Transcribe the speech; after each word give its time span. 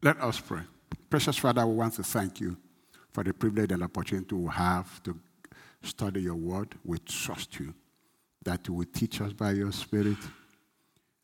Let 0.00 0.20
us 0.20 0.38
pray. 0.38 0.60
Precious 1.10 1.36
Father, 1.38 1.66
we 1.66 1.74
want 1.74 1.94
to 1.94 2.04
thank 2.04 2.40
you 2.40 2.56
for 3.10 3.24
the 3.24 3.32
privilege 3.32 3.72
and 3.72 3.82
opportunity 3.82 4.32
we 4.36 4.48
have 4.52 5.02
to 5.02 5.18
study 5.82 6.22
your 6.22 6.36
word. 6.36 6.76
We 6.84 6.98
trust 6.98 7.58
you 7.58 7.74
that 8.44 8.68
you 8.68 8.74
will 8.74 8.86
teach 8.92 9.20
us 9.20 9.32
by 9.32 9.52
your 9.52 9.72
Spirit. 9.72 10.18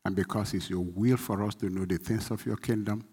And 0.03 0.13
because 0.13 0.53
it's 0.53 0.69
your 0.69 0.83
will 0.83 1.15
for 1.15 1.41
us 1.43 1.55
to 1.55 1.69
know 1.69 1.85
the 1.85 1.97
things 1.97 2.29
of 2.31 2.45
your 2.45 2.57
kingdom, 2.57 3.05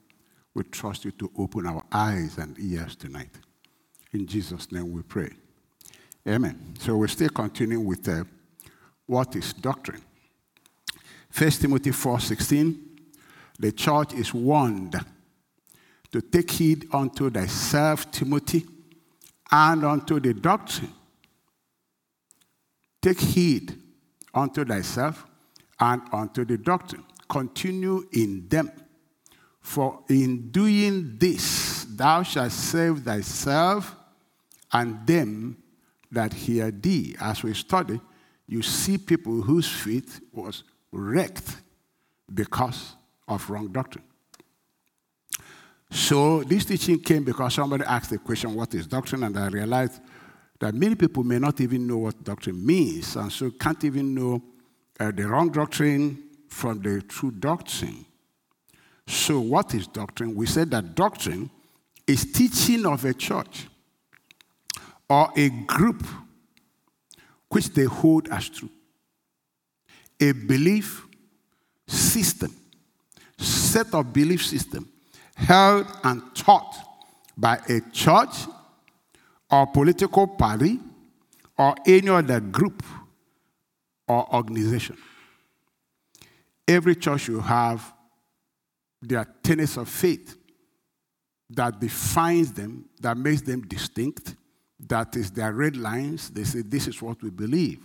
we 0.52 0.64
trust 0.64 1.04
you 1.04 1.12
to 1.12 1.30
open 1.38 1.66
our 1.68 1.84
eyes 1.92 2.38
and 2.38 2.58
ears 2.58 2.96
tonight. 2.96 3.30
In 4.12 4.26
Jesus' 4.26 4.72
name 4.72 4.90
we 4.90 5.02
pray. 5.02 5.30
Amen. 6.26 6.74
So 6.80 6.96
we're 6.96 7.06
still 7.06 7.30
continuing 7.30 7.84
with 7.84 8.08
uh, 8.08 8.24
what 9.06 9.36
is 9.36 9.52
doctrine. 9.52 10.02
1 11.32 11.50
Timothy 11.50 11.90
4:16, 11.90 12.78
the 13.60 13.70
church 13.70 14.12
is 14.14 14.34
warned 14.34 15.00
to 16.12 16.20
take 16.20 16.50
heed 16.50 16.88
unto 16.92 17.30
thyself, 17.30 18.10
Timothy, 18.10 18.66
and 19.50 19.84
unto 19.84 20.20
the 20.20 20.34
doctrine. 20.34 20.92
Take 23.00 23.20
heed 23.20 23.74
unto 24.32 24.64
thyself 24.64 25.26
and 25.80 26.02
unto 26.12 26.44
the 26.44 26.58
doctrine. 26.58 27.04
Continue 27.28 28.06
in 28.12 28.46
them. 28.48 28.70
For 29.60 30.04
in 30.08 30.50
doing 30.50 31.16
this, 31.18 31.86
thou 31.88 32.22
shalt 32.22 32.52
save 32.52 33.02
thyself 33.02 33.94
and 34.72 35.06
them 35.06 35.56
that 36.10 36.32
hear 36.32 36.70
thee. 36.70 37.16
As 37.20 37.42
we 37.42 37.54
study, 37.54 38.00
you 38.46 38.62
see 38.62 38.98
people 38.98 39.40
whose 39.40 39.68
faith 39.68 40.20
was 40.32 40.64
wrecked 40.90 41.56
because 42.32 42.96
of 43.26 43.48
wrong 43.48 43.68
doctrine. 43.68 44.04
So 45.92 46.42
this 46.42 46.64
teaching 46.64 46.98
came 47.00 47.22
because 47.22 47.52
somebody 47.52 47.84
asked 47.84 48.08
the 48.08 48.18
question, 48.18 48.54
What 48.54 48.74
is 48.74 48.86
doctrine? 48.86 49.24
And 49.24 49.38
I 49.38 49.48
realized 49.48 50.00
that 50.58 50.74
many 50.74 50.94
people 50.94 51.22
may 51.22 51.38
not 51.38 51.60
even 51.60 51.86
know 51.86 51.98
what 51.98 52.24
doctrine 52.24 52.64
means, 52.64 53.14
and 53.14 53.30
so 53.30 53.50
can't 53.50 53.84
even 53.84 54.14
know 54.14 54.42
uh, 54.98 55.10
the 55.10 55.28
wrong 55.28 55.50
doctrine 55.50 56.30
from 56.48 56.80
the 56.80 57.02
true 57.02 57.30
doctrine. 57.30 58.06
So, 59.06 59.40
what 59.40 59.74
is 59.74 59.86
doctrine? 59.86 60.34
We 60.34 60.46
said 60.46 60.70
that 60.70 60.94
doctrine 60.94 61.50
is 62.06 62.32
teaching 62.32 62.86
of 62.86 63.04
a 63.04 63.12
church 63.12 63.68
or 65.10 65.30
a 65.36 65.50
group 65.50 66.06
which 67.50 67.68
they 67.68 67.84
hold 67.84 68.28
as 68.28 68.48
true. 68.48 68.70
A 70.18 70.32
belief 70.32 71.06
system, 71.86 72.56
set 73.36 73.92
of 73.92 74.10
belief 74.10 74.46
system 74.46 74.88
held 75.42 75.86
and 76.04 76.22
taught 76.34 76.76
by 77.36 77.58
a 77.68 77.80
church 77.92 78.46
or 79.50 79.66
political 79.66 80.26
party 80.26 80.78
or 81.58 81.74
any 81.86 82.08
other 82.08 82.40
group 82.40 82.82
or 84.08 84.34
organization. 84.34 84.96
Every 86.66 86.96
church 86.96 87.28
will 87.28 87.42
have 87.42 87.92
their 89.00 89.26
tenets 89.42 89.76
of 89.76 89.88
faith 89.88 90.36
that 91.50 91.80
defines 91.80 92.52
them, 92.52 92.86
that 93.00 93.16
makes 93.16 93.42
them 93.42 93.62
distinct, 93.62 94.36
that 94.80 95.14
is 95.16 95.30
their 95.30 95.52
red 95.52 95.76
lines. 95.76 96.30
They 96.30 96.44
say, 96.44 96.62
This 96.62 96.88
is 96.88 97.00
what 97.02 97.22
we 97.22 97.30
believe. 97.30 97.84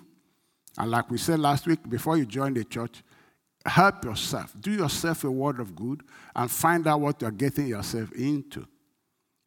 And 0.77 0.91
like 0.91 1.09
we 1.09 1.17
said 1.17 1.39
last 1.39 1.67
week, 1.67 1.87
before 1.89 2.17
you 2.17 2.25
join 2.25 2.53
the 2.53 2.63
church, 2.63 3.03
help 3.67 4.05
yourself. 4.05 4.55
Do 4.59 4.71
yourself 4.71 5.23
a 5.23 5.31
word 5.31 5.59
of 5.59 5.75
good 5.75 6.01
and 6.35 6.49
find 6.49 6.87
out 6.87 7.01
what 7.01 7.21
you're 7.21 7.31
getting 7.31 7.67
yourself 7.67 8.11
into. 8.13 8.65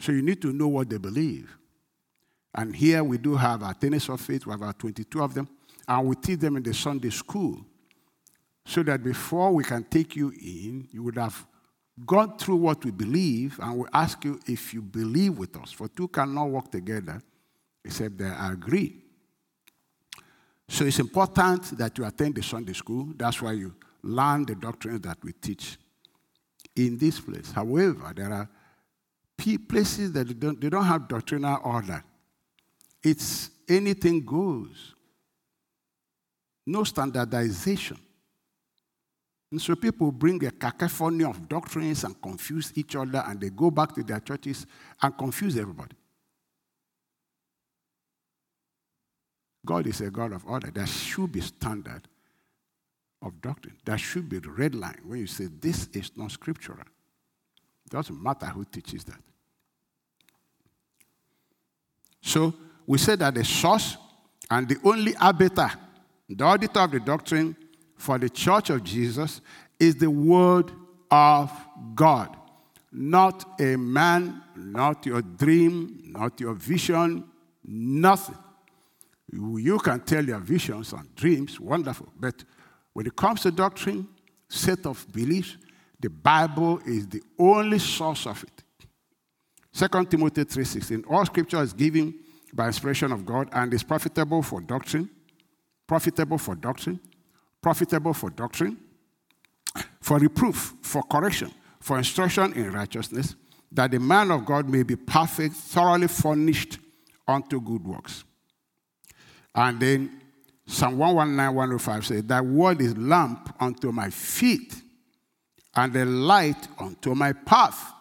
So 0.00 0.12
you 0.12 0.22
need 0.22 0.40
to 0.42 0.52
know 0.52 0.68
what 0.68 0.88
they 0.88 0.98
believe. 0.98 1.56
And 2.54 2.74
here 2.74 3.04
we 3.04 3.18
do 3.18 3.36
have 3.36 3.62
our 3.62 3.74
tenets 3.74 4.08
of 4.08 4.20
faith, 4.20 4.46
we 4.46 4.52
have 4.52 4.62
our 4.62 4.72
22 4.72 5.22
of 5.22 5.34
them, 5.34 5.48
and 5.86 6.06
we 6.06 6.16
teach 6.16 6.40
them 6.40 6.56
in 6.56 6.62
the 6.62 6.74
Sunday 6.74 7.10
school. 7.10 7.64
So 8.66 8.82
that 8.82 9.02
before 9.02 9.52
we 9.52 9.64
can 9.64 9.84
take 9.84 10.16
you 10.16 10.30
in, 10.30 10.88
you 10.90 11.02
would 11.02 11.16
have 11.16 11.46
gone 12.06 12.36
through 12.38 12.56
what 12.56 12.84
we 12.84 12.90
believe, 12.90 13.58
and 13.60 13.78
we 13.78 13.86
ask 13.92 14.24
you 14.24 14.38
if 14.46 14.74
you 14.74 14.82
believe 14.82 15.38
with 15.38 15.56
us. 15.56 15.72
For 15.72 15.88
two 15.88 16.08
cannot 16.08 16.46
work 16.50 16.70
together 16.70 17.22
except 17.84 18.18
they 18.18 18.32
agree. 18.38 18.96
So 20.68 20.84
it's 20.84 20.98
important 20.98 21.76
that 21.78 21.96
you 21.98 22.04
attend 22.04 22.36
the 22.36 22.42
Sunday 22.42 22.74
school. 22.74 23.08
That's 23.16 23.42
why 23.42 23.52
you 23.52 23.74
learn 24.02 24.46
the 24.46 24.54
doctrines 24.54 25.00
that 25.02 25.18
we 25.22 25.32
teach 25.32 25.78
in 26.76 26.98
this 26.98 27.20
place. 27.20 27.52
However, 27.52 28.12
there 28.14 28.32
are 28.32 28.48
places 29.68 30.12
that 30.12 30.38
don't, 30.38 30.60
they 30.60 30.68
don't 30.68 30.84
have 30.84 31.08
doctrinal 31.08 31.60
order. 31.64 32.02
It's 33.02 33.50
anything 33.68 34.24
goes. 34.24 34.94
No 36.66 36.84
standardization. 36.84 37.98
And 39.50 39.60
so 39.60 39.74
people 39.74 40.12
bring 40.12 40.44
a 40.44 40.50
cacophony 40.50 41.24
of 41.24 41.48
doctrines 41.48 42.04
and 42.04 42.20
confuse 42.20 42.72
each 42.76 42.94
other, 42.94 43.24
and 43.26 43.40
they 43.40 43.50
go 43.50 43.70
back 43.70 43.94
to 43.94 44.02
their 44.02 44.20
churches 44.20 44.66
and 45.02 45.16
confuse 45.16 45.56
everybody. 45.56 45.96
God 49.66 49.86
is 49.86 50.00
a 50.00 50.10
God 50.10 50.32
of 50.32 50.46
order. 50.46 50.70
There 50.70 50.86
should 50.86 51.32
be 51.32 51.40
standard 51.40 52.02
of 53.22 53.40
doctrine. 53.40 53.76
That 53.84 53.98
should 53.98 54.28
be 54.28 54.38
the 54.38 54.50
red 54.50 54.74
line 54.74 55.00
when 55.04 55.20
you 55.20 55.26
say 55.26 55.46
this 55.46 55.88
is 55.92 56.10
not 56.16 56.32
scriptural. 56.32 56.80
It 56.80 57.90
doesn't 57.90 58.22
matter 58.22 58.46
who 58.46 58.64
teaches 58.64 59.04
that. 59.04 59.20
So 62.22 62.54
we 62.86 62.98
said 62.98 63.18
that 63.20 63.34
the 63.34 63.44
source 63.44 63.96
and 64.50 64.68
the 64.68 64.78
only 64.84 65.16
arbiter, 65.16 65.70
the 66.28 66.44
auditor 66.44 66.80
of 66.80 66.90
the 66.92 67.00
doctrine 67.00 67.56
for 67.96 68.18
the 68.18 68.30
church 68.30 68.70
of 68.70 68.82
Jesus 68.82 69.40
is 69.78 69.96
the 69.96 70.10
word 70.10 70.70
of 71.10 71.50
God. 71.94 72.36
Not 72.92 73.60
a 73.60 73.76
man, 73.76 74.42
not 74.56 75.06
your 75.06 75.22
dream, 75.22 76.02
not 76.06 76.40
your 76.40 76.54
vision, 76.54 77.24
nothing. 77.64 78.38
You 79.32 79.78
can 79.78 80.00
tell 80.00 80.24
your 80.24 80.40
visions 80.40 80.92
and 80.92 81.14
dreams, 81.14 81.60
wonderful. 81.60 82.08
But 82.18 82.42
when 82.92 83.06
it 83.06 83.16
comes 83.16 83.42
to 83.42 83.50
doctrine, 83.50 84.08
set 84.48 84.86
of 84.86 85.06
beliefs, 85.12 85.56
the 86.00 86.10
Bible 86.10 86.80
is 86.86 87.06
the 87.06 87.22
only 87.38 87.78
source 87.78 88.26
of 88.26 88.42
it. 88.42 88.64
2 89.72 90.10
Timothy 90.10 90.44
3:16. 90.44 91.04
All 91.08 91.24
scripture 91.26 91.62
is 91.62 91.72
given 91.72 92.14
by 92.52 92.66
inspiration 92.66 93.12
of 93.12 93.24
God 93.24 93.48
and 93.52 93.72
is 93.72 93.82
profitable 93.82 94.42
for 94.42 94.60
doctrine, 94.60 95.08
profitable 95.86 96.38
for 96.38 96.54
doctrine, 96.56 96.98
profitable 97.62 98.14
for 98.14 98.30
doctrine, 98.30 98.76
for 100.00 100.18
reproof, 100.18 100.74
for 100.82 101.02
correction, 101.04 101.52
for 101.78 101.98
instruction 101.98 102.52
in 102.54 102.72
righteousness, 102.72 103.36
that 103.70 103.92
the 103.92 104.00
man 104.00 104.30
of 104.30 104.44
God 104.44 104.68
may 104.68 104.82
be 104.82 104.96
perfect, 104.96 105.54
thoroughly 105.54 106.08
furnished 106.08 106.78
unto 107.28 107.60
good 107.60 107.84
works. 107.84 108.24
And 109.54 109.78
then 109.78 110.19
Psalm 110.70 110.98
119, 110.98 111.52
105 111.52 112.06
says, 112.06 112.22
That 112.24 112.46
word 112.46 112.80
is 112.80 112.96
lamp 112.96 113.52
unto 113.58 113.90
my 113.90 114.08
feet 114.08 114.80
and 115.74 115.94
a 115.96 116.04
light 116.04 116.68
unto 116.78 117.12
my 117.16 117.32
path. 117.32 117.92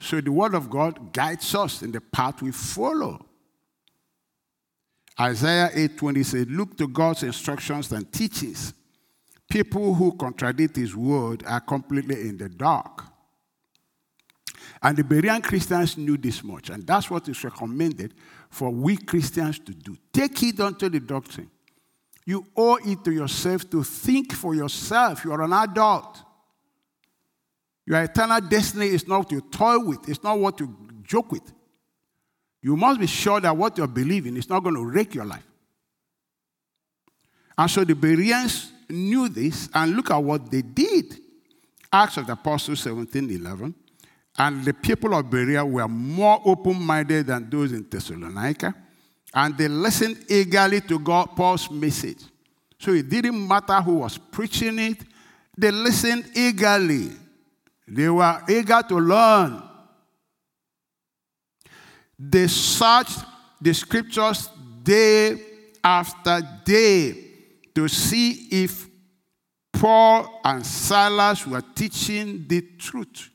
So 0.00 0.20
the 0.20 0.32
word 0.32 0.54
of 0.54 0.68
God 0.68 1.12
guides 1.12 1.54
us 1.54 1.82
in 1.82 1.92
the 1.92 2.00
path 2.00 2.42
we 2.42 2.50
follow. 2.50 3.24
Isaiah 5.18 5.70
8:20 5.72 6.24
says, 6.24 6.46
Look 6.48 6.76
to 6.78 6.88
God's 6.88 7.22
instructions 7.22 7.92
and 7.92 8.12
teachings. 8.12 8.74
People 9.48 9.94
who 9.94 10.16
contradict 10.16 10.74
his 10.74 10.96
word 10.96 11.44
are 11.46 11.60
completely 11.60 12.22
in 12.22 12.38
the 12.38 12.48
dark. 12.48 13.04
And 14.82 14.96
the 14.96 15.04
Berean 15.04 15.44
Christians 15.44 15.96
knew 15.96 16.16
this 16.16 16.42
much, 16.42 16.70
and 16.70 16.84
that's 16.84 17.08
what 17.08 17.28
is 17.28 17.44
recommended 17.44 18.14
for 18.50 18.70
we 18.70 18.96
Christians 18.96 19.60
to 19.60 19.72
do. 19.72 19.96
Take 20.12 20.36
heed 20.36 20.60
unto 20.60 20.88
the 20.88 20.98
doctrine. 20.98 21.50
You 22.26 22.44
owe 22.56 22.76
it 22.84 23.04
to 23.04 23.12
yourself 23.12 23.70
to 23.70 23.84
think 23.84 24.34
for 24.34 24.54
yourself. 24.54 25.24
You 25.24 25.32
are 25.32 25.42
an 25.42 25.52
adult. 25.52 26.22
Your 27.86 28.02
eternal 28.02 28.40
destiny 28.40 28.86
is 28.86 29.06
not 29.06 29.30
to 29.30 29.40
toy 29.40 29.78
with, 29.78 30.08
it's 30.08 30.22
not 30.22 30.38
what 30.38 30.58
you 30.58 30.76
joke 31.04 31.30
with. 31.30 31.52
You 32.60 32.76
must 32.76 32.98
be 32.98 33.06
sure 33.06 33.40
that 33.40 33.56
what 33.56 33.78
you're 33.78 33.86
believing 33.86 34.36
is 34.36 34.48
not 34.48 34.64
going 34.64 34.74
to 34.74 34.84
wreck 34.84 35.14
your 35.14 35.24
life. 35.24 35.46
And 37.56 37.70
so 37.70 37.84
the 37.84 37.94
Bereans 37.94 38.72
knew 38.88 39.28
this, 39.28 39.68
and 39.72 39.94
look 39.94 40.10
at 40.10 40.18
what 40.18 40.50
they 40.50 40.62
did. 40.62 41.16
Acts 41.92 42.16
of 42.16 42.26
the 42.26 42.32
Apostles 42.32 42.80
17 42.80 43.30
11. 43.30 43.72
And 44.38 44.64
the 44.64 44.74
people 44.74 45.14
of 45.14 45.30
Berea 45.30 45.64
were 45.64 45.88
more 45.88 46.42
open 46.44 46.82
minded 46.82 47.28
than 47.28 47.48
those 47.48 47.72
in 47.72 47.88
Thessalonica. 47.88 48.74
And 49.36 49.56
they 49.56 49.68
listened 49.68 50.24
eagerly 50.28 50.80
to 50.80 50.98
God, 50.98 51.36
Paul's 51.36 51.70
message. 51.70 52.22
So 52.80 52.92
it 52.92 53.08
didn't 53.08 53.46
matter 53.46 53.80
who 53.82 53.96
was 53.96 54.18
preaching 54.18 54.78
it, 54.80 54.98
they 55.56 55.70
listened 55.70 56.30
eagerly. 56.34 57.10
They 57.86 58.08
were 58.08 58.42
eager 58.48 58.82
to 58.88 58.96
learn 58.96 59.62
They 62.18 62.46
searched 62.46 63.18
the 63.60 63.74
scriptures 63.74 64.48
day 64.82 65.38
after 65.84 66.40
day 66.64 67.24
to 67.74 67.88
see 67.88 68.48
if 68.50 68.88
Paul 69.72 70.40
and 70.42 70.64
Silas 70.64 71.46
were 71.46 71.62
teaching 71.74 72.46
the 72.48 72.62
truth. 72.78 73.28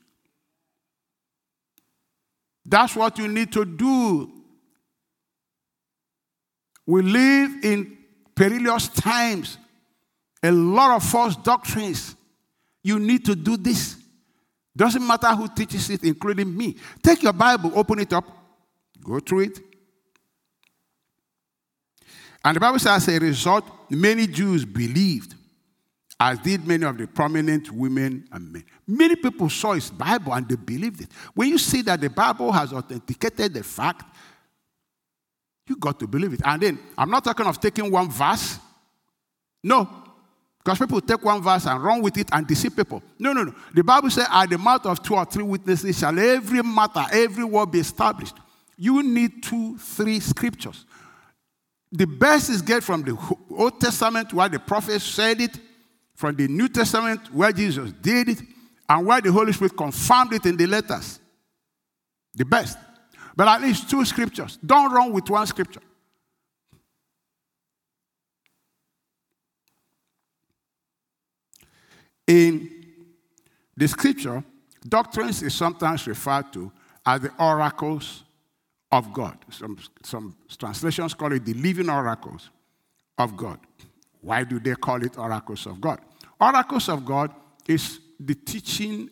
That's 2.64 2.96
what 2.96 3.18
you 3.18 3.28
need 3.28 3.52
to 3.52 3.64
do. 3.64 4.31
We 6.86 7.02
live 7.02 7.64
in 7.64 7.98
perilous 8.34 8.88
times, 8.88 9.58
a 10.42 10.50
lot 10.50 10.96
of 10.96 11.04
false 11.04 11.36
doctrines. 11.36 12.16
You 12.82 12.98
need 12.98 13.24
to 13.26 13.36
do 13.36 13.56
this. 13.56 13.96
Doesn't 14.74 15.06
matter 15.06 15.28
who 15.28 15.48
teaches 15.48 15.90
it, 15.90 16.02
including 16.02 16.56
me. 16.56 16.76
Take 17.02 17.22
your 17.22 17.32
Bible, 17.32 17.72
open 17.74 18.00
it 18.00 18.12
up, 18.12 18.24
go 19.04 19.20
through 19.20 19.40
it. 19.40 19.60
And 22.44 22.56
the 22.56 22.60
Bible 22.60 22.78
says, 22.78 23.08
as 23.08 23.14
a 23.14 23.20
result, 23.20 23.64
many 23.90 24.26
Jews 24.26 24.64
believed, 24.64 25.34
as 26.18 26.38
did 26.40 26.66
many 26.66 26.84
of 26.84 26.98
the 26.98 27.06
prominent 27.06 27.70
women 27.70 28.26
and 28.32 28.52
men. 28.52 28.64
Many 28.86 29.14
people 29.16 29.48
saw 29.48 29.74
his 29.74 29.90
Bible 29.90 30.32
and 30.32 30.48
they 30.48 30.56
believed 30.56 31.02
it. 31.02 31.08
When 31.34 31.48
you 31.48 31.58
see 31.58 31.82
that 31.82 32.00
the 32.00 32.10
Bible 32.10 32.50
has 32.50 32.72
authenticated 32.72 33.54
the 33.54 33.62
fact, 33.62 34.16
you 35.66 35.76
got 35.76 35.98
to 36.00 36.06
believe 36.06 36.32
it. 36.32 36.40
And 36.44 36.62
then, 36.62 36.78
I'm 36.96 37.10
not 37.10 37.24
talking 37.24 37.46
of 37.46 37.60
taking 37.60 37.90
one 37.90 38.10
verse. 38.10 38.58
No, 39.62 39.88
because 40.62 40.78
people 40.78 41.00
take 41.00 41.22
one 41.24 41.42
verse 41.42 41.66
and 41.66 41.82
run 41.82 42.02
with 42.02 42.16
it 42.16 42.28
and 42.32 42.46
deceive 42.46 42.76
people. 42.76 43.02
No, 43.18 43.32
no, 43.32 43.44
no. 43.44 43.54
The 43.74 43.82
Bible 43.82 44.10
says, 44.10 44.26
at 44.30 44.48
the 44.48 44.58
mouth 44.58 44.86
of 44.86 45.02
two 45.02 45.14
or 45.14 45.24
three 45.24 45.42
witnesses 45.42 45.98
shall 45.98 46.16
every 46.16 46.62
matter, 46.62 47.04
every 47.12 47.44
word 47.44 47.72
be 47.72 47.80
established. 47.80 48.36
You 48.76 49.02
need 49.02 49.42
two, 49.42 49.76
three 49.78 50.20
scriptures. 50.20 50.84
The 51.90 52.06
best 52.06 52.48
is 52.48 52.62
get 52.62 52.82
from 52.82 53.02
the 53.02 53.18
Old 53.50 53.80
Testament 53.80 54.32
where 54.32 54.48
the 54.48 54.58
prophets 54.58 55.04
said 55.04 55.40
it, 55.40 55.58
from 56.14 56.36
the 56.36 56.46
New 56.46 56.68
Testament 56.68 57.32
where 57.34 57.52
Jesus 57.52 57.92
did 58.00 58.28
it, 58.28 58.42
and 58.88 59.06
where 59.06 59.20
the 59.20 59.32
Holy 59.32 59.52
Spirit 59.52 59.76
confirmed 59.76 60.32
it 60.32 60.46
in 60.46 60.56
the 60.56 60.66
letters. 60.66 61.18
The 62.34 62.44
best. 62.44 62.78
But 63.34 63.48
at 63.48 63.62
least 63.62 63.88
two 63.88 64.04
scriptures. 64.04 64.58
Don't 64.64 64.92
run 64.92 65.12
with 65.12 65.28
one 65.30 65.46
scripture. 65.46 65.80
In 72.26 72.70
the 73.76 73.88
scripture, 73.88 74.44
doctrines 74.88 75.42
is 75.42 75.54
sometimes 75.54 76.06
referred 76.06 76.52
to 76.52 76.70
as 77.04 77.20
the 77.20 77.32
oracles 77.38 78.22
of 78.90 79.12
God. 79.12 79.38
Some, 79.50 79.78
some 80.02 80.36
translations 80.58 81.14
call 81.14 81.32
it 81.32 81.44
the 81.44 81.54
living 81.54 81.88
oracles 81.88 82.50
of 83.18 83.36
God. 83.36 83.58
Why 84.20 84.44
do 84.44 84.60
they 84.60 84.74
call 84.74 85.02
it 85.02 85.18
oracles 85.18 85.66
of 85.66 85.80
God? 85.80 86.00
Oracles 86.40 86.88
of 86.88 87.04
God 87.04 87.34
is 87.66 88.00
the 88.20 88.34
teaching 88.34 89.10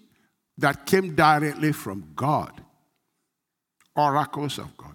that 0.59 0.87
came 0.87 1.15
directly 1.15 1.73
from 1.73 2.13
God. 2.15 2.53
Oracles 4.01 4.59
of 4.59 4.77
God. 4.77 4.95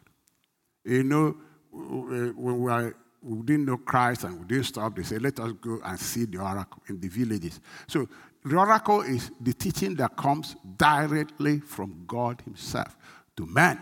You 0.83 1.03
know, 1.03 1.35
when 1.71 2.35
we 2.35 2.53
were 2.53 2.95
we 3.25 3.41
didn't 3.41 3.65
know 3.65 3.77
Christ 3.77 4.23
and 4.23 4.39
we 4.39 4.45
didn't 4.45 4.65
stop. 4.65 4.95
They 4.95 5.03
said, 5.03 5.23
let 5.23 5.39
us 5.39 5.51
go 5.59 5.79
and 5.83 5.99
see 5.99 6.25
the 6.25 6.37
oracle 6.37 6.81
in 6.87 6.99
the 6.99 7.07
villages. 7.07 7.59
So 7.87 8.07
the 8.43 8.55
oracle 8.55 9.01
is 9.01 9.31
the 9.41 9.51
teaching 9.53 9.95
that 9.95 10.15
comes 10.15 10.55
directly 10.77 11.59
from 11.59 12.03
God 12.05 12.41
Himself 12.45 12.95
to 13.35 13.47
man. 13.47 13.79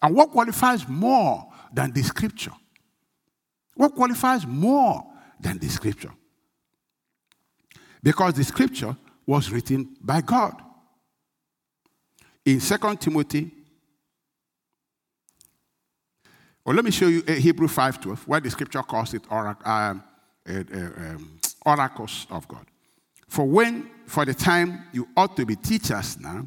And 0.00 0.14
what 0.14 0.30
qualifies 0.30 0.88
more 0.88 1.50
than 1.72 1.92
the 1.92 2.02
scripture? 2.02 2.52
What 3.74 3.96
qualifies 3.96 4.46
more 4.46 5.04
than 5.40 5.58
the 5.58 5.68
scripture? 5.68 6.12
Because 8.00 8.34
the 8.34 8.44
scripture 8.44 8.96
was 9.26 9.50
written 9.50 9.96
by 10.00 10.20
God. 10.20 10.54
In 12.44 12.60
2 12.60 12.76
Timothy 13.00 13.50
well, 16.64 16.74
let 16.74 16.84
me 16.84 16.90
show 16.90 17.08
you 17.08 17.22
uh, 17.28 17.32
Hebrew 17.32 17.68
5.12, 17.68 18.26
where 18.26 18.40
the 18.40 18.50
scripture 18.50 18.82
calls 18.82 19.12
it 19.12 19.22
um, 19.30 19.56
uh, 19.66 20.52
uh, 20.52 20.78
um, 20.78 21.40
oracles 21.66 22.26
of 22.30 22.48
God. 22.48 22.66
For 23.28 23.44
when, 23.44 23.90
for 24.06 24.24
the 24.24 24.34
time 24.34 24.84
you 24.92 25.08
ought 25.16 25.36
to 25.36 25.44
be 25.44 25.56
teachers 25.56 26.18
now, 26.18 26.46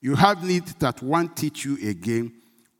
you 0.00 0.14
have 0.16 0.44
need 0.44 0.66
that 0.80 1.02
one 1.02 1.28
teach 1.28 1.64
you 1.64 1.78
again, 1.88 2.32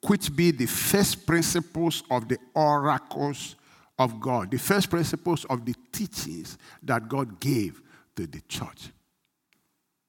which 0.06 0.35
be 0.35 0.50
the 0.50 0.67
first 0.67 1.26
principles 1.26 2.03
of 2.11 2.29
the 2.29 2.38
oracles 2.55 3.56
of 3.99 4.20
God, 4.20 4.50
the 4.50 4.59
first 4.59 4.91
principles 4.91 5.44
of 5.47 5.65
the 5.65 5.75
teachings 5.93 6.59
that 6.82 7.09
God 7.09 7.38
gave 7.41 7.81
to 8.17 8.27
the 8.27 8.41
church. 8.43 8.91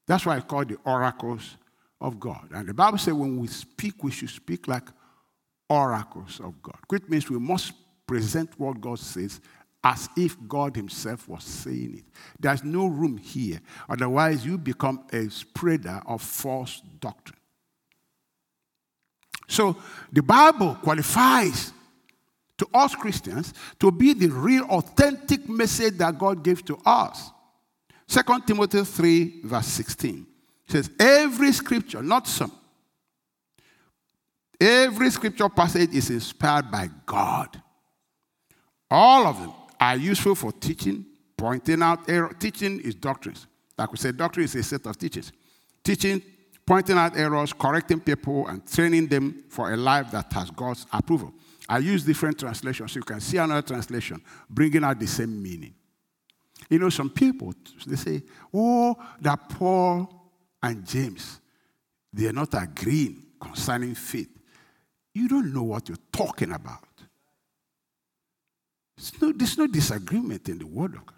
That's 0.06 0.26
why 0.26 0.36
I 0.36 0.40
call 0.40 0.64
the 0.64 0.78
oracles 0.84 1.56
of 2.00 2.20
God. 2.20 2.48
And 2.52 2.68
the 2.68 2.74
Bible 2.74 2.98
says 2.98 3.14
when 3.14 3.38
we 3.38 3.46
speak, 3.48 4.02
we 4.02 4.10
should 4.10 4.30
speak 4.30 4.68
like 4.68 4.84
oracles 5.68 6.40
of 6.40 6.60
God, 6.62 6.78
which 6.88 7.08
means 7.08 7.28
we 7.28 7.38
must 7.38 7.72
present 8.06 8.50
what 8.58 8.80
God 8.80 8.98
says 8.98 9.40
as 9.82 10.08
if 10.16 10.36
God 10.48 10.74
Himself 10.74 11.28
was 11.28 11.44
saying 11.44 11.98
it. 11.98 12.04
There's 12.40 12.64
no 12.64 12.86
room 12.86 13.18
here. 13.18 13.60
Otherwise, 13.88 14.44
you 14.44 14.58
become 14.58 15.06
a 15.12 15.28
spreader 15.30 16.00
of 16.06 16.22
false 16.22 16.82
doctrine. 17.00 17.38
So 19.48 19.76
the 20.12 20.22
Bible 20.22 20.76
qualifies 20.82 21.72
to 22.58 22.66
us 22.74 22.94
Christians 22.94 23.54
to 23.78 23.92
be 23.92 24.12
the 24.12 24.28
real 24.28 24.64
authentic 24.64 25.48
message 25.48 25.98
that 25.98 26.18
God 26.18 26.42
gave 26.42 26.64
to 26.64 26.78
us. 26.84 27.30
2 28.08 28.22
Timothy 28.46 28.84
3, 28.84 29.40
verse 29.44 29.66
16 29.66 30.26
says, 30.68 30.90
Every 30.98 31.52
scripture, 31.52 32.02
not 32.02 32.26
some, 32.26 32.52
Every 34.60 35.10
scripture 35.10 35.48
passage 35.48 35.94
is 35.94 36.10
inspired 36.10 36.70
by 36.70 36.88
God. 37.04 37.60
All 38.90 39.26
of 39.26 39.40
them 39.40 39.52
are 39.78 39.96
useful 39.96 40.34
for 40.34 40.52
teaching, 40.52 41.04
pointing 41.36 41.82
out 41.82 42.08
error. 42.08 42.34
Teaching 42.38 42.80
is 42.80 42.94
doctrines. 42.94 43.46
Like 43.76 43.92
we 43.92 43.98
said, 43.98 44.16
doctrine 44.16 44.44
is 44.44 44.54
a 44.54 44.62
set 44.62 44.86
of 44.86 44.96
teachings. 44.96 45.32
Teaching, 45.84 46.22
pointing 46.64 46.96
out 46.96 47.16
errors, 47.16 47.52
correcting 47.52 48.00
people, 48.00 48.46
and 48.48 48.66
training 48.66 49.08
them 49.08 49.44
for 49.48 49.72
a 49.72 49.76
life 49.76 50.10
that 50.12 50.32
has 50.32 50.50
God's 50.50 50.86
approval. 50.92 51.34
I 51.68 51.78
use 51.78 52.04
different 52.04 52.38
translations. 52.38 52.94
You 52.94 53.02
can 53.02 53.20
see 53.20 53.36
another 53.36 53.66
translation 53.66 54.22
bringing 54.48 54.84
out 54.84 54.98
the 54.98 55.06
same 55.06 55.42
meaning. 55.42 55.74
You 56.70 56.78
know, 56.78 56.88
some 56.88 57.10
people, 57.10 57.52
they 57.86 57.96
say, 57.96 58.22
oh, 58.54 58.96
that 59.20 59.48
Paul 59.50 60.32
and 60.62 60.86
James, 60.86 61.40
they 62.12 62.26
are 62.26 62.32
not 62.32 62.54
agreeing 62.54 63.22
concerning 63.38 63.94
faith. 63.94 64.35
You 65.16 65.28
don't 65.28 65.50
know 65.50 65.62
what 65.62 65.88
you're 65.88 65.96
talking 66.12 66.52
about. 66.52 66.84
No, 69.18 69.32
there's 69.32 69.56
no 69.56 69.66
disagreement 69.66 70.46
in 70.50 70.58
the 70.58 70.66
Word 70.66 70.94
of 70.94 71.06
God. 71.06 71.16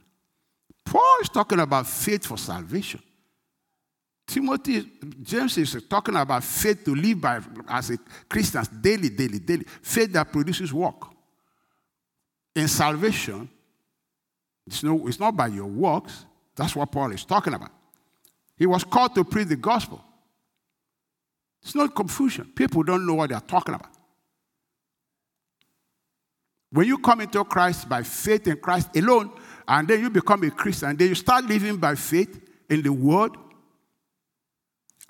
Paul 0.84 1.18
is 1.20 1.28
talking 1.28 1.58
about 1.58 1.84
faith 1.84 2.24
for 2.24 2.38
salvation. 2.38 3.02
Timothy, 4.24 4.86
James 5.20 5.58
is 5.58 5.82
talking 5.90 6.14
about 6.14 6.44
faith 6.44 6.84
to 6.84 6.94
live 6.94 7.20
by 7.20 7.40
as 7.66 7.90
a 7.90 7.98
Christian 8.28 8.62
daily, 8.80 9.08
daily, 9.08 9.40
daily. 9.40 9.64
Faith 9.82 10.12
that 10.12 10.30
produces 10.30 10.72
work. 10.72 11.08
In 12.54 12.68
salvation, 12.68 13.48
it's, 14.64 14.84
no, 14.84 15.08
it's 15.08 15.18
not 15.18 15.36
by 15.36 15.48
your 15.48 15.66
works. 15.66 16.24
That's 16.54 16.76
what 16.76 16.92
Paul 16.92 17.10
is 17.10 17.24
talking 17.24 17.54
about. 17.54 17.72
He 18.56 18.66
was 18.66 18.84
called 18.84 19.16
to 19.16 19.24
preach 19.24 19.48
the 19.48 19.56
gospel. 19.56 20.04
It's 21.68 21.74
not 21.74 21.94
confusion. 21.94 22.50
People 22.54 22.82
don't 22.82 23.04
know 23.04 23.12
what 23.12 23.28
they're 23.28 23.40
talking 23.40 23.74
about. 23.74 23.90
When 26.70 26.86
you 26.86 26.96
come 26.96 27.20
into 27.20 27.44
Christ 27.44 27.86
by 27.86 28.02
faith 28.04 28.46
in 28.46 28.56
Christ 28.56 28.96
alone, 28.96 29.30
and 29.68 29.86
then 29.86 30.00
you 30.00 30.08
become 30.08 30.42
a 30.44 30.50
Christian, 30.50 30.96
then 30.96 31.08
you 31.08 31.14
start 31.14 31.44
living 31.44 31.76
by 31.76 31.94
faith 31.94 32.40
in 32.70 32.80
the 32.80 32.90
Word, 32.90 33.36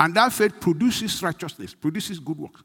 and 0.01 0.13
that 0.17 0.33
faith 0.33 0.59
produces 0.59 1.23
righteousness, 1.23 1.75
produces 1.75 2.19
good 2.19 2.39
works. 2.39 2.65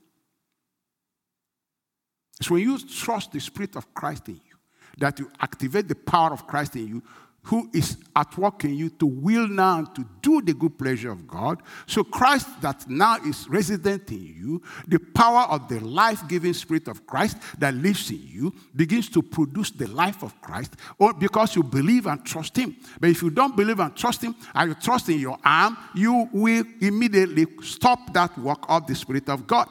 It's 2.39 2.50
when 2.50 2.63
you 2.63 2.79
trust 2.79 3.31
the 3.31 3.39
Spirit 3.39 3.75
of 3.75 3.93
Christ 3.93 4.27
in 4.27 4.41
you 4.43 4.57
that 4.97 5.19
you 5.19 5.29
activate 5.39 5.88
the 5.88 5.95
power 5.95 6.33
of 6.33 6.47
Christ 6.47 6.75
in 6.77 6.88
you 6.88 7.03
who 7.43 7.69
is 7.73 7.97
at 8.15 8.38
work 8.38 8.63
in 8.63 8.73
you 8.73 8.89
to 8.89 9.05
will 9.05 9.47
now 9.47 9.83
to 9.83 10.05
do 10.21 10.41
the 10.41 10.53
good 10.53 10.77
pleasure 10.77 11.12
of 11.12 11.27
God. 11.27 11.62
So 11.85 12.03
Christ 12.03 12.47
that 12.62 12.89
now 12.89 13.17
is 13.17 13.50
resident 13.50 14.09
in 14.12 14.23
you, 14.23 14.62
the 14.88 15.00
power 15.00 15.43
of 15.50 15.67
the 15.67 15.81
life-giving 15.81 16.53
spirit 16.53 16.88
of 16.88 17.05
Christ 17.05 17.38
that 17.59 17.73
lives 17.73 18.09
in 18.12 18.21
you 18.25 18.53
begins 18.75 19.09
to 19.09 19.21
produce 19.21 19.71
the 19.71 19.88
life 19.88 20.23
of 20.23 20.39
Christ 20.41 20.75
or 20.97 21.13
because 21.13 21.55
you 21.55 21.63
believe 21.63 22.05
and 22.05 22.25
trust 22.25 22.55
him. 22.55 22.77
But 23.00 23.09
if 23.09 23.21
you 23.21 23.29
don't 23.29 23.57
believe 23.57 23.79
and 23.79 23.95
trust 23.95 24.21
him 24.23 24.35
and 24.55 24.69
you 24.69 24.75
trust 24.75 25.09
in 25.09 25.19
your 25.19 25.38
arm, 25.43 25.77
you 25.93 26.29
will 26.31 26.63
immediately 26.79 27.45
stop 27.62 28.13
that 28.13 28.38
work 28.38 28.63
of 28.69 28.88
the 28.88 28.95
spirit 28.95 29.27
of 29.27 29.45
God. 29.45 29.67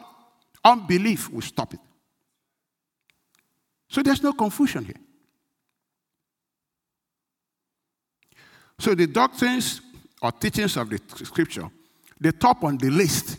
Unbelief 0.65 1.31
will 1.31 1.41
stop 1.41 1.73
it. 1.73 1.81
So 3.89 4.03
there's 4.03 4.23
no 4.23 4.33
confusion 4.33 4.85
here. 4.85 4.97
So 8.83 8.97
the 8.97 9.07
doctrines 9.07 9.81
or 10.21 10.33
teachings 10.33 10.77
of 10.77 10.91
the 10.91 10.99
scripture, 11.25 11.71
the 12.21 12.33
top 12.33 12.65
on 12.65 12.77
the 12.77 12.91
list 12.91 13.39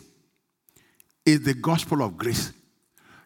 is 1.22 1.42
the 1.42 1.52
gospel 1.52 2.00
of 2.02 2.16
grace. 2.16 2.50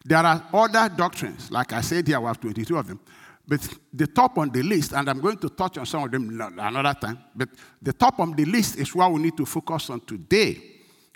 There 0.03 0.17
are 0.17 0.43
other 0.51 0.93
doctrines, 0.93 1.49
like 1.49 1.71
I 1.71 1.79
said 1.79 2.05
here, 2.05 2.19
we 2.19 2.25
have 2.27 2.41
22 2.41 2.77
of 2.77 2.87
them. 2.87 2.99
But 3.47 3.65
the 3.93 4.05
top 4.05 4.37
on 4.37 4.49
the 4.49 4.61
list, 4.61 4.91
and 4.91 5.09
I'm 5.09 5.21
going 5.21 5.37
to 5.37 5.49
touch 5.49 5.77
on 5.77 5.85
some 5.85 6.03
of 6.03 6.11
them 6.11 6.41
another 6.57 6.93
time, 6.99 7.19
but 7.33 7.47
the 7.81 7.93
top 7.93 8.19
on 8.19 8.35
the 8.35 8.43
list 8.43 8.75
is 8.75 8.93
what 8.93 9.13
we 9.13 9.21
need 9.21 9.37
to 9.37 9.45
focus 9.45 9.89
on 9.89 10.01
today, 10.01 10.61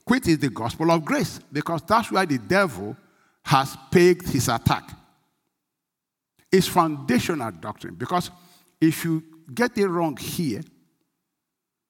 which 0.06 0.30
is 0.30 0.38
the 0.38 0.52
gospel 0.52 0.90
of 0.90 1.04
grace, 1.04 1.38
because 1.52 1.82
that's 1.86 2.14
where 2.14 2.26
the 2.26 2.38
devil 2.38 2.96
has 3.44 3.76
pegged 3.92 4.30
his 4.30 4.48
attack. 4.48 4.90
It's 6.50 6.68
foundational 6.68 7.52
doctrine, 7.52 7.96
because 7.96 8.32
if 8.80 9.04
you 9.04 9.22
get 9.54 9.78
it 9.78 9.88
wrong 9.90 10.16
here, 10.16 10.62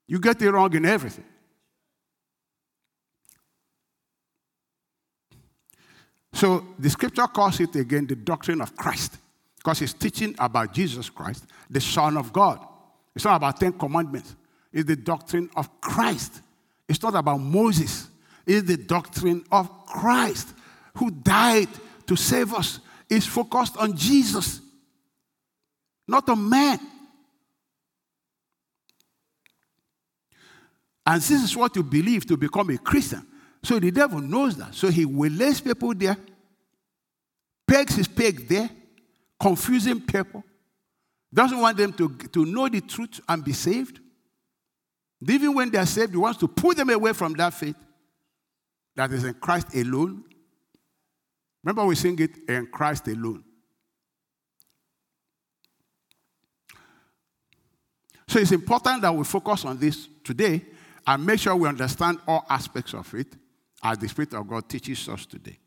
you 0.07 0.19
get 0.19 0.41
it 0.41 0.51
wrong 0.51 0.73
in 0.73 0.85
everything. 0.85 1.25
So 6.33 6.65
the 6.79 6.89
scripture 6.89 7.27
calls 7.27 7.59
it 7.59 7.75
again 7.75 8.07
the 8.07 8.15
doctrine 8.15 8.59
of 8.59 8.75
Christ 8.75 9.17
because 9.57 9.81
it's 9.81 9.93
teaching 9.93 10.35
about 10.39 10.73
Jesus 10.73 11.09
Christ, 11.09 11.45
the 11.69 11.79
Son 11.79 12.17
of 12.17 12.33
God. 12.33 12.59
It's 13.15 13.23
not 13.23 13.35
about 13.35 13.59
Ten 13.59 13.73
Commandments, 13.73 14.35
it's 14.71 14.87
the 14.87 14.95
doctrine 14.95 15.49
of 15.55 15.79
Christ. 15.79 16.41
It's 16.89 17.01
not 17.01 17.15
about 17.15 17.37
Moses, 17.37 18.07
it's 18.45 18.67
the 18.67 18.77
doctrine 18.77 19.43
of 19.51 19.85
Christ 19.85 20.53
who 20.95 21.11
died 21.11 21.69
to 22.07 22.15
save 22.15 22.53
us. 22.53 22.79
It's 23.09 23.25
focused 23.25 23.77
on 23.77 23.95
Jesus, 23.95 24.59
not 26.07 26.27
on 26.27 26.49
man. 26.49 26.79
And 31.05 31.21
this 31.21 31.43
is 31.43 31.55
what 31.55 31.75
you 31.75 31.83
believe 31.83 32.25
to 32.27 32.37
become 32.37 32.69
a 32.69 32.77
Christian. 32.77 33.25
So 33.63 33.79
the 33.79 33.91
devil 33.91 34.19
knows 34.19 34.57
that. 34.57 34.73
So 34.73 34.89
he 34.89 35.05
waylays 35.05 35.61
people 35.61 35.93
there, 35.93 36.17
pegs 37.67 37.95
his 37.95 38.07
peg 38.07 38.47
there, 38.47 38.69
confusing 39.39 40.01
people, 40.01 40.43
doesn't 41.33 41.59
want 41.59 41.77
them 41.77 41.93
to, 41.93 42.09
to 42.09 42.45
know 42.45 42.69
the 42.69 42.81
truth 42.81 43.19
and 43.27 43.43
be 43.43 43.53
saved. 43.53 43.99
Even 45.27 45.53
when 45.53 45.71
they 45.71 45.77
are 45.77 45.85
saved, 45.85 46.11
he 46.11 46.17
wants 46.17 46.39
to 46.39 46.47
pull 46.47 46.73
them 46.73 46.89
away 46.89 47.13
from 47.13 47.33
that 47.33 47.53
faith 47.53 47.75
that 48.95 49.11
is 49.11 49.23
in 49.23 49.33
Christ 49.35 49.73
alone. 49.75 50.23
Remember, 51.63 51.85
we 51.85 51.95
sing 51.95 52.19
it 52.19 52.31
in 52.47 52.67
Christ 52.67 53.07
alone. 53.07 53.43
So 58.27 58.39
it's 58.39 58.51
important 58.51 59.01
that 59.01 59.15
we 59.15 59.23
focus 59.23 59.63
on 59.65 59.77
this 59.77 60.07
today 60.23 60.61
and 61.05 61.25
make 61.25 61.39
sure 61.39 61.55
we 61.55 61.67
understand 61.67 62.19
all 62.27 62.45
aspects 62.49 62.93
of 62.93 63.13
it 63.13 63.27
as 63.83 63.97
the 63.97 64.07
Spirit 64.07 64.33
of 64.33 64.47
God 64.47 64.69
teaches 64.69 65.07
us 65.09 65.25
today. 65.25 65.59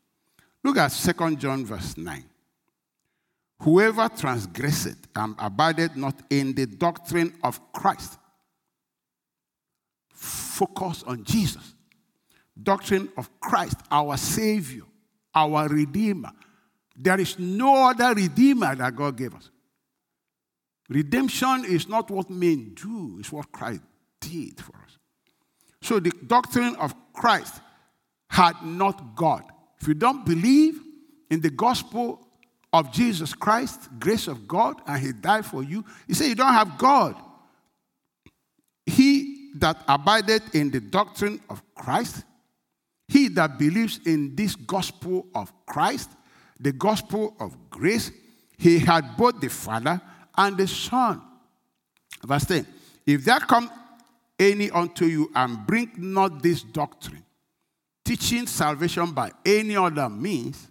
Look 0.63 0.77
at 0.77 0.89
2 0.89 1.35
John 1.35 1.65
verse 1.65 1.97
9. 1.97 2.23
Whoever 3.61 4.09
transgresseth 4.09 5.07
and 5.15 5.35
abideth 5.39 5.95
not 5.95 6.15
in 6.29 6.53
the 6.53 6.65
doctrine 6.65 7.33
of 7.43 7.71
Christ, 7.73 8.17
focus 10.13 11.03
on 11.03 11.23
Jesus. 11.23 11.73
Doctrine 12.61 13.09
of 13.17 13.29
Christ, 13.39 13.77
our 13.91 14.17
Savior, 14.17 14.83
our 15.33 15.67
Redeemer. 15.67 16.31
There 16.95 17.19
is 17.19 17.37
no 17.37 17.89
other 17.89 18.13
Redeemer 18.13 18.75
that 18.75 18.95
God 18.95 19.15
gave 19.15 19.35
us. 19.35 19.49
Redemption 20.89 21.65
is 21.65 21.87
not 21.87 22.09
what 22.09 22.29
men 22.29 22.73
do, 22.73 23.17
it's 23.19 23.31
what 23.31 23.51
Christ 23.51 23.81
did 24.19 24.59
for 24.59 24.75
us. 24.77 24.97
So 25.81 25.99
the 25.99 26.11
doctrine 26.25 26.75
of 26.75 26.93
Christ 27.13 27.61
had 28.29 28.55
not 28.63 29.15
God. 29.15 29.43
If 29.79 29.87
you 29.87 29.93
don't 29.93 30.25
believe 30.25 30.79
in 31.29 31.41
the 31.41 31.49
gospel 31.49 32.27
of 32.73 32.91
Jesus 32.91 33.33
Christ, 33.33 33.89
grace 33.99 34.27
of 34.27 34.47
God, 34.47 34.81
and 34.85 35.01
He 35.01 35.11
died 35.11 35.45
for 35.45 35.63
you, 35.63 35.85
you 36.07 36.15
say 36.15 36.29
you 36.29 36.35
don't 36.35 36.53
have 36.53 36.77
God. 36.77 37.15
He 38.85 39.51
that 39.55 39.83
abideth 39.87 40.53
in 40.55 40.71
the 40.71 40.79
doctrine 40.79 41.39
of 41.49 41.61
Christ, 41.75 42.23
he 43.07 43.29
that 43.29 43.57
believes 43.57 43.99
in 44.05 44.35
this 44.35 44.55
gospel 44.55 45.27
of 45.33 45.51
Christ, 45.65 46.09
the 46.59 46.71
gospel 46.71 47.35
of 47.39 47.55
grace, 47.69 48.11
he 48.57 48.79
had 48.79 49.15
both 49.17 49.39
the 49.39 49.49
Father 49.49 50.01
and 50.37 50.57
the 50.57 50.67
Son. 50.67 51.21
Verse 52.23 52.45
10 52.45 52.67
If 53.05 53.23
there 53.23 53.39
come 53.39 53.69
any 54.39 54.69
unto 54.69 55.05
you 55.05 55.31
and 55.35 55.65
bring 55.65 55.91
not 55.97 56.41
this 56.41 56.63
doctrine, 56.63 57.23
teaching 58.03 58.47
salvation 58.47 59.11
by 59.11 59.31
any 59.45 59.75
other 59.75 60.09
means, 60.09 60.67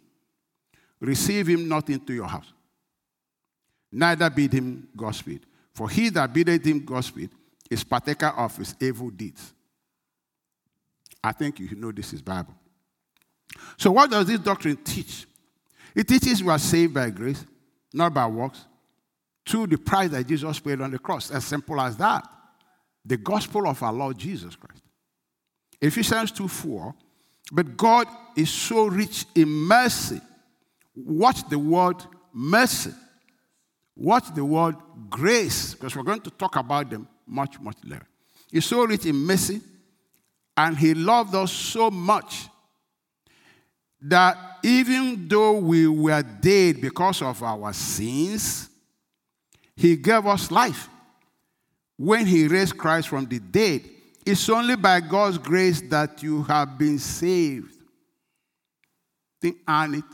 receive 1.01 1.47
him 1.47 1.69
not 1.69 1.89
into 1.91 2.13
your 2.13 2.27
house. 2.27 2.53
Neither 3.93 4.29
bid 4.31 4.53
him 4.53 4.89
Godspeed. 4.97 5.47
For 5.75 5.89
he 5.89 6.09
that 6.11 6.33
biddeth 6.33 6.65
him 6.65 6.85
Godspeed 6.85 7.31
is 7.71 7.85
partaker 7.85 8.29
of 8.29 8.57
his 8.57 8.75
evil 8.81 9.11
deeds. 9.11 9.53
I 11.23 11.33
think 11.33 11.59
you 11.61 11.75
know 11.77 11.93
this 11.93 12.13
is 12.13 12.23
Bible. 12.23 12.55
So 13.77 13.91
what 13.91 14.11
does 14.11 14.27
this 14.27 14.39
doctrine 14.39 14.77
teach? 14.77 15.27
It 15.95 16.07
teaches 16.07 16.43
we 16.43 16.51
are 16.51 16.59
saved 16.59 16.95
by 16.95 17.11
grace, 17.11 17.45
not 17.93 18.13
by 18.13 18.27
works, 18.27 18.65
through 19.47 19.69
the 19.69 19.79
price 19.79 20.11
that 20.11 20.27
Jesus 20.27 20.61
paid 20.61 20.81
on 20.81 20.91
the 20.91 20.99
cross. 20.99 21.31
As 21.31 21.45
simple 21.45 21.81
as 21.81 21.97
that. 21.97 22.29
The 23.07 23.17
gospel 23.17 23.69
of 23.69 23.83
our 23.83 23.93
Lord 23.93 24.19
Jesus 24.19 24.57
Christ. 24.57 24.83
Ephesians 25.81 26.33
2 26.33 26.49
4 26.49 26.95
but 27.53 27.77
God 27.77 28.09
is 28.37 28.51
so 28.51 28.87
rich 28.87 29.25
in 29.35 29.49
mercy. 29.49 30.21
Watch 30.95 31.49
the 31.49 31.59
word 31.59 31.97
mercy. 32.33 32.93
Watch 33.95 34.35
the 34.35 34.45
word 34.45 34.77
grace, 35.09 35.75
because 35.75 35.97
we're 35.97 36.03
going 36.03 36.21
to 36.21 36.31
talk 36.31 36.57
about 36.57 36.91
them 36.91 37.09
much, 37.27 37.59
much 37.61 37.77
later. 37.85 38.07
He's 38.51 38.67
so 38.67 38.85
rich 38.85 39.07
in 39.07 39.17
mercy, 39.17 39.61
and 40.57 40.77
He 40.77 40.93
loved 40.93 41.35
us 41.35 41.53
so 41.53 41.91
much 41.91 42.49
that 44.03 44.37
even 44.63 45.27
though 45.29 45.59
we 45.59 45.87
were 45.87 46.23
dead 46.23 46.81
because 46.81 47.23
of 47.23 47.43
our 47.43 47.73
sins, 47.73 48.69
He 49.77 49.97
gave 49.97 50.27
us 50.27 50.51
life. 50.51 50.89
When 51.97 52.27
He 52.27 52.47
raised 52.47 52.77
Christ 52.77 53.09
from 53.09 53.27
the 53.27 53.39
dead, 53.39 53.83
it's 54.27 54.49
only 54.49 54.75
by 54.75 55.01
God's 55.01 55.39
grace 55.39 55.81
that 55.83 56.23
you 56.23 56.43
have 56.43 56.77
been 56.77 56.99
saved. 56.99 57.73
Think 59.41 59.59
on 59.69 59.95
it. 59.95 60.05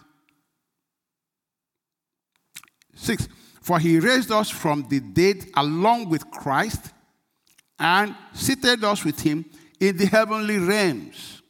Six, 2.94 3.26
for 3.62 3.78
he 3.78 3.98
raised 3.98 4.30
us 4.30 4.50
from 4.50 4.86
the 4.88 5.00
dead 5.00 5.46
along 5.56 6.10
with 6.10 6.30
Christ 6.30 6.92
and 7.78 8.14
seated 8.34 8.84
us 8.84 9.04
with 9.04 9.20
him 9.20 9.44
in 9.80 9.96
the 9.96 10.06
heavenly 10.06 10.58
realms 10.58 11.42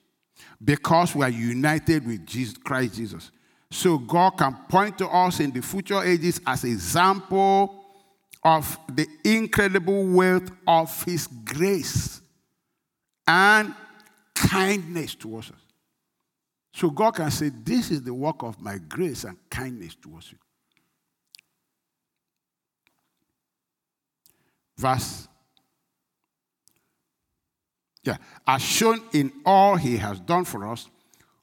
because 0.64 1.14
we 1.14 1.24
are 1.24 1.30
united 1.30 2.06
with 2.06 2.24
Jesus, 2.24 2.56
Christ 2.56 2.94
Jesus. 2.94 3.30
So 3.70 3.98
God 3.98 4.38
can 4.38 4.56
point 4.68 4.98
to 4.98 5.08
us 5.08 5.40
in 5.40 5.50
the 5.50 5.62
future 5.62 6.02
ages 6.02 6.40
as 6.46 6.64
example 6.64 7.81
of 8.44 8.78
the 8.92 9.06
incredible 9.25 10.04
wealth 10.04 10.50
of 10.66 11.02
his 11.04 11.26
grace 11.26 12.20
and 13.26 13.75
kindness 14.34 15.14
towards 15.14 15.50
us. 15.50 15.61
So 16.75 16.90
God 16.90 17.12
can 17.12 17.30
say, 17.30 17.50
This 17.50 17.90
is 17.90 18.02
the 18.02 18.14
work 18.14 18.42
of 18.42 18.61
my 18.61 18.78
grace 18.78 19.25
and 19.25 19.37
kindness 19.50 19.94
towards 19.94 20.32
you. 20.32 20.38
Verse. 24.76 25.28
Yeah. 28.02 28.16
As 28.46 28.62
shown 28.62 29.00
in 29.12 29.30
all 29.46 29.76
he 29.76 29.96
has 29.99 30.18
done 30.18 30.44
for 30.44 30.66
us 30.66 30.88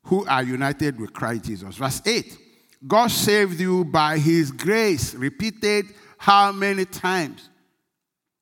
who 0.04 0.26
are 0.26 0.44
united 0.44 1.00
with 1.00 1.14
Christ 1.14 1.46
Jesus. 1.46 1.76
Verse 1.78 2.02
8. 2.06 2.38
God 2.86 3.12
saved 3.12 3.60
you 3.60 3.86
by 3.86 4.18
his 4.18 4.52
grace. 4.52 5.14
Repeated 5.14 5.86
how 6.20 6.52
many 6.52 6.84
times? 6.84 7.50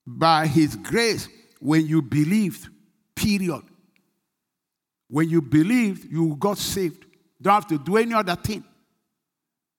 By 0.06 0.48
his 0.48 0.76
grace 0.76 1.30
when 1.60 1.86
you 1.86 2.02
believed. 2.02 2.68
Period. 3.16 3.62
When 5.08 5.30
you 5.30 5.42
believed, 5.42 6.12
you 6.12 6.36
got 6.38 6.58
saved. 6.58 7.06
Don't 7.40 7.54
have 7.54 7.68
to 7.68 7.78
do 7.78 7.98
any 7.98 8.14
other 8.14 8.36
thing. 8.36 8.64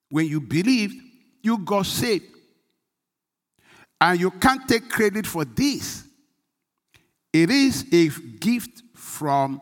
When 0.09 0.27
you 0.27 0.39
believed, 0.39 0.95
you 1.43 1.57
got 1.57 1.85
saved. 1.85 2.25
And 3.99 4.17
you 4.17 4.31
can't 4.31 4.67
take 4.67 4.89
credit 4.89 5.27
for 5.27 5.43
this. 5.43 6.05
It 7.33 7.49
is 7.49 7.85
a 7.91 8.07
gift 8.39 8.81
from 8.95 9.61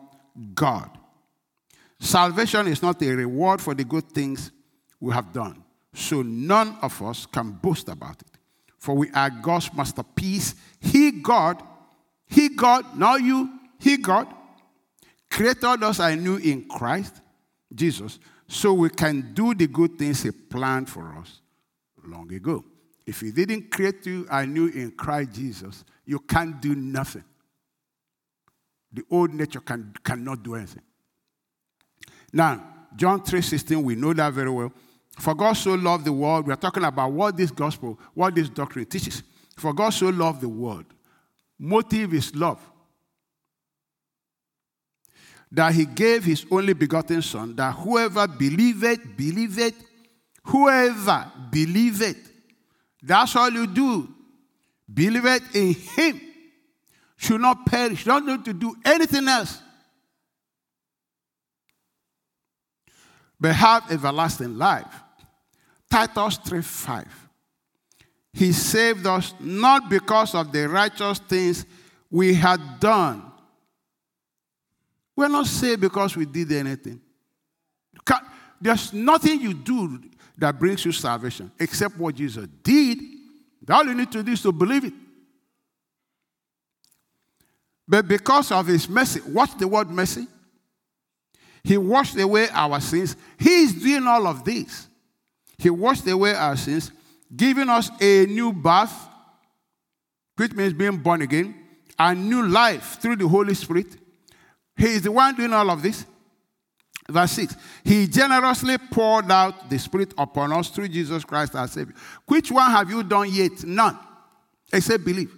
God. 0.54 0.90
Salvation 1.98 2.68
is 2.68 2.82
not 2.82 3.02
a 3.02 3.10
reward 3.10 3.60
for 3.60 3.74
the 3.74 3.84
good 3.84 4.08
things 4.12 4.52
we 5.00 5.12
have 5.12 5.32
done. 5.32 5.64
So 5.92 6.22
none 6.22 6.76
of 6.82 7.02
us 7.02 7.26
can 7.26 7.50
boast 7.50 7.88
about 7.88 8.22
it. 8.22 8.27
For 8.78 8.94
we 8.94 9.10
are 9.10 9.30
God's 9.30 9.72
masterpiece. 9.74 10.54
He, 10.80 11.10
God, 11.10 11.62
He, 12.26 12.48
God, 12.50 12.96
not 12.96 13.20
you, 13.20 13.50
He, 13.78 13.96
God, 13.96 14.26
created 15.30 15.82
us 15.82 15.98
anew 15.98 16.36
in 16.36 16.66
Christ, 16.68 17.20
Jesus, 17.74 18.18
so 18.46 18.72
we 18.72 18.90
can 18.90 19.34
do 19.34 19.54
the 19.54 19.66
good 19.66 19.98
things 19.98 20.22
He 20.22 20.30
planned 20.30 20.88
for 20.88 21.16
us 21.18 21.40
long 22.04 22.32
ago. 22.32 22.64
If 23.06 23.20
He 23.20 23.32
didn't 23.32 23.70
create 23.70 24.06
you 24.06 24.26
anew 24.30 24.66
in 24.68 24.92
Christ 24.92 25.32
Jesus, 25.32 25.84
you 26.04 26.18
can't 26.20 26.60
do 26.60 26.74
nothing. 26.74 27.24
The 28.92 29.02
old 29.10 29.34
nature 29.34 29.60
can, 29.60 29.92
cannot 30.02 30.42
do 30.42 30.54
anything. 30.54 30.82
Now, 32.32 32.64
John 32.96 33.20
3:16, 33.20 33.82
we 33.82 33.94
know 33.94 34.12
that 34.12 34.32
very 34.32 34.50
well. 34.50 34.72
For 35.18 35.34
God 35.34 35.54
so 35.54 35.74
loved 35.74 36.04
the 36.04 36.12
world, 36.12 36.46
we 36.46 36.52
are 36.52 36.56
talking 36.56 36.84
about 36.84 37.10
what 37.10 37.36
this 37.36 37.50
gospel, 37.50 37.98
what 38.14 38.34
this 38.34 38.48
doctrine 38.48 38.86
teaches. 38.86 39.22
For 39.56 39.72
God 39.72 39.90
so 39.90 40.08
loved 40.08 40.40
the 40.40 40.48
world. 40.48 40.84
Motive 41.58 42.14
is 42.14 42.34
love. 42.36 42.60
That 45.50 45.74
he 45.74 45.86
gave 45.86 46.24
his 46.24 46.46
only 46.50 46.72
begotten 46.72 47.20
son, 47.22 47.56
that 47.56 47.74
whoever 47.74 48.28
believeth, 48.28 49.16
believeth, 49.16 49.74
whoever 50.44 51.32
believeth. 51.50 52.30
That's 53.02 53.34
all 53.34 53.50
you 53.50 53.66
do. 53.66 54.08
Believeth 54.92 55.56
in 55.56 55.74
him. 55.74 56.20
Should 57.16 57.40
not 57.40 57.66
perish, 57.66 58.04
don't 58.04 58.26
need 58.26 58.44
to 58.44 58.52
do 58.52 58.76
anything 58.84 59.26
else. 59.26 59.60
But 63.40 63.54
have 63.56 63.90
everlasting 63.90 64.56
life. 64.56 64.86
Titus 65.90 66.36
3 66.38 66.62
5. 66.62 67.28
He 68.34 68.52
saved 68.52 69.06
us 69.06 69.34
not 69.40 69.88
because 69.88 70.34
of 70.34 70.52
the 70.52 70.68
righteous 70.68 71.18
things 71.18 71.64
we 72.10 72.34
had 72.34 72.60
done. 72.78 73.22
We're 75.16 75.28
not 75.28 75.46
saved 75.46 75.80
because 75.80 76.16
we 76.16 76.26
did 76.26 76.52
anything. 76.52 77.00
There's 78.60 78.92
nothing 78.92 79.40
you 79.40 79.54
do 79.54 80.00
that 80.36 80.58
brings 80.58 80.84
you 80.84 80.92
salvation 80.92 81.50
except 81.58 81.96
what 81.96 82.14
Jesus 82.14 82.46
did. 82.62 82.98
All 83.68 83.84
you 83.84 83.94
need 83.94 84.10
to 84.12 84.22
do 84.22 84.32
is 84.32 84.42
to 84.42 84.52
believe 84.52 84.84
it. 84.84 84.92
But 87.86 88.06
because 88.06 88.52
of 88.52 88.66
his 88.66 88.88
mercy, 88.88 89.20
what's 89.20 89.54
the 89.54 89.66
word 89.66 89.90
mercy? 89.90 90.26
He 91.62 91.78
washed 91.78 92.18
away 92.18 92.48
our 92.52 92.80
sins. 92.80 93.16
He 93.38 93.62
is 93.62 93.72
doing 93.74 94.06
all 94.06 94.26
of 94.26 94.44
this. 94.44 94.87
He 95.58 95.70
washed 95.70 96.06
away 96.06 96.34
our 96.34 96.56
sins, 96.56 96.92
giving 97.34 97.68
us 97.68 97.90
a 98.00 98.26
new 98.26 98.52
birth, 98.52 98.92
which 100.36 100.52
means 100.52 100.72
being 100.72 100.98
born 100.98 101.22
again, 101.22 101.54
a 101.98 102.14
new 102.14 102.46
life 102.46 102.98
through 103.00 103.16
the 103.16 103.26
Holy 103.26 103.54
Spirit. 103.54 103.86
He 104.76 104.86
is 104.86 105.02
the 105.02 105.12
one 105.12 105.34
doing 105.34 105.52
all 105.52 105.68
of 105.70 105.82
this. 105.82 106.06
Verse 107.10 107.32
6 107.32 107.56
He 107.84 108.06
generously 108.06 108.78
poured 108.78 109.30
out 109.30 109.68
the 109.68 109.78
Spirit 109.78 110.14
upon 110.16 110.52
us 110.52 110.68
through 110.68 110.88
Jesus 110.88 111.24
Christ 111.24 111.56
our 111.56 111.66
Savior. 111.66 111.94
Which 112.26 112.52
one 112.52 112.70
have 112.70 112.88
you 112.88 113.02
done 113.02 113.32
yet? 113.32 113.64
None, 113.64 113.98
except 114.72 115.04
believe. 115.04 115.34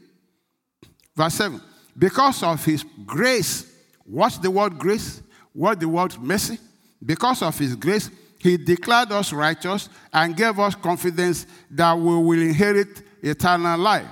Verse 1.16 1.34
7 1.34 1.60
Because 1.96 2.42
of 2.42 2.62
His 2.62 2.84
grace, 3.06 3.72
what's 4.04 4.36
the 4.36 4.50
word 4.50 4.78
grace? 4.78 5.22
What 5.52 5.80
the 5.80 5.88
word 5.88 6.18
mercy? 6.20 6.58
Because 7.04 7.42
of 7.42 7.58
His 7.58 7.74
grace, 7.74 8.10
he 8.40 8.56
declared 8.56 9.12
us 9.12 9.32
righteous 9.32 9.88
and 10.12 10.36
gave 10.36 10.58
us 10.58 10.74
confidence 10.74 11.46
that 11.70 11.96
we 11.96 12.16
will 12.16 12.40
inherit 12.40 13.02
eternal 13.22 13.78
life. 13.78 14.08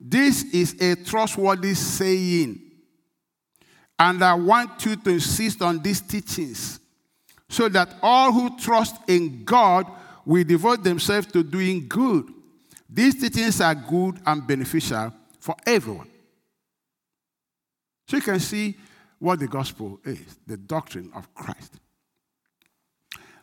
This 0.00 0.44
is 0.44 0.80
a 0.80 0.96
trustworthy 0.96 1.74
saying. 1.74 2.58
And 3.98 4.24
I 4.24 4.32
want 4.32 4.84
you 4.86 4.96
to 4.96 5.10
insist 5.10 5.60
on 5.60 5.82
these 5.82 6.00
teachings 6.00 6.80
so 7.50 7.68
that 7.68 7.94
all 8.02 8.32
who 8.32 8.56
trust 8.56 8.96
in 9.06 9.44
God 9.44 9.86
will 10.24 10.44
devote 10.44 10.82
themselves 10.82 11.26
to 11.28 11.42
doing 11.42 11.86
good. 11.86 12.32
These 12.88 13.20
teachings 13.20 13.60
are 13.60 13.74
good 13.74 14.20
and 14.24 14.46
beneficial 14.46 15.12
for 15.38 15.54
everyone. 15.66 16.08
So 18.08 18.16
you 18.16 18.22
can 18.22 18.40
see 18.40 18.76
what 19.18 19.38
the 19.38 19.48
gospel 19.48 20.00
is 20.02 20.38
the 20.46 20.56
doctrine 20.56 21.10
of 21.14 21.32
Christ. 21.34 21.74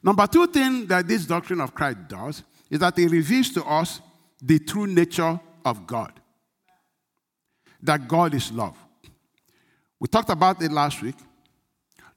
Number 0.01 0.27
two 0.27 0.47
thing 0.47 0.85
that 0.87 1.07
this 1.07 1.25
doctrine 1.25 1.61
of 1.61 1.73
Christ 1.73 1.97
does 2.07 2.43
is 2.69 2.79
that 2.79 2.97
it 2.99 3.09
reveals 3.09 3.49
to 3.51 3.63
us 3.63 4.01
the 4.41 4.59
true 4.59 4.87
nature 4.87 5.39
of 5.65 5.87
God. 5.87 6.13
That 7.81 8.07
God 8.07 8.33
is 8.33 8.51
love. 8.51 8.77
We 9.99 10.07
talked 10.07 10.29
about 10.29 10.61
it 10.61 10.71
last 10.71 11.01
week. 11.01 11.15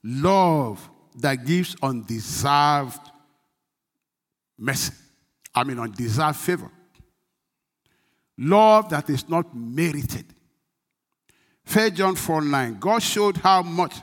Love 0.03 0.87
that 1.19 1.45
gives 1.45 1.75
undeserved 1.81 2.99
mercy. 4.57 4.93
I 5.53 5.63
mean, 5.63 5.79
undeserved 5.79 6.37
favor. 6.37 6.71
Love 8.37 8.89
that 8.89 9.09
is 9.09 9.27
not 9.27 9.55
merited. 9.55 10.25
1 11.71 11.95
John 11.95 12.15
4 12.15 12.41
9. 12.41 12.79
God 12.79 12.99
showed 12.99 13.37
how 13.37 13.61
much 13.61 13.95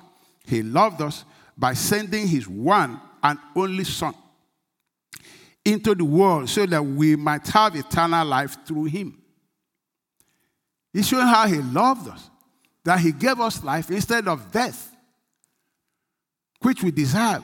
He 0.46 0.62
loved 0.62 1.02
us 1.02 1.24
by 1.56 1.74
sending 1.74 2.26
His 2.28 2.46
one 2.48 3.00
and 3.22 3.38
only 3.54 3.84
Son 3.84 4.14
into 5.64 5.94
the 5.94 6.04
world 6.04 6.48
so 6.48 6.64
that 6.66 6.82
we 6.82 7.16
might 7.16 7.46
have 7.48 7.76
eternal 7.76 8.26
life 8.26 8.56
through 8.66 8.84
him. 8.84 9.20
He's 10.92 11.08
showing 11.08 11.26
how 11.26 11.46
he 11.46 11.58
loved 11.58 12.08
us, 12.08 12.30
that 12.84 12.98
he 13.00 13.12
gave 13.12 13.38
us 13.40 13.62
life 13.62 13.90
instead 13.90 14.26
of 14.26 14.50
death, 14.50 14.96
which 16.60 16.82
we 16.82 16.90
deserve. 16.90 17.42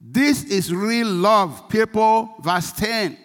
This 0.00 0.44
is 0.44 0.72
real 0.72 1.08
love, 1.08 1.68
people. 1.68 2.34
Verse 2.40 2.72
10. 2.72 3.16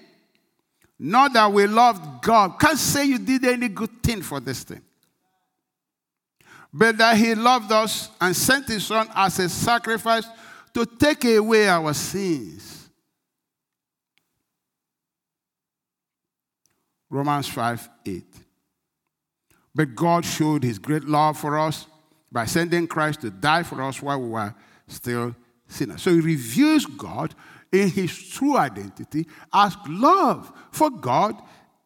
Not 0.98 1.34
that 1.34 1.52
we 1.52 1.68
loved 1.68 2.22
God. 2.22 2.60
Can't 2.60 2.78
say 2.78 3.06
you 3.06 3.20
did 3.20 3.44
any 3.46 3.68
good 3.68 4.02
thing 4.02 4.22
for 4.22 4.40
this 4.40 4.64
thing. 4.64 4.82
But 6.74 6.98
that 6.98 7.18
he 7.18 7.36
loved 7.36 7.72
us 7.72 8.10
and 8.22 8.36
sent 8.36 8.68
his 8.68 8.86
son 8.86 9.10
as 9.16 9.40
a 9.40 9.50
sacrifice 9.50 10.26
to 10.74 10.86
take 10.86 11.26
away 11.26 11.68
our 11.68 11.94
sins. 11.94 12.90
Romans 17.10 17.48
5 17.48 17.90
8. 18.06 18.24
But 19.74 19.96
God 19.96 20.26
showed 20.26 20.64
his 20.64 20.80
great 20.80 21.06
love 21.06 21.38
for 21.38 21.58
us 21.58 21.88
by 22.32 22.46
sending 22.46 22.88
Christ 22.88 23.22
to 23.22 23.30
die 23.30 23.64
for 23.64 23.82
us 23.82 24.02
while 24.02 24.22
we 24.22 24.30
were 24.30 24.54
still 24.88 25.36
sinners. 25.68 26.02
So 26.02 26.12
he 26.14 26.20
reveals 26.20 26.86
God 26.86 27.34
in 27.72 27.90
his 27.90 28.30
true 28.30 28.58
identity 28.58 29.28
as 29.54 29.76
love, 29.88 30.52
for 30.72 30.90
God 30.90 31.36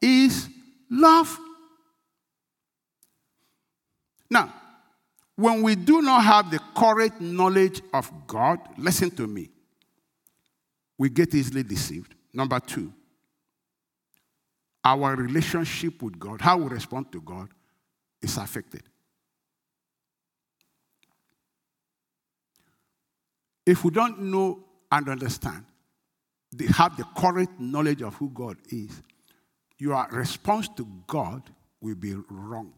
is 0.01 0.49
love. 0.89 1.37
Now, 4.29 4.53
when 5.35 5.63
we 5.63 5.75
do 5.75 6.01
not 6.01 6.23
have 6.23 6.51
the 6.51 6.59
correct 6.75 7.19
knowledge 7.19 7.81
of 7.93 8.11
God, 8.27 8.59
listen 8.77 9.09
to 9.11 9.27
me, 9.27 9.49
we 10.97 11.09
get 11.09 11.33
easily 11.33 11.63
deceived. 11.63 12.13
Number 12.33 12.59
two, 12.59 12.93
our 14.83 15.15
relationship 15.15 16.01
with 16.01 16.19
God, 16.19 16.41
how 16.41 16.57
we 16.57 16.65
respond 16.65 17.11
to 17.11 17.21
God, 17.21 17.49
is 18.21 18.37
affected. 18.37 18.83
If 23.65 23.83
we 23.83 23.91
don't 23.91 24.19
know 24.19 24.63
and 24.91 25.07
understand, 25.07 25.65
they 26.51 26.65
have 26.67 26.95
the 26.97 27.05
correct 27.17 27.59
knowledge 27.59 28.01
of 28.01 28.13
who 28.15 28.29
God 28.29 28.57
is, 28.69 29.01
your 29.79 30.05
response 30.11 30.69
to 30.77 30.87
God 31.07 31.41
will 31.81 31.95
be 31.95 32.13
wrong 32.29 32.73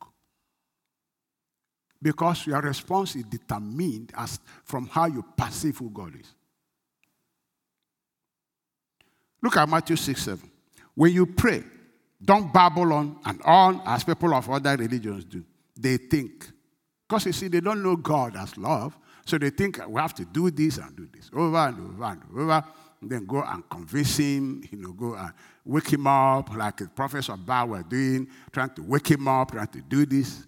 because 2.01 2.45
your 2.45 2.61
response 2.61 3.15
is 3.15 3.23
determined 3.23 4.11
as 4.15 4.39
from 4.63 4.87
how 4.87 5.05
you 5.05 5.23
perceive 5.35 5.77
who 5.77 5.89
God 5.89 6.15
is. 6.19 6.33
Look 9.41 9.57
at 9.57 9.69
Matthew 9.69 9.95
6 9.95 10.21
7. 10.21 10.51
When 10.95 11.11
you 11.11 11.25
pray, 11.25 11.63
don't 12.23 12.51
babble 12.51 12.93
on 12.93 13.19
and 13.25 13.41
on 13.43 13.81
as 13.85 14.03
people 14.03 14.33
of 14.33 14.49
other 14.49 14.75
religions 14.75 15.25
do. 15.25 15.43
They 15.77 15.97
think. 15.97 16.49
Because 17.07 17.27
you 17.27 17.33
see, 17.33 17.47
they 17.47 17.59
don't 17.59 17.83
know 17.83 17.95
God 17.95 18.35
as 18.37 18.57
love. 18.57 18.97
So 19.25 19.37
they 19.37 19.49
think 19.49 19.79
we 19.87 19.99
have 19.99 20.13
to 20.15 20.25
do 20.25 20.49
this 20.51 20.77
and 20.77 20.95
do 20.95 21.07
this 21.13 21.29
over 21.33 21.57
and 21.57 21.79
over 21.79 22.03
and 22.03 22.21
over. 22.35 22.63
And 23.01 23.11
then 23.11 23.25
go 23.25 23.43
and 23.43 23.67
convince 23.69 24.17
him, 24.17 24.63
you 24.71 24.77
know, 24.79 24.93
go 24.93 25.15
and 25.15 25.31
wake 25.63 25.91
him 25.91 26.07
up 26.07 26.55
like 26.55 26.77
the 26.77 26.87
prophets 26.87 27.29
of 27.29 27.45
Baal 27.45 27.67
were 27.67 27.83
doing, 27.83 28.27
trying 28.51 28.69
to 28.71 28.83
wake 28.83 29.11
him 29.11 29.27
up, 29.27 29.51
trying 29.51 29.67
to 29.67 29.81
do 29.81 30.05
this 30.05 30.45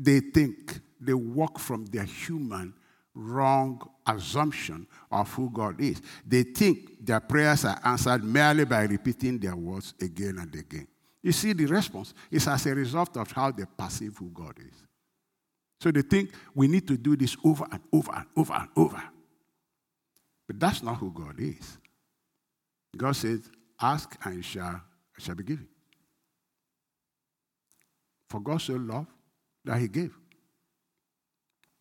they 0.00 0.20
think 0.20 0.80
they 0.98 1.12
walk 1.12 1.58
from 1.58 1.84
their 1.86 2.04
human 2.04 2.74
wrong 3.14 3.80
assumption 4.06 4.86
of 5.10 5.30
who 5.34 5.50
God 5.50 5.80
is. 5.80 6.00
They 6.26 6.42
think 6.42 7.04
their 7.04 7.20
prayers 7.20 7.64
are 7.66 7.78
answered 7.84 8.24
merely 8.24 8.64
by 8.64 8.82
repeating 8.84 9.38
their 9.38 9.56
words 9.56 9.94
again 10.00 10.38
and 10.38 10.54
again. 10.54 10.86
You 11.22 11.32
see, 11.32 11.52
the 11.52 11.66
response 11.66 12.14
is 12.30 12.48
as 12.48 12.64
a 12.66 12.74
result 12.74 13.16
of 13.18 13.30
how 13.30 13.50
they 13.50 13.64
perceive 13.76 14.16
who 14.16 14.30
God 14.30 14.54
is. 14.58 14.86
So 15.80 15.90
they 15.90 16.02
think 16.02 16.32
we 16.54 16.66
need 16.66 16.88
to 16.88 16.96
do 16.96 17.14
this 17.14 17.36
over 17.44 17.66
and 17.70 17.82
over 17.92 18.12
and 18.14 18.26
over 18.36 18.54
and 18.54 18.68
over. 18.76 19.02
But 20.46 20.58
that's 20.58 20.82
not 20.82 20.96
who 20.96 21.10
God 21.12 21.38
is. 21.38 21.78
God 22.96 23.16
says, 23.16 23.50
Ask 23.80 24.16
and 24.24 24.44
shall, 24.44 24.80
shall 25.18 25.34
be 25.34 25.44
given. 25.44 25.68
For 28.28 28.40
God 28.40 28.60
so 28.60 28.74
loved 28.74 29.08
that 29.64 29.78
he 29.78 29.88
gave. 29.88 30.14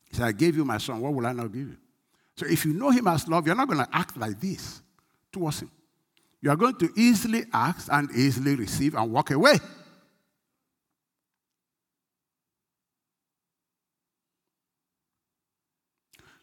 He 0.05 0.15
said, 0.15 0.25
I 0.25 0.31
gave 0.31 0.55
you 0.55 0.65
my 0.65 0.77
son. 0.77 0.99
What 0.99 1.13
will 1.13 1.25
I 1.25 1.33
not 1.33 1.51
give 1.51 1.67
you? 1.69 1.77
So 2.35 2.45
if 2.45 2.65
you 2.65 2.73
know 2.73 2.89
him 2.89 3.07
as 3.07 3.27
love, 3.27 3.45
you're 3.45 3.55
not 3.55 3.67
going 3.67 3.83
to 3.85 3.89
act 3.91 4.17
like 4.17 4.39
this 4.39 4.81
towards 5.31 5.61
him. 5.61 5.71
You 6.41 6.49
are 6.49 6.55
going 6.55 6.75
to 6.75 6.89
easily 6.95 7.43
ask 7.53 7.91
and 7.91 8.09
easily 8.11 8.55
receive 8.55 8.95
and 8.95 9.11
walk 9.11 9.31
away. 9.31 9.57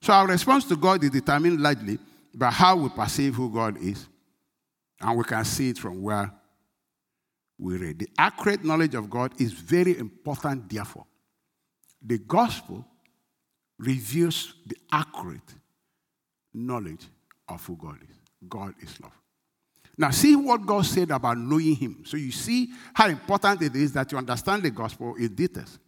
So 0.03 0.13
our 0.13 0.27
response 0.27 0.67
to 0.67 0.77
God 0.77 1.03
is 1.03 1.11
determined 1.11 1.61
largely 1.61 1.99
by 2.35 2.51
how 2.51 2.77
we 2.77 2.89
perceive 2.91 3.35
who 3.35 3.51
God 3.51 3.79
is. 3.79 4.07
And 5.01 5.19
we 5.19 5.25
can 5.25 5.45
see 5.45 5.71
it 5.71 5.79
from 5.79 6.03
where 6.03 6.31
we 7.59 7.77
read. 7.77 7.99
The 7.99 8.09
accurate 8.19 8.65
knowledge 8.65 8.95
of 8.95 9.11
God 9.11 9.33
is 9.41 9.53
very 9.53 9.99
important, 9.99 10.69
therefore. 10.69 11.07
The 12.07 12.19
gospel 12.19 12.87
reveals 13.79 14.55
the 14.65 14.77
accurate 14.93 15.55
knowledge 16.55 17.05
of 17.49 17.65
who 17.67 17.77
God 17.77 17.99
is. 18.09 18.17
God 18.49 18.75
is 18.81 19.01
love. 19.01 19.13
Now, 19.99 20.11
see 20.11 20.37
what 20.37 20.65
God 20.65 20.85
said 20.85 21.11
about 21.11 21.39
knowing 21.39 21.75
Him. 21.75 22.03
So 22.05 22.17
you 22.17 22.31
see 22.31 22.71
how 22.95 23.09
important 23.09 23.63
it 23.63 23.75
is 23.75 23.93
that 23.95 24.13
you 24.13 24.19
understand 24.19 24.63
the 24.63 24.71
gospel 24.71 25.15
in 25.17 25.35
details. 25.35 25.79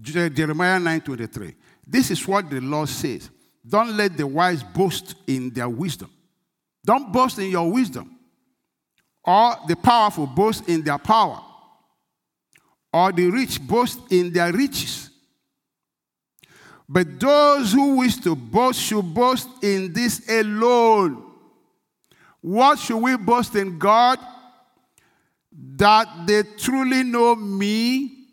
Jeremiah 0.00 0.78
9:23. 0.78 1.54
This 1.86 2.10
is 2.10 2.26
what 2.26 2.48
the 2.48 2.60
Lord 2.60 2.88
says. 2.88 3.30
Don't 3.66 3.96
let 3.96 4.16
the 4.16 4.26
wise 4.26 4.62
boast 4.62 5.14
in 5.26 5.50
their 5.50 5.68
wisdom. 5.68 6.10
Don't 6.84 7.12
boast 7.12 7.38
in 7.38 7.50
your 7.50 7.70
wisdom. 7.70 8.18
Or 9.24 9.56
the 9.66 9.76
powerful 9.76 10.26
boast 10.26 10.68
in 10.68 10.82
their 10.82 10.98
power. 10.98 11.42
Or 12.92 13.12
the 13.12 13.30
rich 13.30 13.60
boast 13.60 14.00
in 14.10 14.32
their 14.32 14.52
riches. 14.52 15.09
But 16.92 17.20
those 17.20 17.72
who 17.72 17.98
wish 17.98 18.16
to 18.16 18.34
boast 18.34 18.80
should 18.80 19.14
boast 19.14 19.48
in 19.62 19.92
this 19.92 20.28
alone. 20.28 21.22
What 22.40 22.80
should 22.80 22.96
we 22.98 23.16
boast 23.16 23.54
in 23.54 23.78
God? 23.78 24.18
That 25.52 26.26
they 26.26 26.42
truly 26.58 27.04
know 27.04 27.36
me 27.36 28.26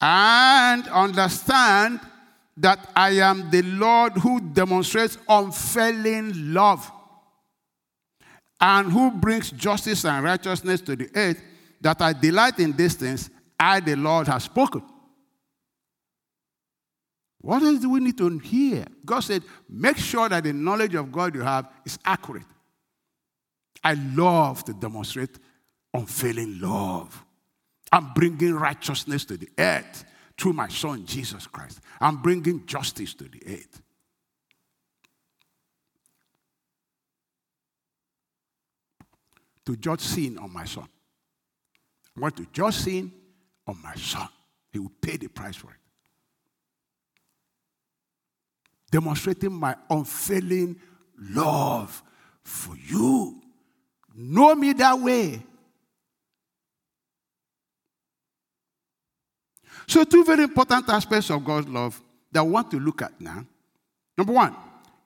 and 0.00 0.88
understand 0.88 2.00
that 2.56 2.90
I 2.96 3.10
am 3.18 3.50
the 3.50 3.60
Lord 3.60 4.14
who 4.14 4.40
demonstrates 4.40 5.18
unfailing 5.28 6.54
love 6.54 6.90
and 8.58 8.90
who 8.90 9.10
brings 9.10 9.50
justice 9.50 10.06
and 10.06 10.24
righteousness 10.24 10.80
to 10.80 10.96
the 10.96 11.10
earth, 11.14 11.42
that 11.82 12.00
I 12.00 12.14
delight 12.14 12.58
in 12.58 12.72
these 12.72 12.94
things, 12.94 13.28
I, 13.60 13.80
the 13.80 13.96
Lord, 13.96 14.28
have 14.28 14.42
spoken. 14.42 14.82
What 17.40 17.62
else 17.62 17.80
do 17.80 17.90
we 17.90 18.00
need 18.00 18.18
to 18.18 18.38
hear? 18.38 18.84
God 19.04 19.20
said, 19.20 19.42
make 19.68 19.96
sure 19.96 20.28
that 20.28 20.44
the 20.44 20.52
knowledge 20.52 20.94
of 20.94 21.12
God 21.12 21.34
you 21.34 21.42
have 21.42 21.68
is 21.86 21.98
accurate. 22.04 22.46
I 23.82 23.94
love 23.94 24.64
to 24.64 24.72
demonstrate 24.72 25.38
unfailing 25.94 26.60
love. 26.60 27.24
I'm 27.92 28.12
bringing 28.12 28.54
righteousness 28.54 29.24
to 29.26 29.36
the 29.36 29.48
earth 29.56 30.04
through 30.36 30.52
my 30.52 30.68
son 30.68 31.06
Jesus 31.06 31.46
Christ. 31.46 31.80
I'm 32.00 32.20
bringing 32.20 32.66
justice 32.66 33.14
to 33.14 33.24
the 33.24 33.40
earth. 33.46 33.82
To 39.66 39.76
judge 39.76 40.00
sin 40.00 40.38
on 40.38 40.52
my 40.52 40.64
son. 40.64 40.88
I 42.16 42.20
want 42.20 42.36
to 42.36 42.46
judge 42.52 42.74
sin 42.74 43.12
on 43.66 43.80
my 43.82 43.94
son. 43.94 44.28
He 44.72 44.78
will 44.78 44.92
pay 45.00 45.16
the 45.16 45.28
price 45.28 45.56
for 45.56 45.70
it. 45.70 45.77
Demonstrating 48.90 49.52
my 49.52 49.76
unfailing 49.90 50.76
love 51.18 52.02
for 52.42 52.76
you. 52.76 53.40
Know 54.14 54.54
me 54.54 54.72
that 54.74 54.98
way. 54.98 55.42
So, 59.86 60.04
two 60.04 60.24
very 60.24 60.42
important 60.44 60.88
aspects 60.88 61.30
of 61.30 61.44
God's 61.44 61.68
love 61.68 62.00
that 62.30 62.40
I 62.40 62.42
want 62.42 62.70
to 62.72 62.78
look 62.78 63.02
at 63.02 63.18
now. 63.20 63.44
Number 64.16 64.32
one, 64.32 64.54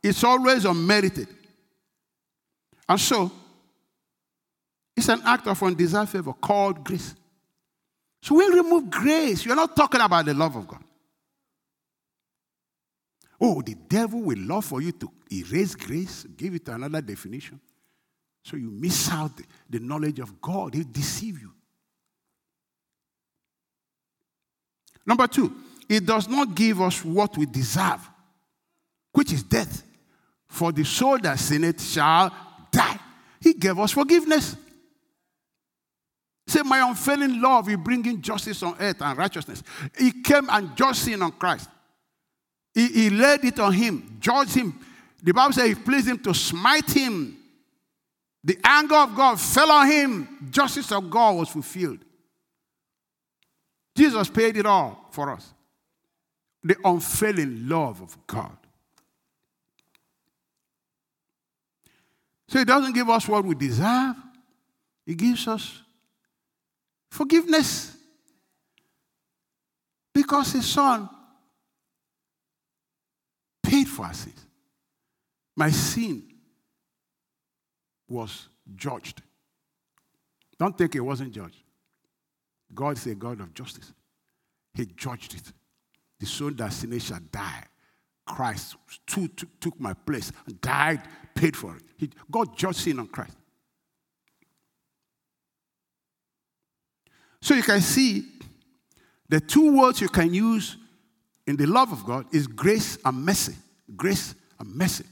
it's 0.02 0.24
always 0.24 0.64
unmerited. 0.64 1.28
And 2.88 3.00
so, 3.00 3.30
it's 4.96 5.08
an 5.08 5.22
act 5.24 5.46
of 5.46 5.62
undeserved 5.62 6.10
favor 6.10 6.32
called 6.32 6.82
grace. 6.84 7.14
So, 8.22 8.34
when 8.36 8.50
remove 8.50 8.90
grace, 8.90 9.44
you're 9.44 9.56
not 9.56 9.76
talking 9.76 10.00
about 10.00 10.24
the 10.24 10.34
love 10.34 10.56
of 10.56 10.66
God. 10.66 10.82
Oh, 13.44 13.60
the 13.60 13.74
devil 13.74 14.20
will 14.22 14.38
love 14.38 14.64
for 14.64 14.80
you 14.80 14.92
to 14.92 15.10
erase 15.32 15.74
grace, 15.74 16.24
give 16.36 16.54
it 16.54 16.68
another 16.68 17.00
definition. 17.00 17.60
So 18.44 18.56
you 18.56 18.70
miss 18.70 19.10
out 19.10 19.32
the, 19.68 19.80
knowledge 19.80 20.20
of 20.20 20.40
God. 20.40 20.74
He'll 20.74 20.84
deceive 20.84 21.40
you. 21.40 21.50
Number 25.04 25.26
two, 25.26 25.52
it 25.88 26.06
does 26.06 26.28
not 26.28 26.54
give 26.54 26.80
us 26.80 27.04
what 27.04 27.36
we 27.36 27.46
deserve, 27.46 28.08
which 29.12 29.32
is 29.32 29.42
death. 29.42 29.82
For 30.46 30.70
the 30.70 30.84
soul 30.84 31.18
that 31.18 31.40
sinneth 31.40 31.82
shall 31.82 32.32
die. 32.70 33.00
He 33.40 33.54
gave 33.54 33.76
us 33.76 33.90
forgiveness. 33.90 34.54
Say, 36.46 36.62
my 36.62 36.88
unfailing 36.88 37.40
love 37.40 37.68
is 37.68 37.76
bringing 37.76 38.22
justice 38.22 38.62
on 38.62 38.76
earth 38.78 39.02
and 39.02 39.18
righteousness. 39.18 39.64
He 39.98 40.22
came 40.22 40.48
and 40.48 40.76
just 40.76 41.02
sin 41.02 41.22
on 41.22 41.32
Christ. 41.32 41.68
He, 42.74 42.88
he 42.88 43.10
laid 43.10 43.44
it 43.44 43.58
on 43.58 43.72
him, 43.72 44.16
judged 44.18 44.54
him. 44.54 44.78
The 45.22 45.32
Bible 45.32 45.52
says 45.52 45.68
he 45.68 45.74
pleased 45.74 46.08
him 46.08 46.18
to 46.20 46.34
smite 46.34 46.90
him. 46.90 47.36
The 48.42 48.58
anger 48.64 48.96
of 48.96 49.14
God 49.14 49.40
fell 49.40 49.70
on 49.70 49.86
him. 49.88 50.48
Justice 50.50 50.90
of 50.90 51.08
God 51.08 51.36
was 51.36 51.48
fulfilled. 51.48 52.00
Jesus 53.94 54.28
paid 54.30 54.56
it 54.56 54.66
all 54.66 55.06
for 55.10 55.30
us. 55.30 55.52
The 56.64 56.76
unfailing 56.84 57.68
love 57.68 58.00
of 58.00 58.16
God. 58.26 58.56
So 62.48 62.58
He 62.58 62.64
doesn't 62.66 62.92
give 62.92 63.08
us 63.08 63.26
what 63.26 63.44
we 63.44 63.54
deserve, 63.54 64.14
He 65.06 65.14
gives 65.14 65.48
us 65.48 65.80
forgiveness. 67.10 67.96
Because 70.14 70.52
His 70.52 70.66
Son 70.66 71.08
My 75.56 75.70
sin 75.70 76.22
was 78.08 78.48
judged. 78.74 79.22
Don't 80.58 80.76
think 80.76 80.94
it 80.94 81.00
wasn't 81.00 81.32
judged. 81.32 81.62
God 82.74 82.96
is 82.96 83.06
a 83.06 83.14
God 83.14 83.40
of 83.40 83.52
justice. 83.54 83.92
He 84.74 84.86
judged 84.86 85.34
it. 85.34 85.52
The 86.18 86.26
soul 86.26 86.50
that 86.52 86.72
sinned 86.72 87.02
shall 87.02 87.20
die. 87.30 87.64
Christ 88.26 88.76
took, 89.06 89.36
took, 89.36 89.60
took 89.60 89.80
my 89.80 89.92
place, 89.92 90.32
and 90.46 90.60
died, 90.60 91.02
paid 91.34 91.56
for 91.56 91.76
it. 91.76 91.82
He, 91.96 92.10
God 92.30 92.56
judged 92.56 92.78
sin 92.78 92.98
on 93.00 93.08
Christ. 93.08 93.36
So 97.40 97.54
you 97.54 97.62
can 97.62 97.80
see 97.80 98.24
the 99.28 99.40
two 99.40 99.76
words 99.76 100.00
you 100.00 100.08
can 100.08 100.32
use 100.32 100.76
in 101.46 101.56
the 101.56 101.66
love 101.66 101.90
of 101.92 102.04
God 102.04 102.26
is 102.32 102.46
grace 102.46 102.98
and 103.04 103.24
mercy. 103.24 103.56
Grace 103.96 104.34
and 104.58 104.74
mercy. 104.74 105.04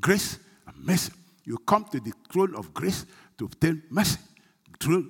Grace 0.00 0.38
and 0.66 0.76
mercy. 0.84 1.12
You 1.44 1.58
come 1.58 1.84
to 1.86 2.00
the 2.00 2.12
throne 2.30 2.54
of 2.54 2.74
grace 2.74 3.06
to 3.38 3.46
obtain 3.46 3.82
mercy. 3.90 4.18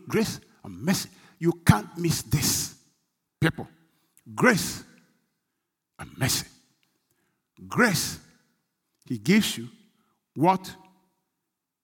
Grace 0.08 0.40
and 0.64 0.82
mercy. 0.82 1.08
You 1.38 1.52
can't 1.66 1.96
miss 1.98 2.22
this. 2.22 2.74
People, 3.40 3.68
grace 4.34 4.82
and 5.98 6.10
mercy. 6.18 6.46
Grace, 7.68 8.18
He 9.06 9.18
gives 9.18 9.58
you 9.58 9.68
what 10.34 10.74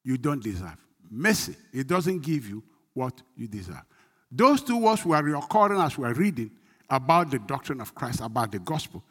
you 0.03 0.19
don't 0.19 0.43
deserve. 0.43 0.77
Mercy, 1.11 1.55
He 1.73 1.85
doesn't 1.85 2.21
give 2.21 2.49
you 2.49 2.63
what 2.93 3.23
you 3.37 3.47
deserve. 3.47 3.83
Those 4.31 4.63
two 4.63 4.79
words 4.79 5.05
were 5.05 5.23
recurring 5.23 5.81
as 5.81 5.97
we 5.97 6.07
are 6.07 6.15
reading 6.15 6.51
about 6.91 7.31
the 7.31 7.39
doctrine 7.39 7.81
of 7.81 7.95
Christ, 7.95 8.21
about 8.21 8.51
the 8.51 8.59
gospel. 8.59 9.05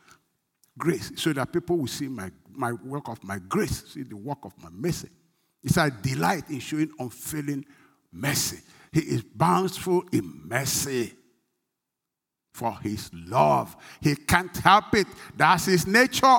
Grace, 0.78 1.12
so 1.16 1.34
that 1.34 1.52
people 1.52 1.78
will 1.78 1.88
see 1.88 2.08
my, 2.08 2.32
my 2.50 2.72
work 2.72 3.10
of 3.10 3.24
my 3.24 3.40
grace, 3.40 3.84
see 3.94 4.04
the 4.04 4.16
work 4.16 4.40
of 4.44 4.54
my 4.62 4.70
mercy. 4.70 5.10
It's 5.64 5.78
a 5.78 5.90
delight 5.90 6.50
in 6.50 6.60
showing 6.60 6.92
unfailing 7.00 7.66
mercy. 8.12 8.60
He 8.92 9.00
is 9.00 9.24
bountiful 9.24 10.04
in 10.12 10.42
mercy 10.46 11.14
for 12.54 12.78
his 12.82 13.10
love. 13.14 13.76
He 14.02 14.16
can't 14.16 14.56
help 14.58 14.94
it. 14.94 15.08
That's 15.36 15.66
his 15.66 15.88
nature. 15.88 16.38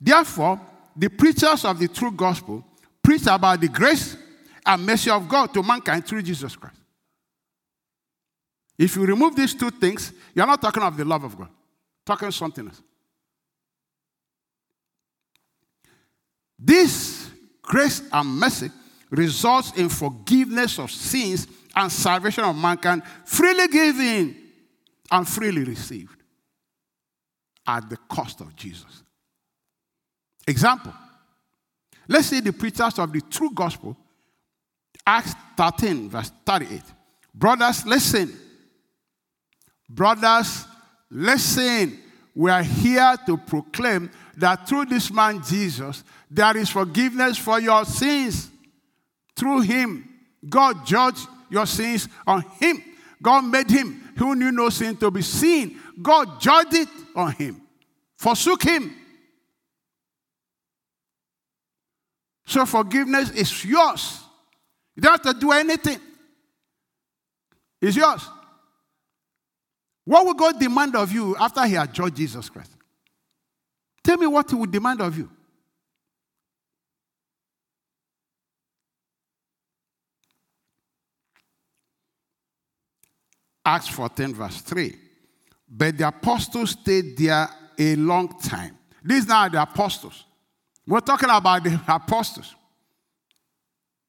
Therefore, 0.00 0.60
the 0.94 1.08
preachers 1.08 1.64
of 1.64 1.78
the 1.78 1.88
true 1.88 2.12
gospel 2.12 2.64
preach 3.02 3.26
about 3.26 3.60
the 3.60 3.68
grace 3.68 4.16
and 4.66 4.84
mercy 4.84 5.10
of 5.10 5.28
God 5.28 5.54
to 5.54 5.62
mankind 5.62 6.06
through 6.06 6.22
Jesus 6.22 6.56
Christ. 6.56 6.83
If 8.76 8.96
you 8.96 9.06
remove 9.06 9.36
these 9.36 9.54
two 9.54 9.70
things, 9.70 10.12
you're 10.34 10.46
not 10.46 10.60
talking 10.60 10.82
of 10.82 10.96
the 10.96 11.04
love 11.04 11.24
of 11.24 11.36
God, 11.36 11.48
talking 12.04 12.30
something 12.30 12.66
else. 12.66 12.82
This 16.58 17.30
grace 17.62 18.02
and 18.12 18.28
mercy 18.28 18.70
results 19.10 19.72
in 19.76 19.88
forgiveness 19.88 20.78
of 20.78 20.90
sins 20.90 21.46
and 21.74 21.90
salvation 21.90 22.44
of 22.44 22.56
mankind, 22.56 23.02
freely 23.24 23.68
given 23.68 24.36
and 25.10 25.28
freely 25.28 25.64
received 25.64 26.22
at 27.66 27.88
the 27.88 27.96
cost 27.96 28.40
of 28.40 28.54
Jesus. 28.56 29.02
Example. 30.46 30.92
Let's 32.06 32.26
see 32.26 32.40
the 32.40 32.52
preachers 32.52 32.98
of 32.98 33.12
the 33.12 33.20
true 33.22 33.50
gospel, 33.50 33.96
Acts 35.06 35.34
13, 35.56 36.10
verse 36.10 36.30
38. 36.44 36.82
Brothers, 37.34 37.86
listen. 37.86 38.43
Brothers, 39.88 40.66
listen. 41.10 42.00
We 42.34 42.50
are 42.50 42.62
here 42.62 43.16
to 43.26 43.36
proclaim 43.36 44.10
that 44.36 44.68
through 44.68 44.86
this 44.86 45.10
man 45.12 45.40
Jesus, 45.42 46.02
there 46.28 46.56
is 46.56 46.68
forgiveness 46.68 47.38
for 47.38 47.60
your 47.60 47.84
sins. 47.84 48.50
Through 49.36 49.60
him, 49.60 50.08
God 50.48 50.84
judged 50.84 51.28
your 51.48 51.66
sins 51.66 52.08
on 52.26 52.42
him. 52.60 52.82
God 53.22 53.42
made 53.42 53.70
him 53.70 54.12
who 54.18 54.34
knew 54.34 54.50
no 54.50 54.68
sin 54.68 54.96
to 54.96 55.10
be 55.10 55.22
seen. 55.22 55.78
God 56.00 56.40
judged 56.40 56.74
it 56.74 56.88
on 57.14 57.32
him, 57.32 57.62
forsook 58.16 58.62
him. 58.62 58.94
So 62.46 62.66
forgiveness 62.66 63.30
is 63.30 63.64
yours. 63.64 64.20
You 64.96 65.02
don't 65.02 65.24
have 65.24 65.34
to 65.34 65.40
do 65.40 65.50
anything. 65.52 65.98
It's 67.80 67.96
yours. 67.96 68.28
What 70.04 70.26
will 70.26 70.34
God 70.34 70.60
demand 70.60 70.94
of 70.96 71.12
you 71.12 71.36
after 71.36 71.64
He 71.66 71.74
has 71.74 71.88
judged 71.88 72.16
Jesus 72.16 72.48
Christ? 72.48 72.72
Tell 74.02 74.18
me 74.18 74.26
what 74.26 74.50
He 74.50 74.56
would 74.56 74.70
demand 74.70 75.00
of 75.00 75.16
you. 75.16 75.30
Acts 83.64 83.88
14, 83.88 84.34
verse 84.34 84.60
3. 84.60 84.94
But 85.66 85.96
the 85.96 86.08
apostles 86.08 86.70
stayed 86.70 87.16
there 87.16 87.48
a 87.78 87.96
long 87.96 88.38
time. 88.38 88.76
These 89.02 89.28
are 89.30 89.48
the 89.48 89.62
apostles. 89.62 90.24
We're 90.86 91.00
talking 91.00 91.30
about 91.30 91.64
the 91.64 91.80
apostles. 91.88 92.54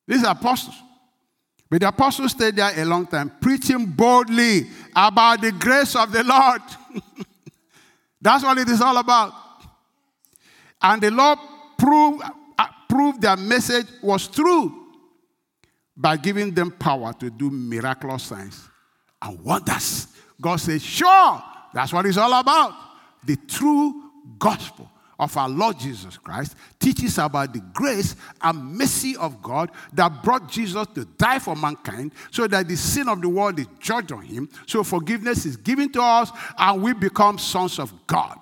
These 0.06 0.26
are 0.26 0.32
apostles. 0.32 0.76
But 1.70 1.82
the 1.82 1.88
apostles 1.88 2.32
stayed 2.32 2.56
there 2.56 2.72
a 2.76 2.86
long 2.86 3.08
time, 3.08 3.32
preaching 3.42 3.86
boldly 3.86 4.68
about 4.96 5.42
the 5.42 5.52
grace 5.52 5.96
of 5.96 6.12
the 6.12 6.24
Lord. 6.24 6.62
That's 8.22 8.44
what 8.44 8.58
it 8.58 8.70
is 8.70 8.82
all 8.82 8.98
about. 8.98 9.34
And 10.82 11.02
the 11.02 11.12
Lord 11.12 11.40
proved, 11.78 12.24
uh, 12.58 12.68
proved 12.88 13.22
their 13.22 13.38
message 13.38 13.88
was 14.02 14.28
true 14.28 14.86
by 15.98 16.18
giving 16.18 16.54
them 16.54 16.72
power 16.72 17.14
to 17.14 17.30
do 17.30 17.50
miraculous 17.50 18.24
signs 18.24 18.68
and 19.22 19.40
wonders. 19.44 20.08
God 20.40 20.58
said, 20.58 20.82
Sure, 20.82 21.42
that's 21.74 21.94
what 21.94 22.06
it's 22.06 22.18
all 22.18 22.34
about. 22.34 22.74
The 23.24 23.38
true 23.48 24.12
gospel 24.38 24.90
of 25.20 25.36
our 25.38 25.50
Lord 25.50 25.80
Jesus 25.80 26.18
Christ 26.18 26.56
teaches 26.80 27.18
about 27.18 27.54
the 27.54 27.62
grace 27.74 28.16
and 28.42 28.78
mercy 28.78 29.16
of 29.18 29.42
God 29.42 29.72
that 29.94 30.24
brought 30.24 30.50
Jesus 30.50 30.88
to 30.96 31.06
die 31.06 31.40
for 31.40 31.56
mankind 31.56 32.14
so 32.32 32.48
that 32.48 32.68
the 32.68 32.76
sin 32.76 33.08
of 33.08 33.22
the 33.22 33.30
world 33.30 33.60
is 33.60 33.68
judged 33.80 34.12
on 34.12 34.24
him. 34.24 34.50
So 34.66 34.84
forgiveness 34.84 35.46
is 35.46 35.58
given 35.58 35.92
to 35.94 36.02
us 36.02 36.32
and 36.58 36.82
we 36.82 36.94
become 36.94 37.38
sons 37.38 37.80
of 37.80 37.94
God. 38.08 38.40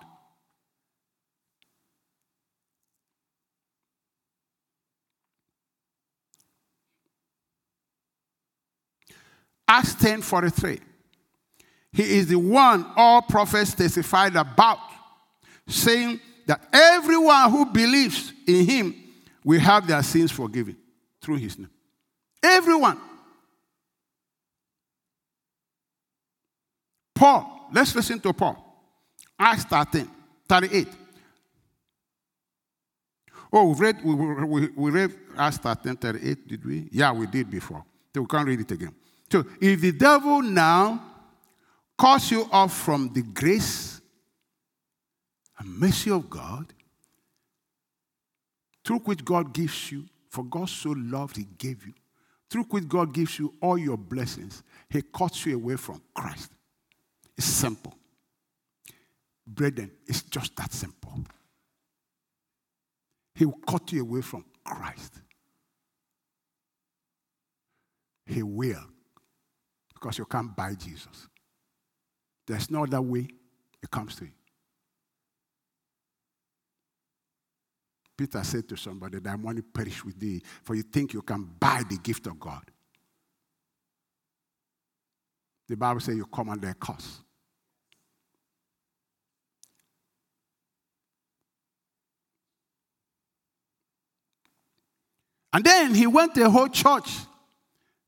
Acts 9.68 9.96
10 9.96 10.22
43. 10.22 10.80
He 11.94 12.04
is 12.18 12.28
the 12.28 12.38
one 12.38 12.86
all 12.96 13.22
prophets 13.22 13.74
testified 13.74 14.36
about, 14.36 14.80
saying 15.68 16.20
that 16.46 16.68
everyone 16.72 17.52
who 17.52 17.66
believes 17.66 18.34
in 18.48 18.66
him 18.66 18.96
will 19.44 19.60
have 19.60 19.88
their 19.88 20.04
sins 20.04 20.32
forgiven 20.32 20.78
through 21.22 21.38
his 21.38 21.58
name. 21.58 21.70
Everyone. 22.42 23.00
Paul, 27.16 27.70
let's 27.74 27.96
listen 27.96 28.20
to 28.20 28.34
Paul. 28.34 28.60
Acts 29.40 29.64
13, 29.66 30.10
38. 30.48 30.88
Oh, 33.52 33.70
we've 33.70 33.80
read, 33.80 34.04
we, 34.04 34.16
we, 34.16 34.68
we 34.76 34.92
read 34.92 35.14
Acts 35.38 35.58
13, 35.58 35.96
38, 35.96 36.48
did 36.48 36.66
we? 36.66 36.90
Yeah, 36.92 37.12
we 37.14 37.28
did 37.28 37.50
before. 37.50 37.84
So 38.14 38.22
we 38.22 38.28
can't 38.28 38.48
read 38.48 38.62
it 38.62 38.72
again. 38.72 38.94
So 39.32 39.46
if 39.62 39.82
the 39.82 39.92
devil 39.92 40.42
now 40.42 41.02
cuts 41.98 42.32
you 42.32 42.48
off 42.52 42.74
from 42.74 43.12
the 43.14 43.22
grace 43.22 43.93
and 45.64 45.80
mercy 45.80 46.12
of 46.12 46.30
God, 46.30 46.74
through 48.86 49.00
which 49.00 49.24
God 49.24 49.54
gives 49.54 49.92
you, 49.92 50.06
for 50.30 50.44
God 50.44 50.70
so 50.70 50.92
loved, 50.92 51.38
He 51.38 51.46
gave 51.58 51.86
you, 51.86 51.94
through 52.50 52.64
which 52.64 52.88
God 52.88 53.14
gives 53.14 53.40
you 53.40 53.54
all 53.62 53.78
your 53.78 53.98
blessings, 53.98 54.64
He 54.90 55.02
cuts 55.02 55.46
you 55.46 55.56
away 55.56 55.78
from 55.78 56.02
Christ. 56.14 56.52
It's 57.38 57.48
simple. 57.48 57.94
Brethren, 59.46 59.92
it's 60.08 60.24
just 60.24 60.56
that 60.58 60.72
simple. 60.74 61.24
He 63.36 63.46
will 63.46 63.60
cut 63.68 63.92
you 63.92 64.02
away 64.02 64.22
from 64.22 64.46
Christ. 64.64 65.14
He 68.26 68.44
will, 68.44 68.84
because 69.94 70.18
you 70.18 70.26
can't 70.26 70.56
buy 70.56 70.76
Jesus. 70.76 71.28
There's 72.46 72.70
no 72.70 72.84
other 72.84 73.02
way 73.02 73.28
it 73.82 73.92
comes 73.92 74.16
to 74.18 74.26
you. 74.26 74.32
Peter 78.16 78.44
said 78.44 78.68
to 78.70 78.78
somebody, 78.78 79.20
Thy 79.20 79.36
money 79.36 79.62
perish 79.62 80.06
with 80.06 80.20
thee, 80.20 80.42
for 80.64 80.76
you 80.76 80.84
think 80.84 81.14
you 81.14 81.22
can 81.22 81.44
buy 81.60 81.84
the 81.90 81.98
gift 81.98 82.28
of 82.28 82.40
God. 82.40 82.64
The 85.68 85.76
Bible 85.76 86.00
says 86.00 86.16
you 86.16 86.26
come 86.26 86.50
under 86.50 86.70
a 86.70 86.74
curse. 86.74 87.22
And 95.54 95.64
then 95.64 95.94
he 95.94 96.08
went 96.08 96.34
to 96.36 96.46
a 96.46 96.50
whole 96.50 96.68
church. 96.68 97.12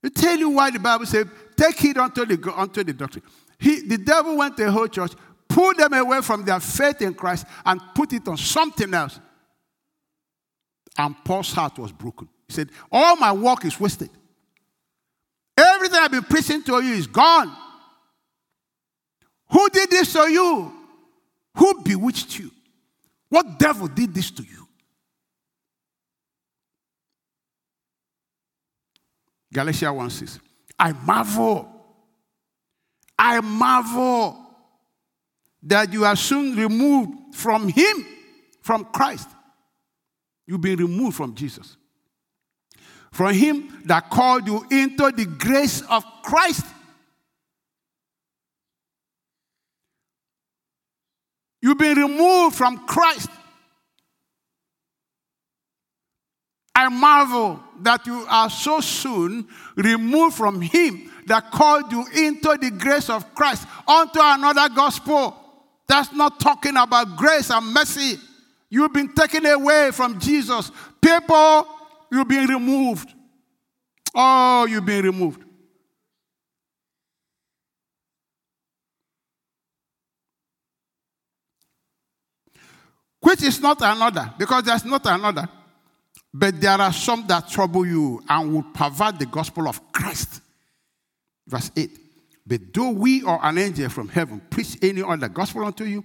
To 0.04 0.10
tell 0.10 0.38
you 0.38 0.50
why 0.50 0.72
the 0.72 0.80
Bible 0.80 1.06
says, 1.06 1.28
take 1.56 1.78
heed 1.78 1.98
unto 1.98 2.26
the, 2.26 2.54
unto 2.56 2.84
the 2.84 2.94
doctrine. 2.94 3.24
He, 3.60 3.82
the 3.82 3.98
devil 3.98 4.38
went 4.38 4.58
to 4.58 4.68
a 4.68 4.72
whole 4.72 4.88
church, 4.88 5.14
pulled 5.48 5.78
them 5.78 5.94
away 5.94 6.22
from 6.22 6.44
their 6.44 6.60
faith 6.60 7.02
in 7.02 7.14
Christ, 7.14 7.46
and 7.66 7.80
put 7.94 8.14
it 8.14 8.28
on 8.28 8.38
something 8.38 8.94
else. 8.94 9.20
And 10.98 11.16
Paul's 11.24 11.52
heart 11.52 11.78
was 11.78 11.92
broken. 11.92 12.30
He 12.48 12.54
said, 12.54 12.70
All 12.92 13.16
my 13.18 13.32
work 13.32 13.66
is 13.66 13.80
wasted. 13.80 14.10
Everything 15.58 16.00
I've 16.02 16.12
been 16.12 16.24
preaching 16.24 16.64
to 16.64 16.84
you 16.84 16.94
is 16.94 17.08
gone. 17.08 17.56
Who 19.52 19.70
did 19.70 19.90
this 19.90 20.14
to 20.14 20.30
you? 20.32 20.74
Who 21.58 21.82
bewitched 21.82 22.38
you? 22.38 22.52
What 23.30 23.58
devil 23.58 23.88
did 23.88 24.14
this 24.14 24.32
to 24.32 24.44
you? 24.44 24.68
Galatians 29.54 29.96
1 29.96 30.10
6. 30.10 30.40
I 30.78 30.92
marvel. 30.92 31.72
I 33.18 33.40
marvel 33.40 34.38
that 35.64 35.94
you 35.94 36.04
are 36.04 36.16
soon 36.16 36.56
removed 36.56 37.36
from 37.36 37.70
Him, 37.70 38.06
from 38.62 38.86
Christ. 38.86 39.30
You've 40.48 40.62
been 40.62 40.78
removed 40.78 41.18
from 41.18 41.36
Jesus. 41.36 41.78
From 43.12 43.34
him 43.34 43.82
that 43.86 44.10
called 44.10 44.48
you 44.48 44.66
into 44.70 45.12
the 45.12 45.26
grace 45.26 45.82
of 45.90 46.04
Christ. 46.24 46.66
You've 51.62 51.78
been 51.78 51.98
removed 51.98 52.56
from 52.56 52.86
Christ. 52.86 53.30
I 56.76 56.90
marvel 56.90 57.60
that 57.82 58.06
you 58.06 58.26
are 58.30 58.50
so 58.50 58.82
soon 58.82 59.48
removed 59.76 60.36
from 60.36 60.62
Him 60.62 61.10
that 61.26 61.50
called 61.52 61.92
you 61.92 62.06
into 62.16 62.58
the 62.62 62.70
grace 62.70 63.10
of 63.10 63.34
Christ 63.34 63.66
unto 63.88 64.20
another 64.22 64.68
gospel. 64.76 65.36
That's 65.88 66.12
not 66.12 66.40
talking 66.40 66.76
about 66.76 67.16
grace 67.16 67.50
and 67.50 67.74
mercy. 67.74 68.20
You've 68.70 68.94
been 68.94 69.14
taken 69.14 69.46
away 69.46 69.92
from 69.92 70.20
Jesus. 70.20 70.72
People, 71.02 71.68
you've 72.12 72.28
been 72.28 72.48
removed. 72.48 73.14
Oh, 74.14 74.66
you've 74.66 74.86
been 74.86 75.04
removed. 75.04 75.44
Which 83.22 83.44
is 83.44 83.60
not 83.60 83.82
another, 83.82 84.34
because 84.38 84.64
there's 84.64 84.86
not 84.86 85.06
another. 85.06 85.50
But 86.32 86.60
there 86.60 86.80
are 86.80 86.94
some 86.94 87.26
that 87.28 87.48
trouble 87.48 87.86
you 87.86 88.22
and 88.28 88.54
will 88.54 88.64
pervert 88.64 89.18
the 89.18 89.26
gospel 89.26 89.68
of 89.68 89.92
Christ. 89.92 90.42
Verse 91.48 91.72
8. 91.76 91.90
But 92.46 92.74
though 92.74 92.92
we 92.92 93.24
or 93.24 93.40
an 93.42 93.58
angel 93.58 93.90
from 93.90 94.10
heaven 94.10 94.42
preach 94.50 94.78
any 94.82 95.02
other 95.02 95.30
gospel 95.30 95.66
unto 95.66 95.86
you 95.86 96.04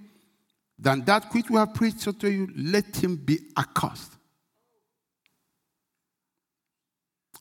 than 0.81 1.05
that 1.05 1.31
which 1.31 1.49
we 1.49 1.57
have 1.57 1.75
preached 1.75 2.07
unto 2.07 2.27
you, 2.27 2.49
let 2.57 2.95
him 2.95 3.15
be 3.15 3.37
accursed. 3.55 4.13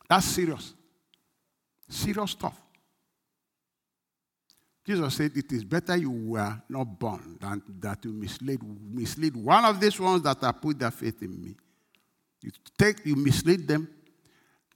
That's 0.09 0.26
serious. 0.26 0.74
Serious 1.88 2.33
stuff. 2.33 2.61
Jesus 4.85 5.14
said, 5.14 5.33
It 5.35 5.50
is 5.53 5.64
better 5.64 5.96
you 5.96 6.11
were 6.11 6.61
not 6.68 6.98
born 6.98 7.38
than 7.40 7.62
that 7.81 8.05
you 8.05 8.12
mislead, 8.12 8.61
mislead 8.62 9.37
one 9.37 9.64
of 9.64 9.81
these 9.81 9.98
ones 9.98 10.22
that 10.22 10.40
have 10.40 10.61
put 10.61 10.79
their 10.79 10.90
faith 10.90 11.22
in 11.22 11.40
me. 11.40 11.57
You 12.42 12.50
take, 12.76 13.07
you 13.07 13.16
mislead 13.16 13.66
them, 13.66 13.88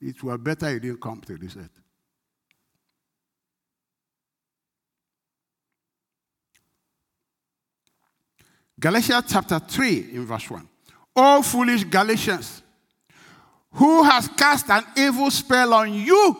it 0.00 0.22
were 0.22 0.38
better 0.38 0.72
you 0.72 0.80
didn't 0.80 1.02
come 1.02 1.20
to 1.22 1.36
this 1.36 1.56
earth. 1.56 1.83
Galatians 8.78 9.24
chapter 9.28 9.58
3 9.58 10.10
in 10.12 10.26
verse 10.26 10.50
1. 10.50 10.68
O 11.16 11.42
foolish 11.42 11.84
Galatians, 11.84 12.62
who 13.72 14.02
has 14.02 14.28
cast 14.28 14.68
an 14.70 14.84
evil 14.96 15.30
spell 15.30 15.74
on 15.74 15.92
you? 15.92 16.36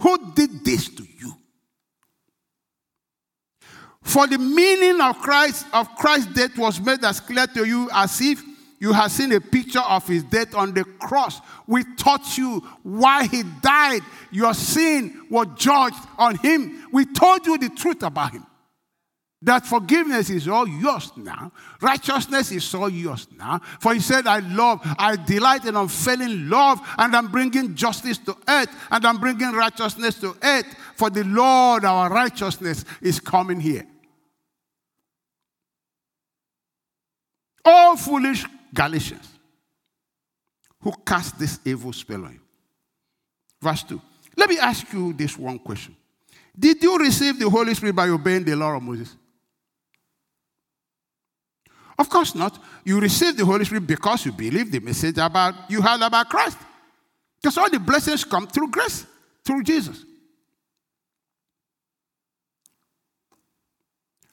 Who 0.00 0.32
did 0.32 0.64
this 0.64 0.88
to 0.88 1.02
you? 1.02 1.34
For 4.02 4.26
the 4.26 4.38
meaning 4.38 5.00
of 5.00 5.18
Christ 5.18 5.66
of 5.72 5.94
Christ's 5.96 6.32
death 6.32 6.56
was 6.56 6.80
made 6.80 7.04
as 7.04 7.20
clear 7.20 7.46
to 7.48 7.64
you 7.64 7.90
as 7.92 8.20
if 8.20 8.42
you 8.80 8.92
had 8.92 9.10
seen 9.10 9.32
a 9.32 9.40
picture 9.40 9.80
of 9.80 10.06
his 10.06 10.22
death 10.22 10.54
on 10.54 10.72
the 10.72 10.84
cross. 10.84 11.40
We 11.66 11.84
taught 11.96 12.38
you 12.38 12.60
why 12.82 13.26
he 13.26 13.42
died. 13.60 14.02
Your 14.30 14.54
sin 14.54 15.26
was 15.30 15.48
judged 15.56 15.96
on 16.16 16.36
him. 16.36 16.86
We 16.92 17.06
told 17.06 17.46
you 17.46 17.58
the 17.58 17.70
truth 17.70 18.02
about 18.02 18.32
him. 18.32 18.46
That 19.42 19.66
forgiveness 19.66 20.30
is 20.30 20.48
all 20.48 20.66
yours 20.66 21.12
now. 21.16 21.52
Righteousness 21.80 22.50
is 22.50 22.74
all 22.74 22.88
yours 22.88 23.28
now. 23.38 23.60
For 23.80 23.94
he 23.94 24.00
said, 24.00 24.26
I 24.26 24.40
love, 24.40 24.80
I 24.98 25.14
delight 25.14 25.64
in 25.64 25.76
unfailing 25.76 26.48
love, 26.48 26.80
and 26.98 27.14
I'm 27.14 27.28
bringing 27.28 27.76
justice 27.76 28.18
to 28.18 28.36
earth, 28.48 28.68
and 28.90 29.06
I'm 29.06 29.18
bringing 29.18 29.52
righteousness 29.52 30.18
to 30.20 30.36
earth. 30.42 30.66
For 30.96 31.08
the 31.08 31.22
Lord, 31.22 31.84
our 31.84 32.10
righteousness, 32.10 32.84
is 33.00 33.20
coming 33.20 33.60
here. 33.60 33.86
All 37.64 37.96
foolish 37.96 38.44
Galatians 38.74 39.28
who 40.80 40.92
cast 41.06 41.38
this 41.38 41.60
evil 41.64 41.92
spell 41.92 42.24
on 42.24 42.32
you. 42.32 42.40
Verse 43.60 43.84
2. 43.84 44.00
Let 44.36 44.48
me 44.48 44.58
ask 44.58 44.92
you 44.92 45.12
this 45.12 45.38
one 45.38 45.60
question 45.60 45.94
Did 46.58 46.82
you 46.82 46.98
receive 46.98 47.38
the 47.38 47.48
Holy 47.48 47.74
Spirit 47.74 47.94
by 47.94 48.08
obeying 48.08 48.44
the 48.44 48.56
law 48.56 48.74
of 48.76 48.82
Moses? 48.82 49.14
Of 51.98 52.08
course 52.08 52.34
not. 52.34 52.62
You 52.84 53.00
received 53.00 53.38
the 53.38 53.44
Holy 53.44 53.64
Spirit 53.64 53.86
because 53.86 54.24
you 54.24 54.32
believed 54.32 54.70
the 54.70 54.78
message 54.78 55.18
about 55.18 55.68
you 55.68 55.82
heard 55.82 56.00
about 56.00 56.28
Christ. 56.28 56.58
Because 57.40 57.58
all 57.58 57.70
the 57.70 57.80
blessings 57.80 58.24
come 58.24 58.46
through 58.46 58.70
grace, 58.70 59.04
through 59.44 59.64
Jesus. 59.64 60.04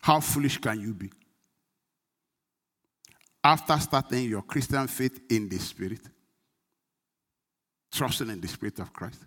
How 0.01 0.19
foolish 0.19 0.59
can 0.59 0.79
you 0.79 0.93
be? 0.93 1.11
After 3.43 3.77
starting 3.79 4.29
your 4.29 4.43
Christian 4.43 4.87
faith 4.87 5.19
in 5.29 5.49
the 5.49 5.57
Spirit, 5.57 6.01
trusting 7.91 8.29
in 8.29 8.39
the 8.39 8.47
Spirit 8.47 8.79
of 8.79 8.93
Christ, 8.93 9.25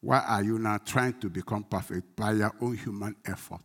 why 0.00 0.18
are 0.20 0.42
you 0.42 0.58
now 0.58 0.78
trying 0.78 1.18
to 1.20 1.28
become 1.28 1.62
perfect 1.62 2.16
by 2.16 2.32
your 2.32 2.52
own 2.60 2.76
human 2.76 3.14
effort? 3.24 3.60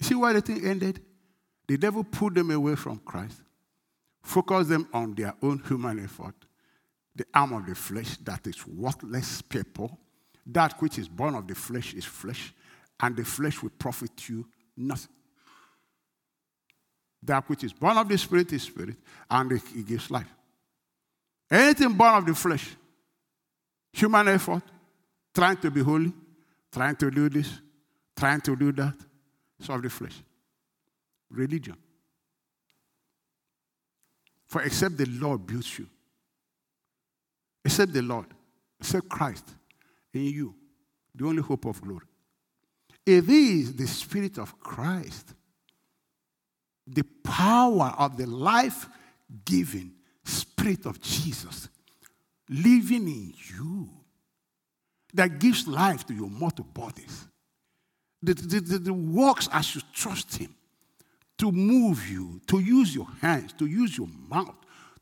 See 0.00 0.14
why 0.14 0.32
the 0.32 0.40
thing 0.40 0.64
ended? 0.66 1.02
The 1.68 1.76
devil 1.76 2.04
pulled 2.04 2.34
them 2.34 2.50
away 2.50 2.76
from 2.76 2.98
Christ, 2.98 3.42
focused 4.22 4.68
them 4.68 4.88
on 4.92 5.14
their 5.14 5.34
own 5.42 5.62
human 5.66 6.02
effort, 6.04 6.34
the 7.14 7.24
arm 7.34 7.54
of 7.54 7.66
the 7.66 7.74
flesh 7.74 8.16
that 8.18 8.46
is 8.46 8.66
worthless 8.66 9.42
people. 9.42 9.98
That 10.46 10.80
which 10.80 10.98
is 10.98 11.08
born 11.08 11.34
of 11.34 11.48
the 11.48 11.56
flesh 11.56 11.94
is 11.94 12.04
flesh, 12.04 12.54
and 13.00 13.16
the 13.16 13.24
flesh 13.24 13.60
will 13.62 13.70
profit 13.70 14.28
you 14.28 14.46
nothing. 14.76 15.10
That 17.22 17.48
which 17.48 17.64
is 17.64 17.72
born 17.72 17.96
of 17.96 18.08
the 18.08 18.16
spirit 18.16 18.52
is 18.52 18.62
spirit, 18.62 18.96
and 19.28 19.50
it 19.50 19.86
gives 19.86 20.08
life. 20.10 20.32
Anything 21.50 21.94
born 21.94 22.14
of 22.14 22.26
the 22.26 22.34
flesh, 22.34 22.76
human 23.92 24.28
effort, 24.28 24.62
trying 25.34 25.56
to 25.56 25.70
be 25.70 25.82
holy, 25.82 26.12
trying 26.70 26.94
to 26.96 27.10
do 27.10 27.28
this, 27.28 27.60
trying 28.16 28.40
to 28.42 28.54
do 28.54 28.70
that, 28.72 28.94
it's 29.58 29.68
of 29.68 29.82
the 29.82 29.90
flesh. 29.90 30.14
Religion. 31.30 31.76
For 34.46 34.62
except 34.62 34.96
the 34.96 35.06
Lord 35.06 35.46
builds 35.46 35.78
you, 35.78 35.86
except 37.64 37.92
the 37.92 38.02
Lord, 38.02 38.26
except 38.80 39.08
Christ 39.08 39.44
in 40.14 40.24
you, 40.24 40.54
the 41.14 41.26
only 41.26 41.42
hope 41.42 41.64
of 41.64 41.80
glory. 41.80 42.06
It 43.04 43.28
is 43.28 43.74
the 43.74 43.86
Spirit 43.86 44.38
of 44.38 44.58
Christ, 44.60 45.34
the 46.86 47.04
power 47.24 47.94
of 47.98 48.16
the 48.16 48.26
life 48.26 48.88
giving 49.44 49.92
Spirit 50.24 50.86
of 50.86 51.00
Jesus 51.00 51.68
living 52.48 53.08
in 53.08 53.32
you 53.54 53.88
that 55.14 55.38
gives 55.38 55.66
life 55.66 56.06
to 56.06 56.14
your 56.14 56.30
mortal 56.30 56.64
bodies 56.64 57.26
the, 58.22 58.34
the, 58.34 58.78
the, 58.78 58.92
works 58.92 59.48
as 59.52 59.74
you 59.74 59.82
trust 59.92 60.36
Him 60.36 60.54
to 61.38 61.52
move 61.52 62.08
you, 62.08 62.40
to 62.46 62.58
use 62.60 62.94
your 62.94 63.08
hands, 63.20 63.52
to 63.54 63.66
use 63.66 63.96
your 63.96 64.08
mouth, 64.28 64.54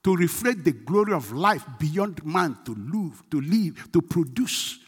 to 0.02 0.16
reflect 0.16 0.64
the 0.64 0.72
glory 0.72 1.12
of 1.12 1.32
life 1.32 1.64
beyond 1.78 2.24
man 2.24 2.56
to 2.64 2.74
live, 2.74 3.22
to 3.30 3.40
live, 3.40 3.90
to 3.92 4.02
produce. 4.02 4.80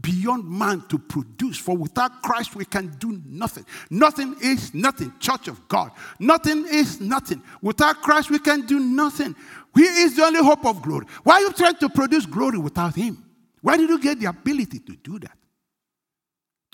Beyond 0.00 0.50
man 0.50 0.82
to 0.88 0.98
produce. 0.98 1.56
For 1.56 1.76
without 1.76 2.20
Christ, 2.20 2.56
we 2.56 2.64
can 2.64 2.88
do 2.98 3.22
nothing. 3.26 3.64
Nothing 3.90 4.34
is 4.42 4.74
nothing, 4.74 5.12
church 5.20 5.46
of 5.46 5.68
God. 5.68 5.92
Nothing 6.18 6.66
is 6.68 7.00
nothing. 7.00 7.40
Without 7.62 8.02
Christ, 8.02 8.28
we 8.28 8.40
can 8.40 8.66
do 8.66 8.80
nothing. 8.80 9.36
He 9.72 9.82
is 9.82 10.16
the 10.16 10.24
only 10.24 10.42
hope 10.42 10.66
of 10.66 10.82
glory. 10.82 11.06
Why 11.22 11.34
are 11.34 11.40
you 11.42 11.52
trying 11.52 11.76
to 11.76 11.88
produce 11.88 12.26
glory 12.26 12.58
without 12.58 12.96
Him? 12.96 13.24
Why 13.60 13.76
did 13.76 13.88
you 13.88 14.00
get 14.00 14.18
the 14.18 14.26
ability 14.26 14.80
to 14.80 14.96
do 14.96 15.20
that? 15.20 15.38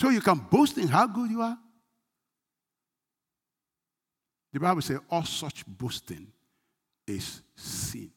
So 0.01 0.09
you 0.09 0.22
can 0.22 0.38
boast 0.38 0.78
in 0.78 0.88
how 0.88 1.07
good 1.07 1.30
you 1.30 1.42
are. 1.42 1.59
The 4.51 4.59
Bible 4.59 4.80
says 4.80 4.98
all 5.11 5.24
such 5.24 5.62
boasting 5.66 6.26
is 7.07 7.42
sin. 7.55 8.11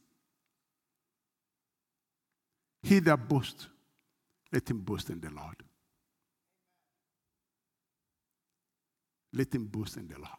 He 2.81 2.99
that 2.99 3.27
boasts, 3.27 3.67
let 4.51 4.69
him 4.69 4.79
boast 4.79 5.09
in 5.09 5.19
the 5.19 5.29
Lord. 5.29 5.55
Let 9.34 9.53
him 9.53 9.65
boast 9.65 9.97
in 9.97 10.07
the 10.07 10.15
Lord. 10.15 10.29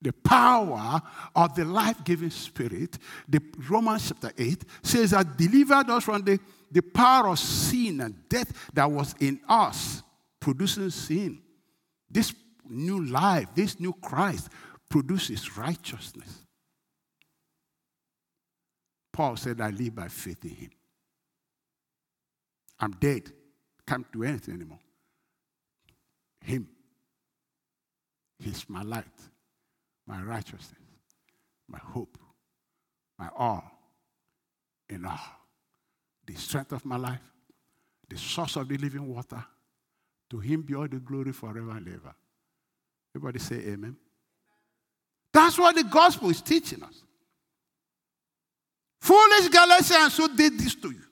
The 0.00 0.12
power 0.12 1.02
of 1.36 1.54
the 1.54 1.66
life 1.66 2.02
giving 2.02 2.30
spirit, 2.30 2.96
the 3.28 3.42
Romans 3.68 4.08
chapter 4.08 4.32
8 4.38 4.64
says 4.82 5.10
that 5.10 5.36
delivered 5.36 5.90
us 5.90 6.04
from 6.04 6.22
the, 6.22 6.40
the 6.70 6.80
power 6.80 7.28
of 7.28 7.38
sin 7.38 8.00
and 8.00 8.26
death 8.26 8.70
that 8.72 8.90
was 8.90 9.14
in 9.20 9.38
us 9.46 10.02
producing 10.40 10.90
sin. 10.90 11.42
This 12.10 12.34
new 12.68 13.04
life, 13.04 13.48
this 13.54 13.78
new 13.78 13.92
Christ 13.92 14.48
produces 14.88 15.56
righteousness. 15.56 16.46
Paul 19.12 19.36
said, 19.36 19.60
I 19.60 19.70
live 19.70 19.94
by 19.94 20.08
faith 20.08 20.44
in 20.44 20.50
him. 20.50 20.70
I'm 22.78 22.92
dead. 22.92 23.30
Can't 23.86 24.10
do 24.12 24.24
anything 24.24 24.54
anymore. 24.54 24.78
Him. 26.42 26.68
He's 28.38 28.64
my 28.68 28.82
light, 28.82 29.04
my 30.06 30.22
righteousness, 30.22 30.80
my 31.68 31.78
hope, 31.78 32.16
my 33.18 33.28
all 33.36 33.62
in 34.88 35.04
all. 35.04 35.18
The 36.26 36.34
strength 36.34 36.72
of 36.72 36.86
my 36.86 36.96
life, 36.96 37.20
the 38.08 38.16
source 38.16 38.56
of 38.56 38.68
the 38.68 38.78
living 38.78 39.06
water. 39.06 39.44
To 40.30 40.38
him 40.38 40.62
be 40.62 40.74
all 40.74 40.88
the 40.88 40.98
glory 40.98 41.32
forever 41.32 41.70
and 41.70 41.88
ever. 41.88 42.14
Everybody 43.14 43.38
say 43.40 43.56
amen. 43.56 43.96
That's 45.32 45.58
what 45.58 45.74
the 45.74 45.84
gospel 45.84 46.30
is 46.30 46.40
teaching 46.40 46.82
us. 46.82 47.02
Foolish 49.00 49.48
Galatians 49.48 50.16
who 50.16 50.36
did 50.36 50.58
this 50.58 50.74
to 50.76 50.90
you. 50.90 51.02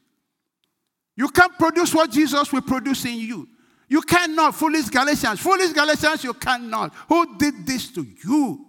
You 1.17 1.29
can't 1.29 1.59
produce 1.59 1.95
what 1.95 2.11
Jesus 2.11 2.53
will 2.53 2.63
produce 2.63 3.05
in 3.05 3.19
you. 3.19 3.49
You 3.89 4.03
cannot. 4.03 4.55
Foolish 4.55 4.89
Galatians. 4.89 5.41
Foolish 5.41 5.73
Galatians, 5.73 6.23
you 6.23 6.35
cannot. 6.35 6.95
Who 7.09 7.37
did 7.39 7.67
this 7.67 7.91
to 7.93 8.07
you? 8.25 8.65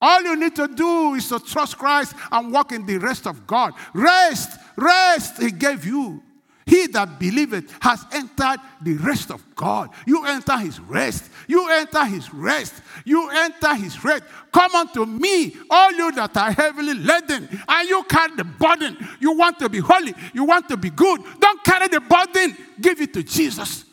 All 0.00 0.22
you 0.22 0.36
need 0.36 0.56
to 0.56 0.66
do 0.66 1.14
is 1.14 1.28
to 1.28 1.38
trust 1.38 1.78
Christ 1.78 2.14
and 2.32 2.52
walk 2.52 2.72
in 2.72 2.84
the 2.84 2.98
rest 2.98 3.26
of 3.26 3.46
God. 3.46 3.74
Rest, 3.92 4.58
rest, 4.76 5.40
He 5.40 5.50
gave 5.50 5.84
you. 5.84 6.22
He 6.66 6.86
that 6.88 7.18
believeth 7.18 7.70
has 7.80 8.06
entered 8.12 8.58
the 8.80 8.94
rest 8.94 9.30
of 9.30 9.42
God. 9.54 9.90
You 10.06 10.24
enter 10.24 10.56
his 10.56 10.80
rest. 10.80 11.30
You 11.46 11.68
enter 11.70 12.04
his 12.06 12.32
rest. 12.32 12.74
You 13.04 13.28
enter 13.28 13.74
his 13.74 14.02
rest. 14.02 14.24
Come 14.50 14.74
unto 14.74 15.04
me, 15.04 15.54
all 15.68 15.92
you 15.92 16.12
that 16.12 16.36
are 16.36 16.52
heavily 16.52 16.94
laden, 16.94 17.48
and 17.68 17.88
you 17.88 18.02
carry 18.04 18.34
the 18.36 18.44
burden. 18.44 18.96
You 19.20 19.36
want 19.36 19.58
to 19.58 19.68
be 19.68 19.80
holy. 19.80 20.14
You 20.32 20.44
want 20.44 20.68
to 20.70 20.76
be 20.76 20.90
good. 20.90 21.20
Don't 21.38 21.62
carry 21.62 21.88
the 21.88 22.00
burden. 22.00 22.56
Give 22.80 23.00
it 23.00 23.12
to 23.12 23.22
Jesus. 23.22 23.84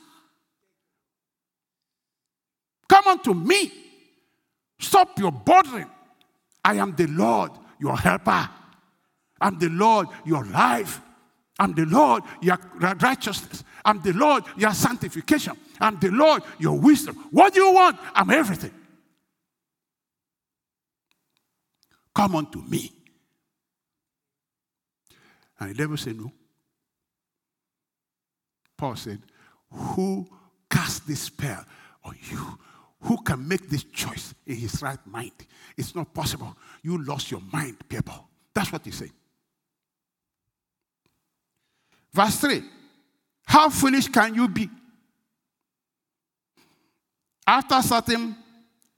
Come 2.88 3.08
unto 3.08 3.34
me. 3.34 3.72
Stop 4.80 5.20
your 5.20 5.32
burden. 5.32 5.88
I 6.64 6.76
am 6.76 6.96
the 6.96 7.08
Lord, 7.08 7.52
your 7.80 7.98
helper. 7.98 8.50
I'm 9.40 9.58
the 9.60 9.70
Lord, 9.70 10.08
your 10.26 10.46
life. 10.46 11.02
I'm 11.62 11.74
the 11.74 11.86
Lord, 11.86 12.24
your 12.42 12.58
righteousness. 12.80 13.64
I'm 13.86 14.02
the 14.02 14.14
Lord, 14.14 14.46
your 14.58 14.74
sanctification. 14.74 15.54
I'm 15.80 16.00
the 16.00 16.10
Lord, 16.10 16.42
your 16.58 16.80
wisdom. 16.80 17.16
What 17.30 17.54
do 17.54 17.62
you 17.62 17.72
want? 17.72 18.00
I'm 18.16 18.32
everything. 18.32 18.72
Come 22.16 22.36
unto 22.36 22.64
me. 22.64 22.92
And 25.60 25.70
the 25.70 25.76
devil 25.76 25.98
said, 25.98 26.18
No. 26.18 26.32
Paul 28.76 28.96
said, 28.96 29.22
Who 29.70 30.28
cast 30.68 31.06
this 31.08 31.22
spell 31.22 31.64
on 32.04 32.18
you? 32.28 32.58
Who 33.02 33.22
can 33.22 33.48
make 33.48 33.70
this 33.70 33.84
choice 33.84 34.34
in 34.48 34.56
his 34.56 34.82
right 34.82 35.06
mind? 35.06 35.46
It's 35.78 35.94
not 35.94 36.12
possible. 36.12 36.58
You 36.82 37.04
lost 37.04 37.30
your 37.30 37.42
mind, 37.54 37.88
people. 37.88 38.28
That's 38.52 38.72
what 38.72 38.84
he 38.84 38.90
said. 38.90 39.12
Verse 42.14 42.38
3 42.38 42.64
How 43.46 43.70
foolish 43.70 44.08
can 44.08 44.36
you 44.36 44.48
be? 44.48 44.70
After 47.46 47.82
starting 47.82 48.36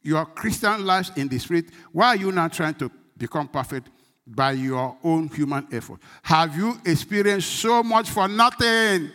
your 0.01 0.25
Christian 0.25 0.85
life 0.85 1.15
in 1.17 1.27
the 1.27 1.39
spirit, 1.39 1.65
why 1.91 2.07
are 2.07 2.15
you 2.15 2.31
now 2.31 2.47
trying 2.47 2.75
to 2.75 2.91
become 3.17 3.47
perfect 3.47 3.89
by 4.27 4.51
your 4.51 4.97
own 5.03 5.27
human 5.29 5.67
effort? 5.71 5.99
Have 6.21 6.55
you 6.55 6.77
experienced 6.85 7.49
so 7.49 7.81
much 7.83 8.09
for 8.09 8.27
nothing? 8.27 9.11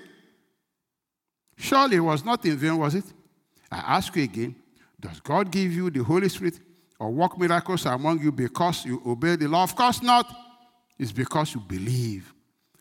Surely 1.57 1.97
it 1.97 2.01
was 2.01 2.25
not 2.25 2.45
in 2.45 2.57
vain, 2.57 2.79
was 2.79 2.95
it? 2.95 3.05
I 3.71 3.97
ask 3.97 4.15
you 4.17 4.23
again 4.23 4.57
Does 4.99 5.21
God 5.21 5.51
give 5.51 5.73
you 5.73 5.91
the 5.91 6.03
Holy 6.03 6.29
Spirit 6.29 6.59
or 6.99 7.11
work 7.11 7.39
miracles 7.39 7.87
among 7.87 8.21
you 8.21 8.33
because 8.33 8.85
you 8.85 9.03
obey 9.05 9.37
the 9.37 9.49
law? 9.49 9.63
Of 9.65 9.77
course 9.77 10.03
not. 10.03 10.35
It's 10.99 11.13
because 11.13 11.55
you 11.55 11.61
believe 11.61 12.33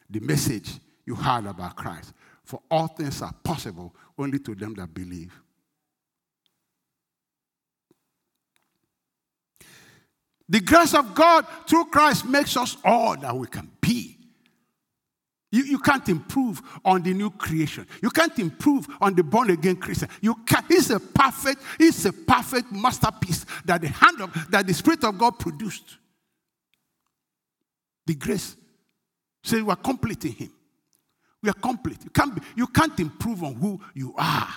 the 0.09 0.19
message 0.21 0.79
you 1.07 1.15
heard 1.15 1.45
about 1.47 1.75
Christ. 1.75 2.13
For 2.43 2.61
all 2.69 2.87
things 2.87 3.21
are 3.21 3.33
possible 3.43 3.95
only 4.17 4.39
to 4.39 4.53
them 4.53 4.75
that 4.75 4.93
believe. 4.93 5.33
The 10.49 10.59
grace 10.59 10.93
of 10.93 11.15
God 11.15 11.45
through 11.67 11.85
Christ 11.85 12.25
makes 12.25 12.55
us 12.55 12.77
all 12.83 13.17
that 13.17 13.35
we 13.35 13.47
can 13.47 13.69
be. 13.81 14.17
You, 15.51 15.63
you 15.63 15.79
can't 15.79 16.07
improve 16.09 16.61
on 16.83 17.03
the 17.03 17.13
new 17.13 17.29
creation. 17.31 17.87
You 18.01 18.09
can't 18.09 18.37
improve 18.37 18.87
on 18.99 19.15
the 19.15 19.23
born 19.23 19.49
again 19.49 19.77
Christian. 19.77 20.09
You 20.21 20.35
can 20.45 20.63
it's 20.69 20.89
a 20.89 20.99
perfect, 20.99 21.61
it's 21.79 22.03
a 22.05 22.11
perfect 22.11 22.71
masterpiece 22.71 23.45
that 23.63 23.81
the 23.81 23.87
hand 23.87 24.21
of 24.21 24.51
that 24.51 24.67
the 24.67 24.73
Spirit 24.73 25.05
of 25.05 25.17
God 25.17 25.39
produced. 25.39 25.97
The 28.05 28.15
grace. 28.15 28.57
So 29.43 29.55
you 29.55 29.69
are 29.69 29.75
complete 29.77 30.25
in 30.25 30.31
Him. 30.33 30.51
We 31.43 31.49
are 31.49 31.53
complete. 31.53 32.03
You 32.03 32.09
can't, 32.09 32.35
be, 32.35 32.41
you 32.55 32.67
can't 32.67 32.99
improve 32.99 33.43
on 33.43 33.55
who 33.55 33.79
you 33.93 34.13
are. 34.17 34.49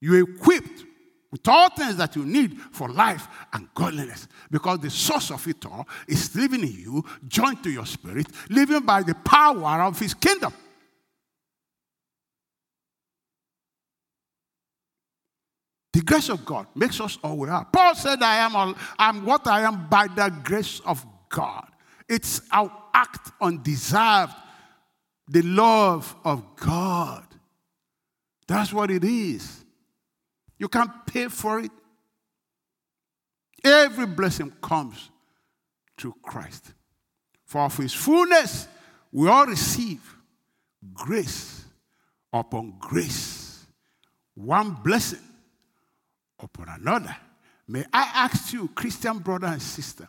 You're 0.00 0.20
equipped 0.20 0.84
with 1.30 1.46
all 1.46 1.70
things 1.70 1.96
that 1.96 2.16
you 2.16 2.24
need 2.24 2.58
for 2.72 2.88
life 2.88 3.28
and 3.52 3.68
godliness 3.74 4.26
because 4.50 4.80
the 4.80 4.90
source 4.90 5.30
of 5.30 5.46
it 5.46 5.64
all 5.64 5.86
is 6.08 6.34
living 6.34 6.62
in 6.62 6.72
you, 6.72 7.04
joined 7.28 7.62
to 7.62 7.70
your 7.70 7.86
spirit, 7.86 8.26
living 8.48 8.80
by 8.80 9.02
the 9.02 9.14
power 9.14 9.82
of 9.82 9.98
his 9.98 10.14
kingdom. 10.14 10.52
The 15.92 16.02
grace 16.02 16.28
of 16.28 16.44
God 16.44 16.66
makes 16.74 17.00
us 17.00 17.18
all 17.22 17.36
we 17.36 17.48
are. 17.48 17.64
Paul 17.64 17.94
said, 17.94 18.22
I 18.22 18.36
am 18.36 18.56
all, 18.56 18.74
I'm 18.98 19.24
what 19.24 19.46
I 19.46 19.62
am 19.62 19.88
by 19.88 20.06
the 20.08 20.34
grace 20.42 20.80
of 20.84 21.04
God. 21.28 21.66
It's 22.08 22.40
our 22.50 22.72
act 22.94 23.30
undeserved 23.40 24.32
the 25.30 25.42
love 25.42 26.14
of 26.24 26.56
God. 26.56 27.24
That's 28.48 28.72
what 28.72 28.90
it 28.90 29.04
is. 29.04 29.64
You 30.58 30.68
can't 30.68 31.06
pay 31.06 31.28
for 31.28 31.60
it. 31.60 31.70
Every 33.62 34.06
blessing 34.06 34.52
comes 34.60 35.08
through 35.96 36.16
Christ. 36.20 36.72
For 37.44 37.62
of 37.62 37.76
his 37.76 37.94
fullness, 37.94 38.66
we 39.12 39.28
all 39.28 39.46
receive 39.46 40.00
grace 40.92 41.64
upon 42.32 42.74
grace, 42.78 43.66
one 44.34 44.72
blessing 44.82 45.20
upon 46.40 46.68
another. 46.68 47.16
May 47.68 47.84
I 47.92 48.10
ask 48.14 48.52
you, 48.52 48.68
Christian 48.68 49.18
brother 49.18 49.46
and 49.46 49.62
sister, 49.62 50.08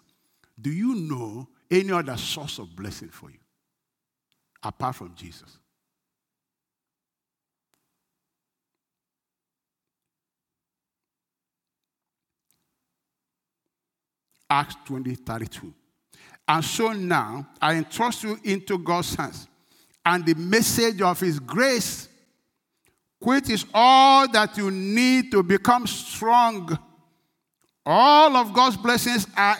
do 0.59 0.71
you 0.71 0.95
know 0.95 1.47
any 1.69 1.91
other 1.91 2.17
source 2.17 2.57
of 2.57 2.75
blessing 2.75 3.09
for 3.09 3.29
you? 3.29 3.37
Apart 4.63 4.95
from 4.95 5.13
Jesus. 5.15 5.57
Acts 14.49 14.75
20 14.85 15.15
32. 15.15 15.73
And 16.47 16.65
so 16.65 16.91
now 16.91 17.47
I 17.61 17.75
entrust 17.75 18.23
you 18.23 18.37
into 18.43 18.77
God's 18.77 19.15
hands 19.15 19.47
and 20.05 20.25
the 20.25 20.33
message 20.35 21.01
of 21.01 21.19
His 21.19 21.39
grace, 21.39 22.09
which 23.19 23.49
is 23.49 23.65
all 23.73 24.27
that 24.29 24.57
you 24.57 24.69
need 24.69 25.31
to 25.31 25.41
become 25.41 25.87
strong 25.87 26.77
all 27.85 28.35
of 28.35 28.53
God's 28.53 28.77
blessings 28.77 29.25
are 29.35 29.57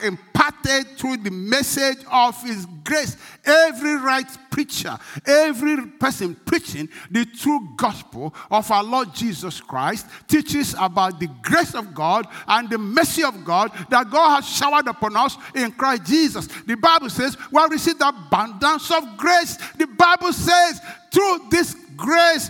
through 0.64 1.18
the 1.18 1.32
message 1.32 2.00
of 2.12 2.42
His 2.44 2.66
grace. 2.84 3.18
Every 3.46 3.96
right 3.96 4.26
preacher, 4.50 4.98
every 5.26 5.86
person 6.00 6.36
preaching 6.46 6.90
the 7.10 7.26
true 7.26 7.70
gospel 7.78 8.34
of 8.50 8.70
our 8.72 8.84
Lord 8.84 9.14
Jesus 9.14 9.62
Christ 9.62 10.08
teaches 10.28 10.76
about 10.80 11.20
the 11.20 11.28
grace 11.42 11.74
of 11.74 11.94
God 11.94 12.28
and 12.48 12.70
the 12.70 12.78
mercy 12.78 13.24
of 13.24 13.44
God 13.46 13.72
that 13.90 14.10
God 14.10 14.36
has 14.36 14.50
showered 14.50 14.88
upon 14.88 15.16
us 15.16 15.38
in 15.56 15.72
Christ 15.72 16.06
Jesus. 16.06 16.48
The 16.66 16.76
Bible 16.76 17.10
says 17.10 17.38
we 17.52 17.60
have 17.60 17.72
received 17.72 18.02
abundance 18.02 18.92
of 18.92 19.18
grace. 19.18 19.58
The 19.78 19.88
Bible 19.88 20.34
says 20.34 20.82
through 21.12 21.48
this 21.50 21.76
grace, 21.96 22.50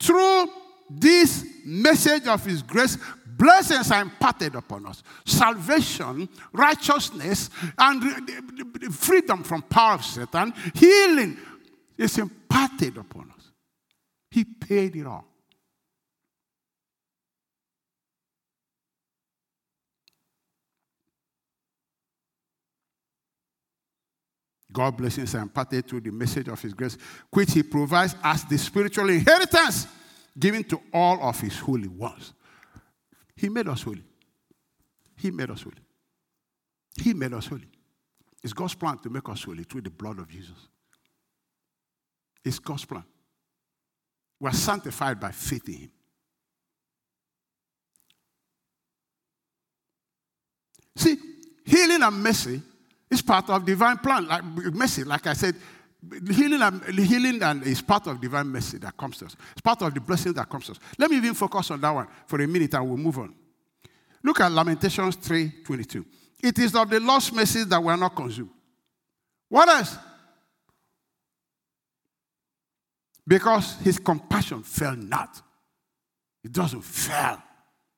through 0.00 0.46
this 0.90 1.44
message 1.64 2.26
of 2.26 2.44
His 2.44 2.62
grace, 2.62 2.98
blessings 3.36 3.90
are 3.90 4.02
imparted 4.02 4.54
upon 4.54 4.86
us 4.86 5.02
salvation, 5.24 6.28
righteousness, 6.52 7.50
and 7.78 8.02
freedom 8.94 9.42
from 9.42 9.62
power 9.62 9.94
of 9.94 10.04
Satan, 10.04 10.52
healing 10.74 11.36
is 11.96 12.18
imparted 12.18 12.96
upon 12.96 13.30
us. 13.30 13.50
He 14.30 14.44
paid 14.44 14.96
it 14.96 15.06
all. 15.06 15.26
God 24.74 24.96
blessings 24.96 25.32
are 25.36 25.42
imparted 25.42 25.86
through 25.86 26.00
the 26.00 26.10
message 26.10 26.48
of 26.48 26.60
His 26.60 26.74
grace, 26.74 26.98
which 27.30 27.52
He 27.52 27.62
provides 27.62 28.16
as 28.24 28.44
the 28.44 28.58
spiritual 28.58 29.08
inheritance 29.08 29.86
given 30.36 30.64
to 30.64 30.80
all 30.92 31.22
of 31.22 31.40
His 31.40 31.56
holy 31.56 31.86
ones. 31.86 32.32
He 33.36 33.48
made 33.48 33.68
us 33.68 33.82
holy. 33.82 34.04
He 35.16 35.30
made 35.30 35.50
us 35.50 35.62
holy. 35.62 35.76
He 37.00 37.14
made 37.14 37.32
us 37.32 37.46
holy. 37.46 37.68
It's 38.42 38.52
God's 38.52 38.74
plan 38.74 38.98
to 38.98 39.10
make 39.10 39.28
us 39.28 39.42
holy 39.42 39.64
through 39.64 39.82
the 39.82 39.90
blood 39.90 40.18
of 40.18 40.28
Jesus. 40.28 40.68
It's 42.44 42.58
God's 42.58 42.84
plan. 42.84 43.04
We're 44.38 44.52
sanctified 44.52 45.18
by 45.18 45.30
faith 45.30 45.66
in 45.68 45.74
Him. 45.74 45.90
See, 50.96 51.16
healing 51.64 52.02
and 52.02 52.22
mercy 52.22 52.60
is 53.10 53.22
part 53.22 53.48
of 53.50 53.64
divine 53.64 53.98
plan. 53.98 54.28
Like 54.28 54.44
mercy, 54.44 55.04
like 55.04 55.26
I 55.26 55.32
said, 55.32 55.56
healing 56.30 56.62
and 56.62 56.82
healing 56.98 57.42
and 57.42 57.62
is 57.64 57.80
part 57.80 58.06
of 58.06 58.20
divine 58.20 58.46
mercy 58.46 58.78
that 58.78 58.96
comes 58.96 59.18
to 59.18 59.26
us. 59.26 59.36
It's 59.52 59.60
part 59.60 59.82
of 59.82 59.94
the 59.94 60.00
blessing 60.00 60.32
that 60.34 60.48
comes 60.48 60.66
to 60.66 60.72
us. 60.72 60.78
Let 60.98 61.10
me 61.10 61.16
even 61.16 61.34
focus 61.34 61.70
on 61.70 61.80
that 61.80 61.90
one 61.90 62.08
for 62.26 62.40
a 62.40 62.46
minute 62.46 62.74
and 62.74 62.88
we'll 62.88 62.96
move 62.96 63.18
on. 63.18 63.34
Look 64.22 64.40
at 64.40 64.50
Lamentations 64.50 65.16
3:22. 65.16 66.04
It 66.42 66.58
is 66.58 66.74
of 66.74 66.88
the 66.90 67.00
lost 67.00 67.32
mercies 67.32 67.66
that 67.68 67.82
were 67.82 67.96
not 67.96 68.14
consumed. 68.14 68.50
What 69.48 69.68
else? 69.68 69.96
Because 73.26 73.76
his 73.76 73.98
compassion 73.98 74.62
fell 74.62 74.96
not. 74.96 75.40
It 76.42 76.52
doesn't 76.52 76.82
fail. 76.82 77.42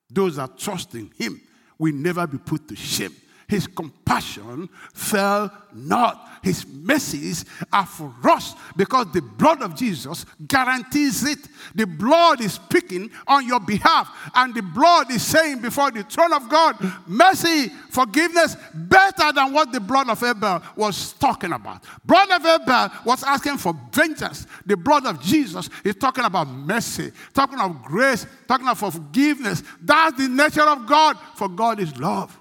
Those 0.09 0.37
that 0.37 0.57
trust 0.57 0.95
in 0.95 1.11
him 1.17 1.41
will 1.79 1.95
never 1.95 2.27
be 2.27 2.39
put 2.39 2.69
to 2.69 2.77
shame. 2.77 3.15
His 3.49 3.67
compassion 3.67 4.69
fell 4.93 5.51
not. 5.73 6.23
His 6.43 6.67
mercies 6.67 7.45
are 7.73 7.87
for 7.87 8.13
us 8.25 8.55
because 8.77 9.13
the 9.13 9.21
blood 9.21 9.63
of 9.63 9.75
Jesus 9.75 10.25
guarantees 10.47 11.25
it. 11.25 11.39
The 11.75 11.87
blood 11.87 12.41
is 12.41 12.55
speaking 12.55 13.11
on 13.27 13.47
your 13.47 13.59
behalf, 13.59 14.09
and 14.35 14.55
the 14.55 14.63
blood 14.63 15.11
is 15.11 15.23
saying 15.23 15.61
before 15.61 15.91
the 15.91 16.05
throne 16.05 16.33
of 16.33 16.49
God, 16.49 16.77
mercy, 17.07 17.69
forgiveness, 17.91 18.57
better 18.75 19.33
than 19.33 19.53
what 19.53 19.73
the 19.73 19.81
blood 19.81 20.09
of 20.09 20.23
Abel 20.23 20.63
was 20.77 21.15
talking 21.15 21.53
about. 21.53 21.83
Blood 22.05 22.31
of 22.31 22.47
Abel 22.47 22.91
was 23.05 23.25
asking 23.25 23.59
for 23.59 23.75
vengeance. 23.93 24.47
The 24.65 24.77
blood 24.77 25.07
of 25.07 25.21
Jesus 25.21 25.69
is 25.85 25.97
talking 25.97 26.25
about 26.25 26.49
mercy, 26.49 27.13
talking 27.35 27.59
of 27.59 27.83
grace, 27.83 28.27
talking 28.47 28.69
of 28.69 28.79
forgiveness. 28.79 29.63
That's 29.83 30.17
the 30.17 30.29
nature 30.29 30.63
of 30.63 30.87
God, 30.87 31.17
for 31.35 31.49
God 31.49 31.81
is 31.81 31.97
love. 31.99 32.39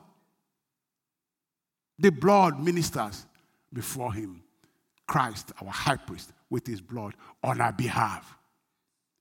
The 1.97 2.09
blood 2.11 2.59
ministers 2.59 3.25
before 3.71 4.13
him. 4.13 4.41
Christ, 5.07 5.51
our 5.61 5.69
high 5.69 5.97
priest, 5.97 6.31
with 6.49 6.65
his 6.65 6.81
blood 6.81 7.13
on 7.43 7.61
our 7.61 7.71
behalf. 7.71 8.37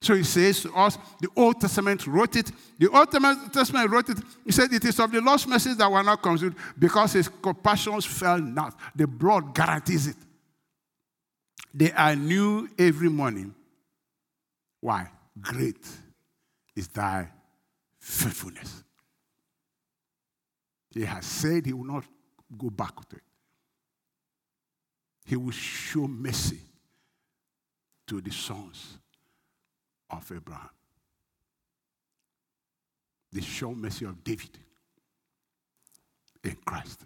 So 0.01 0.15
he 0.15 0.23
says 0.23 0.61
to 0.63 0.73
us, 0.75 0.99
the 1.21 1.29
Old 1.35 1.61
Testament 1.61 2.07
wrote 2.07 2.37
it. 2.37 2.51
The 2.79 2.91
Old 2.91 3.11
Testament 3.11 3.91
wrote 3.91 4.11
it. 4.11 4.19
He 4.45 4.53
said, 4.53 4.73
It 4.73 4.85
is 4.85 5.01
of 5.01 5.11
the 5.11 5.21
lost 5.21 5.49
message 5.49 5.79
that 5.79 5.91
were 5.91 6.03
not 6.03 6.23
consumed 6.23 6.57
because 6.79 7.15
his 7.15 7.29
compassions 7.29 8.05
fell 8.05 8.39
not. 8.39 8.79
The 8.95 9.07
blood 9.07 9.55
guarantees 9.55 10.09
it. 10.09 10.17
They 11.73 11.91
are 11.93 12.15
new 12.15 12.69
every 12.79 13.09
morning. 13.09 13.55
Why? 14.81 15.09
Great 15.41 15.87
is 16.77 16.89
thy 16.89 17.31
faithfulness. 17.99 18.85
He 20.91 21.03
has 21.03 21.25
said 21.25 21.65
he 21.65 21.73
will 21.73 21.85
not 21.85 22.05
go 22.59 22.71
back 22.71 22.95
to 23.09 23.17
it. 23.17 23.23
He 25.27 25.37
will 25.37 25.53
show 25.53 26.07
mercy 26.07 26.61
to 28.07 28.21
the 28.21 28.31
sons 28.31 28.99
of 30.11 30.31
Abraham. 30.35 30.69
The 33.33 33.43
show 33.43 33.75
mercy 33.75 34.05
of 34.05 34.23
David 34.23 34.59
in 36.45 36.57
Christ. 36.65 37.01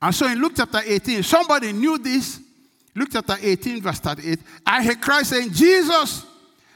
And 0.00 0.14
so 0.14 0.26
in 0.26 0.40
Luke 0.40 0.54
chapter 0.56 0.80
18, 0.84 1.22
somebody 1.22 1.72
knew 1.72 1.96
this. 1.98 2.40
Luke 2.94 3.08
chapter 3.12 3.36
18, 3.40 3.80
verse 3.80 4.00
38. 4.00 4.40
I 4.66 4.82
heard 4.84 5.00
Christ 5.00 5.30
saying, 5.30 5.52
Jesus, 5.52 6.26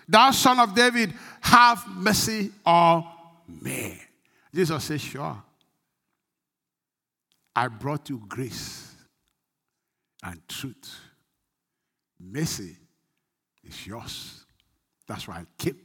thou 0.09 0.31
son 0.31 0.61
of 0.61 0.75
David, 0.75 1.13
have 1.41 1.85
mercy 1.89 2.53
on 2.65 3.05
me. 3.49 4.06
Jesus 4.57 4.85
said, 4.85 5.01
Sure. 5.03 5.43
I 7.55 7.69
brought 7.69 8.09
you 8.09 8.23
grace 8.27 8.95
and 10.23 10.41
truth. 10.49 10.99
Mercy 12.19 12.75
is 13.63 13.87
yours. 13.87 14.47
That's 15.07 15.29
why 15.29 15.37
I 15.37 15.45
came. 15.59 15.79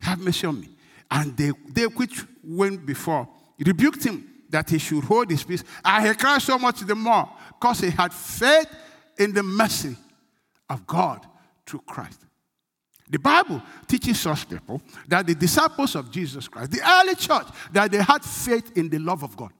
Have 0.00 0.18
mercy 0.18 0.46
on 0.48 0.60
me. 0.60 0.70
And 1.08 1.36
they, 1.36 1.52
they 1.70 1.86
which 1.86 2.24
went 2.42 2.84
before 2.84 3.28
rebuked 3.64 4.02
him 4.02 4.28
that 4.50 4.68
he 4.70 4.78
should 4.78 5.04
hold 5.04 5.30
his 5.30 5.44
peace. 5.44 5.62
And 5.84 6.04
he 6.04 6.14
cried 6.14 6.42
so 6.42 6.58
much 6.58 6.80
the 6.80 6.96
more 6.96 7.28
because 7.48 7.78
he 7.78 7.90
had 7.90 8.12
faith 8.12 8.66
in 9.18 9.32
the 9.32 9.42
mercy 9.44 9.96
of 10.68 10.84
God 10.84 11.24
through 11.64 11.82
Christ. 11.86 12.20
The 13.08 13.18
Bible 13.18 13.62
teaches 13.86 14.26
us 14.26 14.44
people 14.44 14.80
that 15.08 15.26
the 15.26 15.34
disciples 15.34 15.94
of 15.94 16.10
Jesus 16.10 16.48
Christ, 16.48 16.70
the 16.70 16.80
early 16.80 17.14
church, 17.14 17.46
that 17.72 17.90
they 17.90 18.02
had 18.02 18.24
faith 18.24 18.76
in 18.76 18.88
the 18.88 18.98
love 18.98 19.22
of 19.22 19.36
God. 19.36 19.52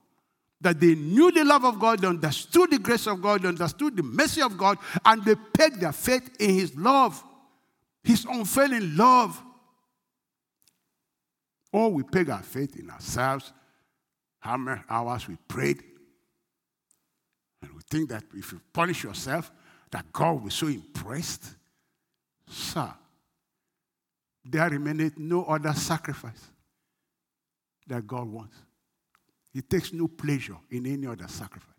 That 0.61 0.79
they 0.79 0.95
knew 0.95 1.31
the 1.31 1.43
love 1.43 1.63
of 1.63 1.79
God, 1.79 1.99
they 1.99 2.07
understood 2.07 2.71
the 2.71 2.79
grace 2.79 3.05
of 3.05 3.21
God, 3.21 3.43
they 3.43 3.47
understood 3.47 3.95
the 3.95 4.03
mercy 4.03 4.41
of 4.41 4.57
God, 4.57 4.77
and 5.05 5.23
they 5.23 5.35
pegged 5.35 5.81
their 5.81 5.91
faith 5.91 6.29
in 6.39 6.55
His 6.55 6.75
love, 6.75 7.23
His 8.03 8.25
unfailing 8.25 8.95
love. 8.95 9.39
Or 11.71 11.91
we 11.91 12.03
peg 12.03 12.29
our 12.29 12.41
faith 12.41 12.75
in 12.77 12.89
ourselves, 12.89 13.51
how 14.39 14.57
many 14.57 14.81
hours 14.89 15.27
we 15.27 15.35
prayed, 15.47 15.83
and 17.61 17.73
we 17.73 17.81
think 17.89 18.09
that 18.09 18.23
if 18.33 18.51
you 18.51 18.61
punish 18.73 19.03
yourself, 19.03 19.51
that 19.91 20.11
God 20.11 20.33
will 20.33 20.45
be 20.45 20.49
so 20.49 20.67
impressed. 20.67 21.43
Sir, 22.47 22.93
there 24.45 24.69
remaineth 24.69 25.17
no 25.17 25.43
other 25.45 25.73
sacrifice 25.73 26.51
that 27.87 28.05
God 28.05 28.27
wants. 28.27 28.55
He 29.51 29.61
takes 29.61 29.91
no 29.91 30.07
pleasure 30.07 30.57
in 30.69 30.85
any 30.85 31.07
other 31.07 31.27
sacrifice. 31.27 31.71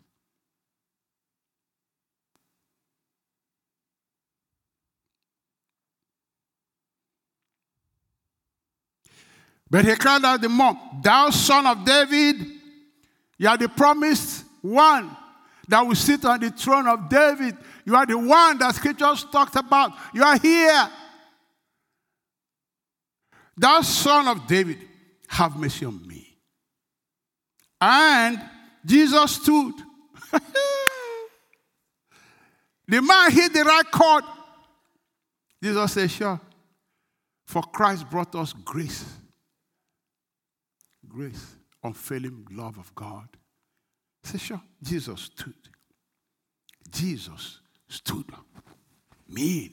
But 9.69 9.85
he 9.85 9.95
cried 9.97 10.25
out 10.25 10.41
the 10.41 10.49
more, 10.49 10.79
Thou 11.03 11.31
son 11.31 11.67
of 11.67 11.85
David, 11.85 12.37
you 13.37 13.49
are 13.49 13.57
the 13.57 13.69
promised 13.69 14.45
one 14.63 15.15
that 15.69 15.83
will 15.83 15.97
sit 15.97 16.25
on 16.25 16.41
the 16.41 16.51
throne 16.51 16.87
of 16.87 17.09
David. 17.09 17.57
You 17.85 17.97
are 17.97 18.07
the 18.07 18.17
one 18.17 18.59
that 18.59 18.75
scriptures 18.77 19.27
talked 19.31 19.57
about. 19.57 19.93
You 20.15 20.23
are 20.23 20.39
here. 20.39 20.89
Thou 23.57 23.81
son 23.81 24.29
of 24.29 24.47
David, 24.47 24.79
have 25.29 25.57
mercy 25.57 25.87
on 25.87 26.07
me. 26.07 26.37
And 27.81 28.41
Jesus 28.85 29.33
stood. 29.33 29.75
the 32.89 33.03
man 33.03 33.31
hit 33.31 33.53
the 33.53 33.65
right 33.65 33.91
chord. 33.91 34.25
Jesus 35.63 35.93
said, 35.93 36.11
Sure. 36.11 36.41
For 37.47 37.63
Christ 37.63 38.11
brought 38.11 38.35
us 38.35 38.53
grace. 38.53 39.05
Grace, 41.09 41.57
unfailing 41.83 42.47
love 42.51 42.79
of 42.79 42.95
God. 42.95 43.29
Say, 44.23 44.39
Sure. 44.39 44.63
Jesus 44.83 45.23
stood. 45.23 45.55
Jesus 46.91 47.61
stood. 47.89 48.27
Me, 49.29 49.73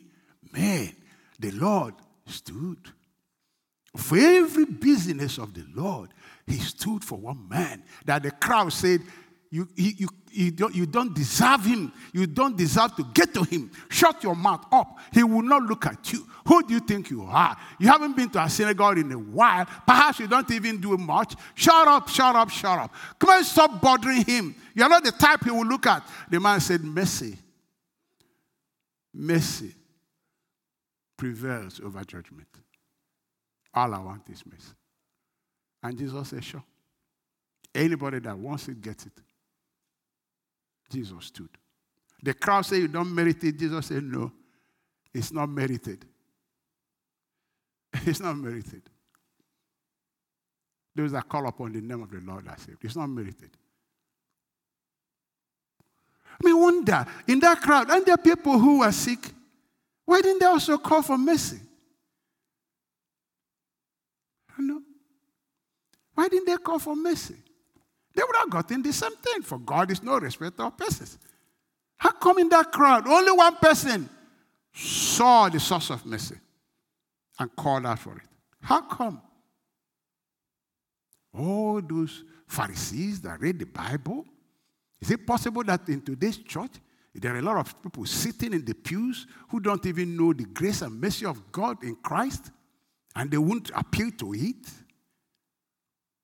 man, 0.51 0.95
the 1.39 1.51
Lord 1.51 1.93
stood. 2.25 2.91
For 3.95 4.17
every 4.17 4.65
business 4.65 5.37
of 5.37 5.53
the 5.53 5.65
Lord, 5.75 6.09
he 6.47 6.57
stood 6.57 7.03
for 7.03 7.17
one 7.17 7.47
man. 7.47 7.83
That 8.05 8.23
the 8.23 8.31
crowd 8.31 8.73
said, 8.73 9.01
you, 9.51 9.67
you, 9.75 10.07
you, 10.31 10.49
don't, 10.49 10.73
you 10.73 10.87
don't 10.87 11.13
deserve 11.13 11.63
him. 11.63 11.93
You 12.11 12.25
don't 12.25 12.57
deserve 12.57 12.95
to 12.95 13.03
get 13.13 13.35
to 13.35 13.43
him. 13.43 13.69
Shut 13.87 14.23
your 14.23 14.35
mouth 14.35 14.65
up. 14.71 14.97
He 15.13 15.23
will 15.23 15.43
not 15.43 15.61
look 15.61 15.85
at 15.85 16.11
you. 16.11 16.25
Who 16.47 16.63
do 16.63 16.73
you 16.73 16.79
think 16.79 17.11
you 17.11 17.21
are? 17.21 17.55
You 17.79 17.87
haven't 17.87 18.15
been 18.15 18.31
to 18.31 18.43
a 18.43 18.49
synagogue 18.49 18.97
in 18.97 19.11
a 19.11 19.17
while. 19.19 19.67
Perhaps 19.85 20.21
you 20.21 20.27
don't 20.27 20.49
even 20.49 20.81
do 20.81 20.97
much. 20.97 21.35
Shut 21.53 21.87
up, 21.87 22.09
shut 22.09 22.35
up, 22.35 22.49
shut 22.49 22.79
up. 22.79 22.93
Come 23.19 23.29
on, 23.29 23.43
stop 23.43 23.79
bothering 23.79 24.25
him. 24.25 24.55
You're 24.73 24.89
not 24.89 25.03
the 25.03 25.11
type 25.11 25.43
he 25.43 25.51
will 25.51 25.67
look 25.67 25.85
at. 25.85 26.03
The 26.31 26.39
man 26.39 26.59
said, 26.59 26.83
Mercy. 26.83 27.37
Mercy 29.13 29.75
prevails 31.15 31.79
over 31.79 32.03
judgment. 32.03 32.47
All 33.73 33.93
I 33.93 33.99
want 33.99 34.29
is 34.29 34.43
mercy. 34.45 34.73
And 35.81 35.97
Jesus 35.97 36.29
said, 36.29 36.43
Sure. 36.43 36.63
Anybody 37.73 38.19
that 38.19 38.37
wants 38.37 38.67
it, 38.67 38.79
gets 38.79 39.07
it. 39.07 39.13
Jesus 40.91 41.25
stood. 41.25 41.49
The 42.21 42.33
crowd 42.35 42.65
said, 42.65 42.77
You 42.77 42.87
don't 42.87 43.13
merit 43.13 43.43
it. 43.43 43.57
Jesus 43.57 43.87
said, 43.87 44.03
No, 44.03 44.31
it's 45.13 45.31
not 45.31 45.49
merited. 45.49 46.05
It's 48.05 48.19
not 48.19 48.35
merited. 48.35 48.81
Those 50.95 51.11
that 51.11 51.27
call 51.27 51.47
upon 51.47 51.73
the 51.73 51.81
name 51.81 52.03
of 52.03 52.11
the 52.11 52.19
Lord 52.19 52.47
are 52.47 52.57
saved. 52.57 52.83
It's 52.83 52.95
not 52.95 53.07
merited. 53.07 53.49
I 56.31 56.45
mean, 56.45 56.59
wonder 56.59 57.05
in 57.27 57.39
that 57.39 57.61
crowd, 57.61 57.89
and 57.89 58.05
there 58.05 58.17
people 58.17 58.57
who 58.59 58.79
were 58.79 58.91
sick? 58.91 59.31
Why 60.05 60.21
didn't 60.21 60.39
they 60.39 60.45
also 60.45 60.77
call 60.77 61.01
for 61.01 61.17
mercy? 61.17 61.59
know. 64.63 64.81
Why 66.15 66.27
didn't 66.27 66.45
they 66.45 66.57
call 66.57 66.79
for 66.79 66.95
mercy? 66.95 67.35
They 68.15 68.21
would 68.21 68.35
have 68.35 68.49
gotten 68.49 68.81
the 68.81 68.93
same 68.93 69.15
thing, 69.15 69.41
for 69.41 69.57
God 69.57 69.91
is 69.91 70.03
no 70.03 70.19
respecter 70.19 70.63
of 70.63 70.77
persons. 70.77 71.17
How 71.97 72.11
come 72.11 72.39
in 72.39 72.49
that 72.49 72.71
crowd, 72.71 73.07
only 73.07 73.31
one 73.31 73.55
person 73.55 74.09
saw 74.73 75.49
the 75.49 75.59
source 75.59 75.89
of 75.89 76.05
mercy 76.05 76.35
and 77.39 77.55
called 77.55 77.85
out 77.85 77.99
for 77.99 78.17
it? 78.17 78.27
How 78.61 78.81
come? 78.81 79.21
All 81.37 81.81
those 81.81 82.23
Pharisees 82.47 83.21
that 83.21 83.41
read 83.41 83.57
the 83.57 83.65
Bible, 83.65 84.25
is 85.01 85.09
it 85.09 85.25
possible 85.25 85.63
that 85.63 85.89
in 85.89 86.01
today's 86.01 86.37
church, 86.37 86.71
there 87.15 87.33
are 87.33 87.39
a 87.39 87.41
lot 87.41 87.57
of 87.57 87.81
people 87.81 88.05
sitting 88.05 88.53
in 88.53 88.65
the 88.65 88.73
pews 88.73 89.27
who 89.49 89.59
don't 89.59 89.85
even 89.85 90.15
know 90.15 90.33
the 90.33 90.45
grace 90.45 90.81
and 90.81 90.99
mercy 90.99 91.25
of 91.25 91.51
God 91.51 91.83
in 91.83 91.95
Christ 91.95 92.51
and 93.15 93.29
they 93.29 93.37
won't 93.37 93.71
appeal 93.75 94.11
to 94.17 94.33
it? 94.33 94.67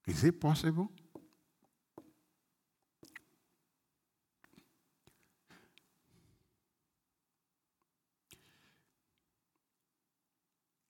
Is 0.10 0.24
it 0.24 0.42
possible? 0.42 0.90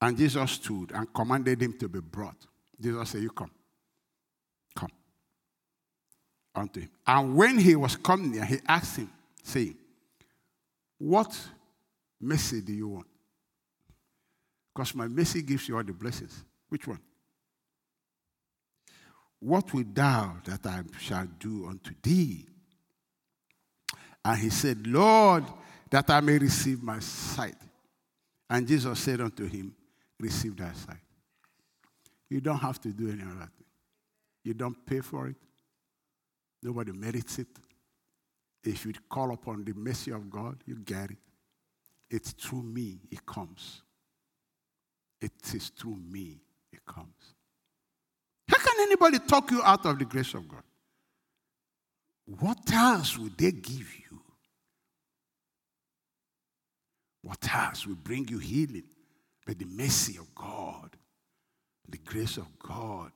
And 0.01 0.17
Jesus 0.17 0.51
stood 0.51 0.93
and 0.93 1.13
commanded 1.13 1.61
him 1.61 1.78
to 1.80 1.89
be 1.89 1.99
brought. 1.99 2.38
Jesus 2.80 3.09
said, 3.09 3.22
You 3.22 3.32
come. 3.32 3.51
Come. 4.74 4.91
Unto 6.55 6.80
him. 6.80 6.89
And 7.05 7.36
when 7.36 7.57
he 7.57 7.76
was 7.76 7.97
come 7.97 8.32
near, 8.32 8.45
he 8.45 8.59
asked 8.65 8.95
him, 8.97 9.11
saying, 9.43 9.76
What 10.97 11.38
mercy 12.22 12.61
do 12.61 12.72
you 12.72 12.88
want? 12.88 13.07
Because 14.74 14.95
my 14.95 15.09
mercy 15.09 15.41
gives 15.41 15.67
you 15.67 15.76
all 15.76 15.84
the 15.84 15.91
blessings. 15.91 16.45
Which 16.70 16.88
one? 16.88 17.01
What 19.39 19.73
wilt 19.73 19.95
thou 19.95 20.37
that 20.45 20.65
I 20.65 20.81
shall 20.99 21.27
do 21.39 21.67
unto 21.67 21.93
thee? 22.01 22.45
And 24.23 24.39
he 24.39 24.49
said, 24.49 24.85
Lord, 24.85 25.45
that 25.89 26.09
I 26.09 26.19
may 26.19 26.37
receive 26.37 26.83
my 26.83 26.99
sight. 26.99 27.55
And 28.49 28.67
Jesus 28.67 28.99
said 28.99 29.21
unto 29.21 29.45
him, 29.47 29.75
Receive 30.19 30.57
thy 30.57 30.73
sight. 30.73 30.97
You 32.29 32.41
don't 32.41 32.59
have 32.59 32.79
to 32.81 32.89
do 32.89 33.09
any 33.09 33.23
other 33.23 33.49
thing. 33.57 33.65
You 34.43 34.53
don't 34.53 34.85
pay 34.85 34.99
for 34.99 35.27
it. 35.27 35.35
Nobody 36.61 36.91
merits 36.91 37.39
it. 37.39 37.47
If 38.63 38.85
you 38.85 38.93
call 39.09 39.33
upon 39.33 39.63
the 39.63 39.73
mercy 39.73 40.11
of 40.11 40.29
God, 40.29 40.57
you 40.65 40.75
get 40.75 41.11
it. 41.11 41.17
It's 42.09 42.31
through 42.31 42.63
me 42.63 42.99
it 43.09 43.25
comes. 43.25 43.81
It 45.21 45.31
is 45.53 45.69
through 45.69 45.97
me 46.09 46.41
it 46.71 46.85
comes. 46.85 47.18
Anybody 48.89 49.19
talk 49.19 49.51
you 49.51 49.61
out 49.61 49.85
of 49.85 49.99
the 49.99 50.05
grace 50.05 50.33
of 50.33 50.49
God? 50.49 50.63
What 52.25 52.57
else 52.73 53.19
would 53.19 53.37
they 53.37 53.51
give 53.51 53.95
you? 53.99 54.19
What 57.21 57.37
else 57.53 57.85
will 57.85 57.95
bring 57.95 58.27
you 58.27 58.39
healing? 58.39 58.85
But 59.45 59.59
the 59.59 59.65
mercy 59.65 60.17
of 60.17 60.33
God, 60.33 60.97
the 61.87 61.99
grace 61.99 62.37
of 62.37 62.47
God 62.57 63.11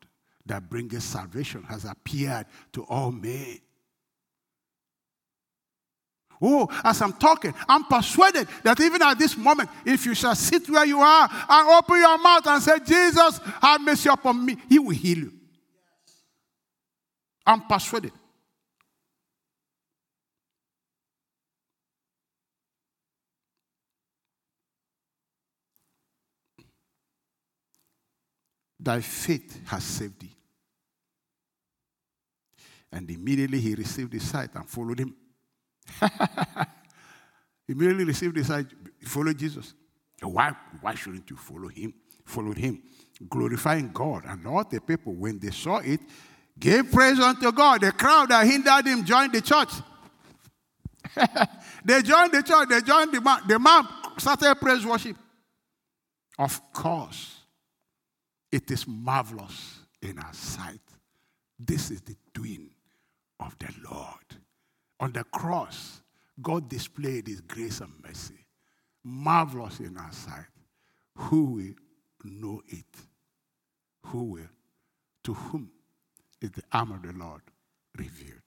that 0.46 0.70
brings 0.70 1.04
salvation 1.04 1.64
has 1.64 1.86
appeared 1.86 2.46
to 2.74 2.84
all 2.84 3.12
men. 3.12 3.58
Oh, 6.40 6.68
as 6.84 7.02
I'm 7.02 7.14
talking, 7.14 7.56
I'm 7.68 7.86
persuaded 7.86 8.48
that 8.62 8.80
even 8.80 9.02
at 9.02 9.18
this 9.18 9.36
moment, 9.36 9.72
if 9.86 10.06
you 10.06 10.14
shall 10.14 10.36
sit 10.36 10.70
where 10.70 10.86
you 10.86 11.00
are 11.00 11.30
and 11.50 11.70
open 11.70 11.98
your 11.98 12.18
mouth 12.20 12.46
and 12.46 12.62
say, 12.62 12.78
Jesus, 12.86 13.40
have 13.60 13.82
mercy 13.82 14.10
upon 14.10 14.46
me, 14.46 14.58
he 14.70 14.78
will 14.78 14.92
heal 14.92 15.18
you. 15.18 15.34
I'm 17.46 17.62
persuaded. 17.62 18.14
Thy 28.80 29.00
faith 29.00 29.66
has 29.68 29.84
saved 29.84 30.20
thee. 30.20 30.36
And 32.92 33.10
immediately 33.10 33.60
he 33.60 33.76
received 33.76 34.12
his 34.14 34.30
sight 34.30 34.50
and 34.54 34.70
followed 34.70 35.00
him. 35.00 35.16
immediately 37.68 38.04
received 38.04 38.36
his 38.36 38.48
sight, 38.48 38.68
followed 39.06 39.38
Jesus. 39.38 39.74
Why, 40.22 40.54
why 40.82 40.96
shouldn't 40.96 41.30
you 41.30 41.38
follow 41.38 41.70
him? 41.70 41.94
Followed 42.26 42.58
him, 42.58 42.84
glorifying 43.30 43.92
God. 43.94 44.24
And 44.26 44.46
all 44.48 44.64
the 44.64 44.80
people, 44.80 45.14
when 45.14 45.40
they 45.40 45.52
saw 45.52 45.78
it, 45.78 46.02
gave 46.60 46.92
praise 46.92 47.20
unto 47.20 47.52
God. 47.52 47.82
The 47.82 47.92
crowd 47.92 48.30
that 48.30 48.46
hindered 48.46 48.86
him 48.86 49.04
joined 49.06 49.34
the 49.34 49.42
church. 49.42 49.70
they 51.86 52.02
joined 52.02 52.32
the 52.32 52.44
church, 52.44 52.70
they 52.70 52.82
joined 52.82 53.12
the 53.12 53.22
man. 53.22 53.42
The 53.48 53.60
man 53.60 53.88
started 54.18 54.56
praise 54.56 54.86
worship. 54.86 55.18
Of 56.38 56.74
course, 56.74 57.38
it 58.52 58.70
is 58.72 58.88
marvelous 58.88 59.80
in 60.02 60.18
our 60.20 60.34
sight. 60.34 60.82
This 61.60 61.92
is 61.92 62.02
the 62.02 62.16
doing 62.34 62.70
of 63.40 63.58
the 63.60 63.70
Lord. 63.90 64.42
On 65.00 65.12
the 65.12 65.24
cross, 65.26 66.02
God 66.42 66.70
displayed 66.70 67.28
his 67.28 67.42
grace 67.42 67.82
and 67.82 67.92
mercy. 68.04 68.46
Marvelous 69.04 69.80
in 69.80 69.98
our 69.98 70.12
sight. 70.12 70.46
Who 71.16 71.46
will 71.46 71.74
know 72.24 72.62
it? 72.68 72.86
Who 74.08 74.24
will? 74.24 74.50
To 75.26 75.34
whom 75.34 75.70
is 76.44 76.52
the 76.52 76.64
arm 76.72 76.92
of 76.92 77.02
the 77.02 77.14
Lord 77.14 77.42
revealed? 77.98 78.40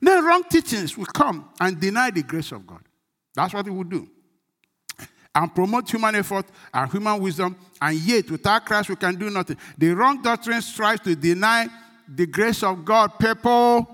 Then 0.00 0.24
wrong 0.24 0.44
teachings 0.44 0.96
will 0.96 1.06
come 1.06 1.50
and 1.60 1.80
deny 1.80 2.10
the 2.10 2.22
grace 2.22 2.52
of 2.52 2.66
God. 2.66 2.82
That's 3.34 3.54
what 3.54 3.66
it 3.66 3.70
will 3.70 3.84
do 3.84 4.08
and 5.34 5.54
promote 5.54 5.90
human 5.90 6.14
effort 6.14 6.46
and 6.72 6.90
human 6.90 7.20
wisdom, 7.20 7.56
and 7.80 7.96
yet 7.96 8.30
without 8.30 8.64
Christ 8.64 8.88
we 8.88 8.96
can 8.96 9.14
do 9.14 9.30
nothing. 9.30 9.56
The 9.78 9.94
wrong 9.94 10.22
doctrine 10.22 10.60
strives 10.60 11.00
to 11.02 11.16
deny 11.16 11.68
the 12.06 12.26
grace 12.26 12.62
of 12.62 12.84
God. 12.84 13.18
People, 13.18 13.86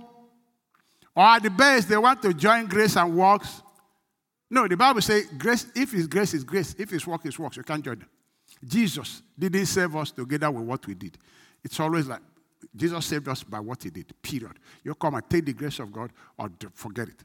or 1.14 1.22
at 1.22 1.42
the 1.42 1.50
best, 1.50 1.88
they 1.88 1.96
want 1.96 2.22
to 2.22 2.34
join 2.34 2.66
grace 2.66 2.96
and 2.96 3.16
works. 3.16 3.62
No, 4.50 4.66
the 4.66 4.76
Bible 4.76 5.00
says 5.00 5.26
grace, 5.36 5.66
if 5.74 5.94
it's 5.94 6.06
grace, 6.06 6.34
it's 6.34 6.44
grace. 6.44 6.74
If 6.78 6.92
it's 6.92 7.06
work, 7.06 7.20
it's 7.24 7.38
works. 7.38 7.56
You 7.56 7.62
can't 7.62 7.84
join 7.84 7.98
them. 7.98 8.08
Jesus 8.64 9.22
didn't 9.38 9.66
save 9.66 9.94
us 9.96 10.10
together 10.10 10.50
with 10.50 10.64
what 10.64 10.86
we 10.86 10.94
did. 10.94 11.16
It's 11.62 11.78
always 11.80 12.06
like 12.06 12.20
Jesus 12.74 13.06
saved 13.06 13.28
us 13.28 13.42
by 13.42 13.60
what 13.60 13.82
he 13.82 13.90
did, 13.90 14.12
period. 14.20 14.58
You 14.82 14.94
come 14.94 15.14
and 15.14 15.28
take 15.28 15.44
the 15.44 15.52
grace 15.52 15.78
of 15.78 15.92
God 15.92 16.10
or 16.36 16.50
forget 16.74 17.08
it. 17.08 17.24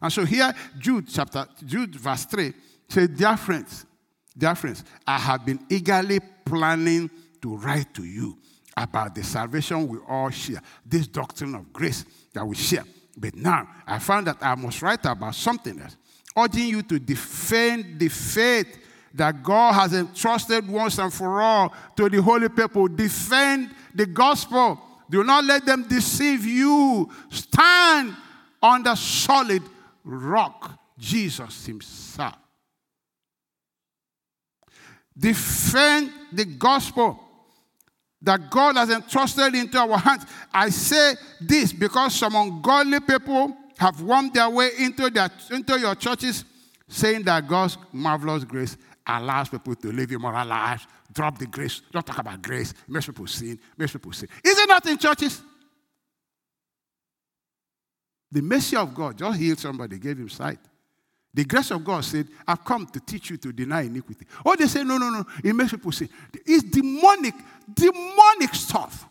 And 0.00 0.12
so 0.12 0.24
here, 0.24 0.52
Jude 0.78 1.06
chapter, 1.08 1.46
Jude 1.64 1.94
verse 1.96 2.24
3 2.26 2.52
Say, 2.88 3.06
dear 3.06 3.36
friends, 3.36 3.86
dear 4.36 4.54
friends, 4.54 4.82
I 5.06 5.18
have 5.18 5.46
been 5.46 5.64
eagerly 5.68 6.18
planning 6.44 7.08
to 7.40 7.56
write 7.56 7.94
to 7.94 8.04
you 8.04 8.36
about 8.76 9.14
the 9.14 9.22
salvation 9.22 9.86
we 9.86 9.98
all 10.08 10.30
share, 10.30 10.60
this 10.84 11.06
doctrine 11.06 11.54
of 11.54 11.72
grace 11.72 12.04
that 12.32 12.44
we 12.44 12.56
share. 12.56 12.84
But 13.16 13.36
now 13.36 13.68
I 13.86 13.98
found 13.98 14.26
that 14.26 14.38
I 14.40 14.54
must 14.54 14.82
write 14.82 15.04
about 15.04 15.34
something 15.34 15.80
else, 15.80 15.96
urging 16.36 16.68
you 16.68 16.82
to 16.82 16.98
defend 16.98 17.98
the 17.98 18.08
faith 18.08 18.79
that 19.14 19.42
God 19.42 19.74
has 19.74 19.92
entrusted 19.92 20.68
once 20.68 20.98
and 20.98 21.12
for 21.12 21.40
all 21.40 21.74
to 21.96 22.08
the 22.08 22.22
holy 22.22 22.48
people. 22.48 22.88
Defend 22.88 23.70
the 23.94 24.06
gospel. 24.06 24.80
Do 25.08 25.24
not 25.24 25.44
let 25.44 25.66
them 25.66 25.86
deceive 25.88 26.44
you. 26.44 27.10
Stand 27.30 28.14
on 28.62 28.82
the 28.82 28.94
solid 28.94 29.62
rock, 30.04 30.78
Jesus 30.98 31.66
Himself 31.66 32.36
defend 35.20 36.10
the 36.32 36.44
gospel 36.44 37.20
that 38.22 38.50
God 38.50 38.76
has 38.76 38.90
entrusted 38.90 39.54
into 39.54 39.78
our 39.78 39.98
hands. 39.98 40.24
I 40.52 40.70
say 40.70 41.14
this 41.40 41.72
because 41.72 42.14
some 42.14 42.34
ungodly 42.34 43.00
people 43.00 43.56
have 43.78 44.00
wormed 44.02 44.34
their 44.34 44.50
way 44.50 44.70
into, 44.78 45.08
their, 45.10 45.30
into 45.50 45.78
your 45.78 45.94
churches 45.94 46.44
saying 46.88 47.22
that 47.22 47.46
God's 47.46 47.78
marvelous 47.92 48.44
grace 48.44 48.76
allows 49.10 49.48
people 49.48 49.74
to 49.74 49.92
live 49.92 50.12
immoral 50.12 50.46
lives, 50.46 50.86
drop 51.12 51.38
the 51.38 51.46
grace, 51.46 51.82
don't 51.90 52.04
talk 52.04 52.18
about 52.18 52.40
grace, 52.42 52.74
makes 52.88 53.06
people 53.06 53.26
sin, 53.26 53.58
makes 53.76 53.92
people 53.92 54.12
sin. 54.12 54.28
Is 54.44 54.58
it 54.58 54.68
not 54.68 54.86
in 54.86 54.98
churches? 54.98 55.42
The 58.32 58.42
mercy 58.42 58.76
of 58.76 58.94
God 58.94 59.18
just 59.18 59.38
healed 59.38 59.58
somebody, 59.58 59.98
gave 59.98 60.18
him 60.18 60.28
sight. 60.28 60.58
The 61.32 61.44
grace 61.44 61.70
of 61.70 61.84
God 61.84 62.04
said, 62.04 62.28
I've 62.46 62.64
come 62.64 62.86
to 62.86 63.00
teach 63.00 63.30
you 63.30 63.36
to 63.38 63.52
deny 63.52 63.82
iniquity. 63.82 64.26
Or 64.44 64.56
they 64.56 64.66
say, 64.66 64.82
no, 64.82 64.98
no, 64.98 65.10
no. 65.10 65.24
It 65.44 65.54
makes 65.54 65.70
people 65.70 65.92
say, 65.92 66.08
it's 66.44 66.64
demonic, 66.64 67.34
demonic 67.72 68.54
stuff. 68.54 69.08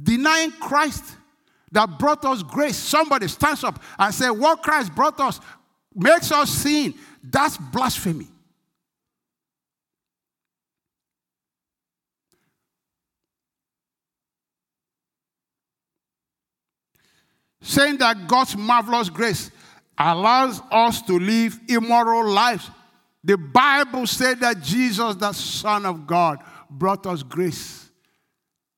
Denying 0.00 0.50
Christ 0.52 1.16
that 1.74 1.98
brought 1.98 2.24
us 2.24 2.42
grace. 2.42 2.76
Somebody 2.76 3.28
stands 3.28 3.64
up 3.64 3.82
and 3.98 4.14
says, 4.14 4.30
What 4.30 4.62
Christ 4.62 4.94
brought 4.94 5.18
us 5.20 5.40
makes 5.94 6.30
us 6.30 6.50
sin. 6.50 6.94
That's 7.22 7.56
blasphemy. 7.56 8.28
Saying 17.64 17.96
that 17.96 18.28
God's 18.28 18.56
marvelous 18.58 19.08
grace 19.08 19.50
allows 19.96 20.60
us 20.70 21.00
to 21.02 21.18
live 21.18 21.58
immoral 21.66 22.30
lives. 22.30 22.70
The 23.24 23.38
Bible 23.38 24.06
said 24.06 24.40
that 24.40 24.60
Jesus, 24.60 25.14
the 25.14 25.32
Son 25.32 25.86
of 25.86 26.06
God, 26.06 26.40
brought 26.68 27.06
us 27.06 27.22
grace 27.22 27.88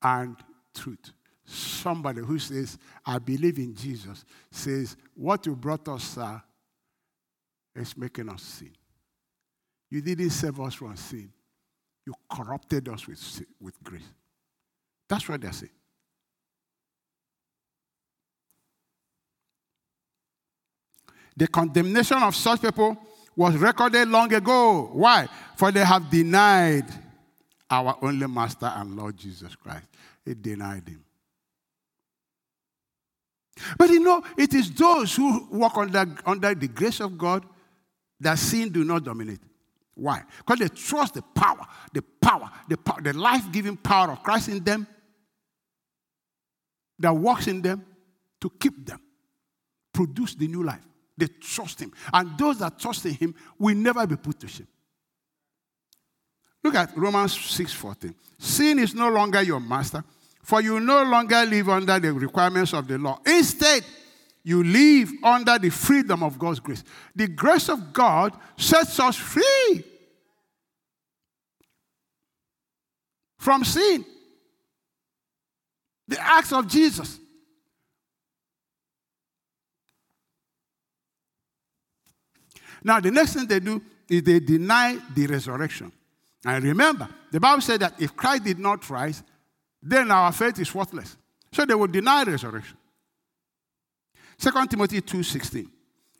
and 0.01 0.37
truth. 0.73 1.11
Somebody 1.43 2.21
who 2.21 2.39
says, 2.39 2.77
I 3.05 3.19
believe 3.19 3.57
in 3.57 3.75
Jesus, 3.75 4.23
says, 4.51 4.95
What 5.15 5.45
you 5.45 5.55
brought 5.57 5.85
us, 5.89 6.05
sir, 6.05 6.41
is 7.75 7.97
making 7.97 8.29
us 8.29 8.41
sin. 8.41 8.71
You 9.89 10.01
didn't 10.01 10.29
save 10.29 10.61
us 10.61 10.75
from 10.75 10.95
sin, 10.95 11.29
you 12.05 12.13
corrupted 12.29 12.87
us 12.87 13.05
with, 13.05 13.41
with 13.59 13.83
grace. 13.83 14.13
That's 15.09 15.27
what 15.27 15.41
they're 15.41 15.51
saying. 15.51 15.71
The 21.37 21.47
condemnation 21.47 22.17
of 22.23 22.35
such 22.35 22.61
people 22.61 22.97
was 23.35 23.55
recorded 23.55 24.07
long 24.07 24.33
ago. 24.33 24.89
Why? 24.91 25.27
For 25.55 25.71
they 25.71 25.85
have 25.85 26.09
denied 26.09 26.85
our 27.69 27.95
only 28.01 28.27
Master 28.27 28.71
and 28.75 28.97
Lord 28.97 29.15
Jesus 29.15 29.55
Christ. 29.55 29.85
They 30.25 30.33
denied 30.33 30.87
him. 30.87 31.03
But 33.77 33.89
you 33.89 33.99
know, 33.99 34.23
it 34.35 34.53
is 34.53 34.71
those 34.71 35.15
who 35.15 35.47
walk 35.51 35.77
under, 35.77 36.05
under 36.25 36.55
the 36.55 36.67
grace 36.67 36.99
of 36.99 37.17
God 37.17 37.45
that 38.19 38.39
sin 38.39 38.69
do 38.69 38.83
not 38.83 39.03
dominate. 39.03 39.39
Why? 39.93 40.23
Because 40.39 40.59
they 40.59 40.67
trust 40.69 41.15
the 41.15 41.21
power, 41.21 41.65
the 41.93 42.01
power, 42.21 42.49
the, 42.67 42.77
power, 42.77 43.01
the 43.01 43.13
life 43.13 43.51
giving 43.51 43.77
power 43.77 44.11
of 44.11 44.23
Christ 44.23 44.49
in 44.49 44.63
them 44.63 44.87
that 46.99 47.13
works 47.15 47.47
in 47.47 47.61
them 47.61 47.83
to 48.41 48.49
keep 48.59 48.85
them, 48.85 48.99
produce 49.93 50.35
the 50.35 50.47
new 50.47 50.63
life. 50.63 50.81
They 51.17 51.27
trust 51.27 51.81
him. 51.81 51.91
And 52.13 52.37
those 52.37 52.59
that 52.59 52.79
trust 52.79 53.05
in 53.05 53.13
him 53.13 53.35
will 53.57 53.75
never 53.75 54.05
be 54.05 54.15
put 54.15 54.39
to 54.41 54.47
shame. 54.47 54.67
Look 56.63 56.75
at 56.75 56.95
Romans 56.97 57.33
6:14. 57.33 58.13
Sin 58.37 58.79
is 58.79 58.93
no 58.93 59.09
longer 59.09 59.41
your 59.41 59.59
master, 59.59 60.03
for 60.43 60.61
you 60.61 60.79
no 60.79 61.03
longer 61.03 61.45
live 61.45 61.69
under 61.69 61.99
the 61.99 62.13
requirements 62.13 62.73
of 62.73 62.87
the 62.87 62.97
law. 62.97 63.19
Instead, 63.25 63.83
you 64.43 64.63
live 64.63 65.11
under 65.23 65.57
the 65.57 65.69
freedom 65.69 66.23
of 66.23 66.37
God's 66.37 66.59
grace. 66.59 66.83
The 67.15 67.27
grace 67.27 67.69
of 67.69 67.91
God 67.91 68.37
sets 68.57 68.99
us 68.99 69.15
free 69.15 69.83
from 73.37 73.63
sin. 73.63 74.05
The 76.07 76.19
acts 76.21 76.53
of 76.53 76.67
Jesus. 76.67 77.19
Now, 82.83 82.99
the 82.99 83.11
next 83.11 83.33
thing 83.33 83.47
they 83.47 83.59
do 83.59 83.81
is 84.09 84.23
they 84.23 84.39
deny 84.39 84.97
the 85.13 85.27
resurrection. 85.27 85.91
And 86.45 86.63
remember, 86.63 87.09
the 87.31 87.39
Bible 87.39 87.61
said 87.61 87.81
that 87.81 87.99
if 87.99 88.15
Christ 88.15 88.45
did 88.45 88.59
not 88.59 88.89
rise, 88.89 89.23
then 89.81 90.11
our 90.11 90.31
faith 90.31 90.59
is 90.59 90.73
worthless. 90.73 91.17
So 91.51 91.65
they 91.65 91.75
will 91.75 91.87
deny 91.87 92.23
resurrection. 92.23 92.77
2 94.39 94.51
Timothy 94.67 95.01
2.16 95.01 95.67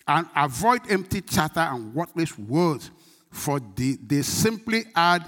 And 0.08 0.28
avoid 0.36 0.82
empty 0.90 1.22
chatter 1.22 1.60
and 1.60 1.94
worthless 1.94 2.38
words, 2.38 2.92
for 3.32 3.60
the, 3.76 3.98
they 4.06 4.22
simply 4.22 4.86
add 4.96 5.26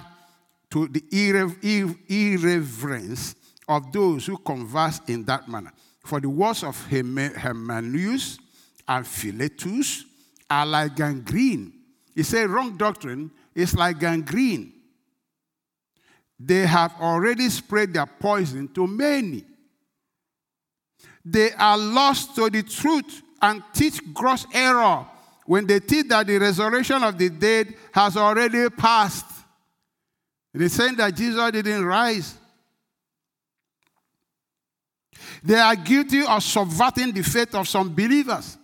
to 0.72 0.88
the 0.88 1.02
irre- 1.02 1.98
irreverence 2.10 3.36
of 3.68 3.92
those 3.92 4.26
who 4.26 4.38
converse 4.38 5.02
in 5.08 5.24
that 5.26 5.48
manner. 5.48 5.72
For 6.04 6.20
the 6.20 6.30
words 6.30 6.64
of 6.64 6.76
Hymenaeus 6.90 8.40
and 8.88 9.06
Philetus 9.06 10.06
are 10.50 10.66
like 10.66 10.96
gangrene. 10.96 11.74
He 12.16 12.24
said 12.24 12.50
wrong 12.50 12.78
doctrine 12.78 13.32
is 13.56 13.76
like 13.76 14.00
gangrene. 14.00 14.74
They 16.40 16.66
have 16.66 16.94
already 17.00 17.50
spread 17.50 17.94
their 17.94 18.06
poison 18.06 18.68
to 18.70 18.88
many. 18.88 19.44
They 21.26 21.52
are 21.52 21.78
lost 21.78 22.36
to 22.36 22.50
the 22.50 22.64
truth 22.64 23.22
and 23.42 23.62
teach 23.74 24.02
gross 24.14 24.46
error 24.54 25.06
when 25.46 25.66
they 25.66 25.80
teach 25.80 26.08
that 26.08 26.28
the 26.28 26.38
resurrection 26.38 27.04
of 27.04 27.18
the 27.18 27.30
dead 27.30 27.74
has 27.92 28.16
already 28.16 28.70
passed. 28.70 29.26
They're 30.54 30.70
saying 30.70 30.96
that 30.98 31.16
Jesus 31.16 31.52
didn't 31.52 31.86
rise. 31.86 32.36
They 35.44 35.56
are 35.56 35.76
guilty 35.76 36.24
of 36.24 36.44
subverting 36.44 37.14
the 37.14 37.24
faith 37.24 37.56
of 37.56 37.68
some 37.68 37.94
believers. 37.94 38.59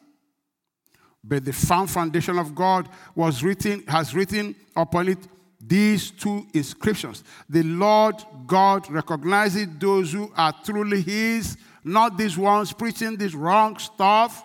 But 1.28 1.46
the 1.46 1.54
firm 1.54 1.88
foundation 1.88 2.38
of 2.38 2.54
God 2.54 2.88
was 3.16 3.44
written, 3.44 3.84
has 3.88 4.14
written 4.14 4.56
upon 4.76 5.10
it 5.10 5.18
these 5.60 6.12
two 6.12 6.46
inscriptions. 6.54 7.24
The 7.50 7.64
Lord 7.64 8.16
God 8.46 8.90
recognizes 8.92 9.68
those 9.80 10.12
who 10.12 10.32
are 10.38 10.54
truly 10.64 11.02
His, 11.02 11.58
not 11.84 12.18
these 12.18 12.38
ones 12.38 12.72
preaching 12.72 13.18
this 13.18 13.34
wrong 13.34 13.78
stuff. 13.80 14.44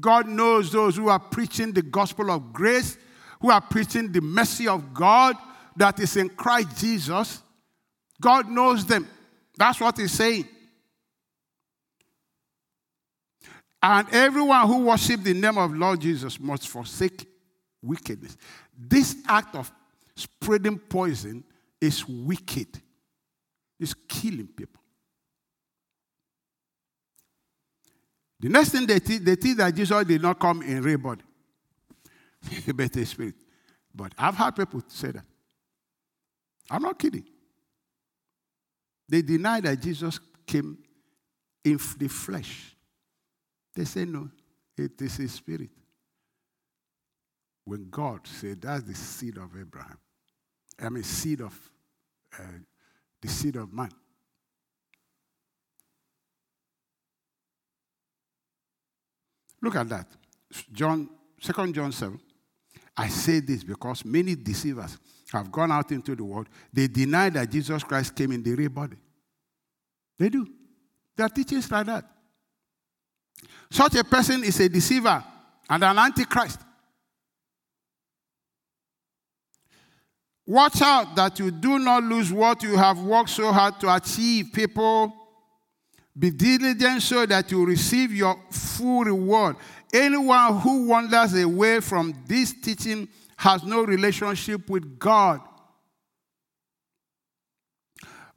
God 0.00 0.26
knows 0.26 0.72
those 0.72 0.96
who 0.96 1.08
are 1.08 1.18
preaching 1.18 1.72
the 1.72 1.82
gospel 1.82 2.30
of 2.30 2.52
grace, 2.52 2.96
who 3.40 3.50
are 3.50 3.60
preaching 3.60 4.10
the 4.10 4.22
mercy 4.22 4.66
of 4.66 4.94
God 4.94 5.36
that 5.76 6.00
is 6.00 6.16
in 6.16 6.30
Christ 6.30 6.78
Jesus. 6.78 7.42
God 8.20 8.48
knows 8.48 8.86
them. 8.86 9.06
That's 9.56 9.80
what 9.80 9.98
He's 9.98 10.12
saying. 10.12 10.48
And 13.86 14.08
everyone 14.12 14.66
who 14.66 14.78
worships 14.84 15.24
the 15.24 15.34
name 15.34 15.58
of 15.58 15.76
Lord 15.76 16.00
Jesus 16.00 16.40
must 16.40 16.68
forsake 16.68 17.28
wickedness. 17.82 18.34
This 18.74 19.14
act 19.28 19.54
of 19.54 19.70
spreading 20.16 20.78
poison 20.78 21.44
is 21.78 22.08
wicked. 22.08 22.80
It's 23.78 23.92
killing 24.08 24.46
people. 24.46 24.80
The 28.40 28.48
next 28.48 28.70
thing 28.70 28.86
they 28.86 29.00
teach, 29.00 29.20
they 29.20 29.36
teach 29.36 29.58
that 29.58 29.74
Jesus 29.74 30.02
did 30.06 30.22
not 30.22 30.38
come 30.38 30.62
in 30.62 30.80
real 30.80 30.96
body, 30.96 31.24
but 32.74 32.96
a 32.96 33.04
spirit. 33.04 33.34
But 33.94 34.14
I've 34.16 34.34
heard 34.34 34.56
people 34.56 34.82
say 34.88 35.10
that. 35.10 35.24
I'm 36.70 36.80
not 36.80 36.98
kidding. 36.98 37.26
They 39.10 39.20
deny 39.20 39.60
that 39.60 39.78
Jesus 39.78 40.18
came 40.46 40.78
in 41.62 41.78
the 41.98 42.08
flesh. 42.08 42.73
They 43.74 43.84
say, 43.84 44.04
no, 44.04 44.30
it 44.76 45.00
is 45.00 45.18
a 45.18 45.28
spirit. 45.28 45.70
When 47.64 47.88
God 47.90 48.20
said, 48.26 48.60
that's 48.62 48.84
the 48.84 48.94
seed 48.94 49.36
of 49.38 49.50
Abraham, 49.58 49.98
I 50.80 50.88
mean, 50.88 51.02
seed 51.02 51.40
of 51.40 51.58
uh, 52.38 52.42
the 53.20 53.28
seed 53.28 53.56
of 53.56 53.72
man. 53.72 53.90
Look 59.62 59.76
at 59.76 59.88
that. 59.88 60.06
John, 60.72 61.08
2 61.40 61.72
John 61.72 61.90
7. 61.90 62.20
I 62.96 63.08
say 63.08 63.40
this 63.40 63.64
because 63.64 64.04
many 64.04 64.34
deceivers 64.36 64.98
have 65.32 65.50
gone 65.50 65.72
out 65.72 65.90
into 65.90 66.14
the 66.14 66.22
world. 66.22 66.48
They 66.72 66.86
deny 66.86 67.30
that 67.30 67.50
Jesus 67.50 67.82
Christ 67.82 68.14
came 68.14 68.32
in 68.32 68.42
the 68.42 68.54
real 68.54 68.68
body. 68.68 68.96
They 70.18 70.28
do. 70.28 70.46
Their 71.16 71.28
teachings 71.28 71.70
like 71.70 71.86
that. 71.86 72.04
Such 73.70 73.96
a 73.96 74.04
person 74.04 74.44
is 74.44 74.60
a 74.60 74.68
deceiver 74.68 75.22
and 75.68 75.82
an 75.82 75.98
antichrist. 75.98 76.60
Watch 80.46 80.82
out 80.82 81.16
that 81.16 81.38
you 81.38 81.50
do 81.50 81.78
not 81.78 82.02
lose 82.02 82.32
what 82.32 82.62
you 82.62 82.76
have 82.76 83.00
worked 83.00 83.30
so 83.30 83.50
hard 83.50 83.80
to 83.80 83.94
achieve, 83.94 84.52
people. 84.52 85.12
Be 86.16 86.30
diligent 86.30 87.02
so 87.02 87.26
that 87.26 87.50
you 87.50 87.64
receive 87.64 88.12
your 88.12 88.38
full 88.50 89.04
reward. 89.04 89.56
Anyone 89.92 90.60
who 90.60 90.86
wanders 90.88 91.34
away 91.34 91.80
from 91.80 92.14
this 92.26 92.52
teaching 92.52 93.08
has 93.36 93.64
no 93.64 93.82
relationship 93.82 94.68
with 94.68 94.98
God. 94.98 95.40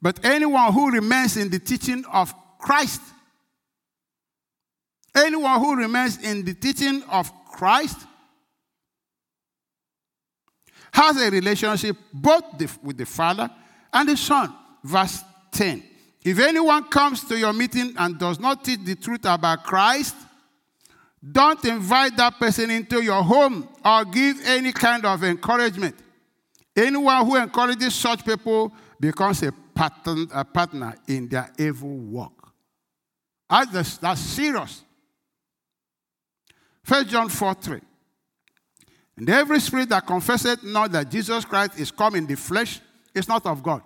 But 0.02 0.24
anyone 0.24 0.72
who 0.74 0.91
remains 0.91 1.38
in 1.38 1.50
the 1.50 1.60
teaching 1.60 2.06
of 2.06 2.34
Christ 2.60 3.02
Anyone 5.18 5.59
who 5.59 5.76
remains 5.76 6.18
in 6.24 6.45
the 6.45 6.53
teaching 6.53 7.01
of 7.09 7.32
Christ 7.45 7.97
has 10.93 11.20
a 11.20 11.32
relationship 11.32 11.97
both 12.13 12.43
with 12.84 12.97
the 12.97 13.05
Father 13.05 13.49
and 13.91 14.07
the 14.07 14.15
Son. 14.15 14.53
Verse 14.84 15.24
10. 15.51 15.84
If 16.24 16.39
anyone 16.39 16.84
comes 16.84 17.24
to 17.26 17.38
your 17.38 17.53
meeting 17.53 17.93
and 17.97 18.20
does 18.20 18.39
not 18.39 18.63
teach 18.63 18.82
the 18.84 18.95
truth 18.95 19.26
about 19.26 19.63
Christ, 19.63 20.15
don't 21.32 21.63
invite 21.65 22.15
that 22.18 22.38
person 22.38 22.70
into 22.70 23.03
your 23.03 23.24
home 23.24 23.68
or 23.84 24.05
give 24.05 24.38
any 24.45 24.72
kind 24.72 25.03
of 25.03 25.24
encouragement. 25.24 25.95
Anyone 26.76 27.26
who 27.26 27.38
encourages 27.38 27.95
such 27.95 28.24
people 28.24 28.72
becomes 28.99 29.41
a, 29.41 29.51
pattern, 29.74 30.28
a 30.32 30.45
partner 30.45 30.95
in 31.07 31.28
their 31.28 31.51
evil 31.57 31.89
work. 31.89 32.34
That's, 33.49 33.97
that's 33.97 34.22
serious. 34.22 34.84
1 36.88 37.07
John 37.07 37.29
4 37.29 37.53
3. 37.53 37.81
And 39.17 39.29
every 39.29 39.59
spirit 39.59 39.89
that 39.89 40.05
confesseth 40.05 40.63
not 40.63 40.91
that 40.91 41.09
Jesus 41.09 41.43
Christ 41.43 41.79
is 41.79 41.91
come 41.91 42.15
in 42.15 42.27
the 42.27 42.35
flesh 42.35 42.79
is 43.13 43.27
not 43.27 43.45
of 43.45 43.61
God. 43.63 43.81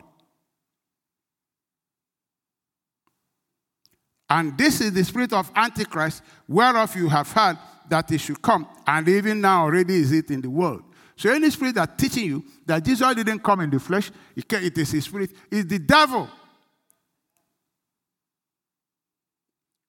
And 4.29 4.57
this 4.57 4.81
is 4.81 4.93
the 4.93 5.03
spirit 5.03 5.33
of 5.33 5.51
Antichrist, 5.55 6.21
whereof 6.47 6.95
you 6.95 7.09
have 7.09 7.31
heard 7.31 7.57
that 7.89 8.11
it 8.11 8.19
should 8.19 8.41
come, 8.41 8.67
and 8.87 9.07
even 9.09 9.41
now 9.41 9.63
already 9.63 9.95
is 9.95 10.11
it 10.11 10.31
in 10.31 10.41
the 10.41 10.49
world. 10.49 10.83
So 11.17 11.29
any 11.29 11.49
spirit 11.49 11.75
that 11.75 11.97
teaching 11.97 12.25
you 12.25 12.45
that 12.65 12.83
Jesus 12.83 13.13
didn't 13.15 13.39
come 13.39 13.59
in 13.61 13.69
the 13.69 13.79
flesh, 13.79 14.11
it 14.35 14.77
is 14.77 14.91
his 14.91 15.05
spirit, 15.05 15.31
is 15.49 15.65
the 15.67 15.79
devil. 15.79 16.29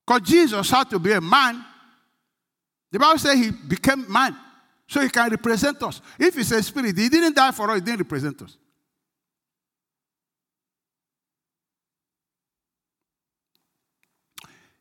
Because 0.07 0.29
Jesus 0.29 0.71
had 0.71 0.91
to 0.91 0.99
be 0.99 1.13
a 1.13 1.21
man. 1.21 1.65
The 2.93 2.99
Bible 2.99 3.19
says 3.19 3.39
he 3.39 3.51
became 3.51 4.05
man. 4.13 4.37
So 4.87 5.01
he 5.01 5.09
can 5.09 5.31
represent 5.31 5.83
us. 5.83 6.03
If 6.19 6.35
he's 6.35 6.53
a 6.53 6.63
spirit, 6.63 6.97
he 6.97 7.09
didn't 7.09 7.35
die 7.35 7.51
for 7.51 7.71
us, 7.71 7.77
he 7.77 7.81
didn't 7.81 8.01
represent 8.01 8.43
us. 8.43 8.57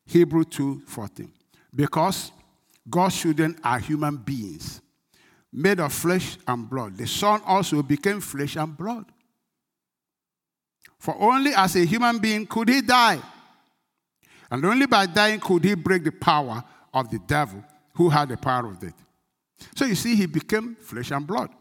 Hebrew 0.06 0.44
2:14. 0.44 1.32
Because 1.74 2.34
God's 2.90 3.18
children 3.18 3.58
are 3.64 3.80
human 3.80 4.18
beings, 4.18 4.82
made 5.54 5.80
of 5.80 5.94
flesh 5.94 6.38
and 6.46 6.70
blood. 6.70 6.98
The 6.98 7.08
Son 7.08 7.42
also 7.46 7.82
became 7.82 8.20
flesh 8.20 8.58
and 8.58 8.76
blood. 8.76 9.06
For 11.00 11.16
only 11.18 11.54
as 11.56 11.78
a 11.78 11.86
human 11.86 12.18
being 12.18 12.46
could 12.46 12.68
he 12.68 12.82
die. 12.82 13.22
And 14.50 14.66
only 14.66 14.86
by 14.86 15.06
dying 15.06 15.40
could 15.40 15.64
he 15.64 15.76
break 15.76 16.04
the 16.04 16.12
power 16.12 16.62
of 16.94 17.10
the 17.10 17.20
devil 17.20 17.64
who 18.02 18.10
had 18.10 18.30
the 18.30 18.38
power 18.38 18.68
of 18.68 18.80
death. 18.80 18.96
So 19.76 19.86
you 19.86 19.94
see, 19.94 20.16
he 20.16 20.26
became 20.26 20.76
flesh 20.76 21.12
and 21.12 21.26
blood. 21.28 21.52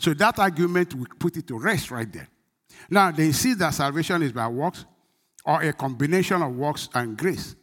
So 0.00 0.12
that 0.14 0.38
argument, 0.40 0.94
we 0.94 1.06
put 1.18 1.36
it 1.36 1.46
to 1.46 1.58
rest 1.58 1.92
right 1.92 2.12
there. 2.12 2.28
Now, 2.90 3.12
they 3.12 3.30
see 3.30 3.54
that 3.54 3.72
salvation 3.74 4.22
is 4.22 4.32
by 4.32 4.48
works 4.48 4.84
or 5.44 5.62
a 5.62 5.72
combination 5.72 6.42
of 6.42 6.56
works 6.56 6.88
and 6.92 7.16
grace. 7.16 7.54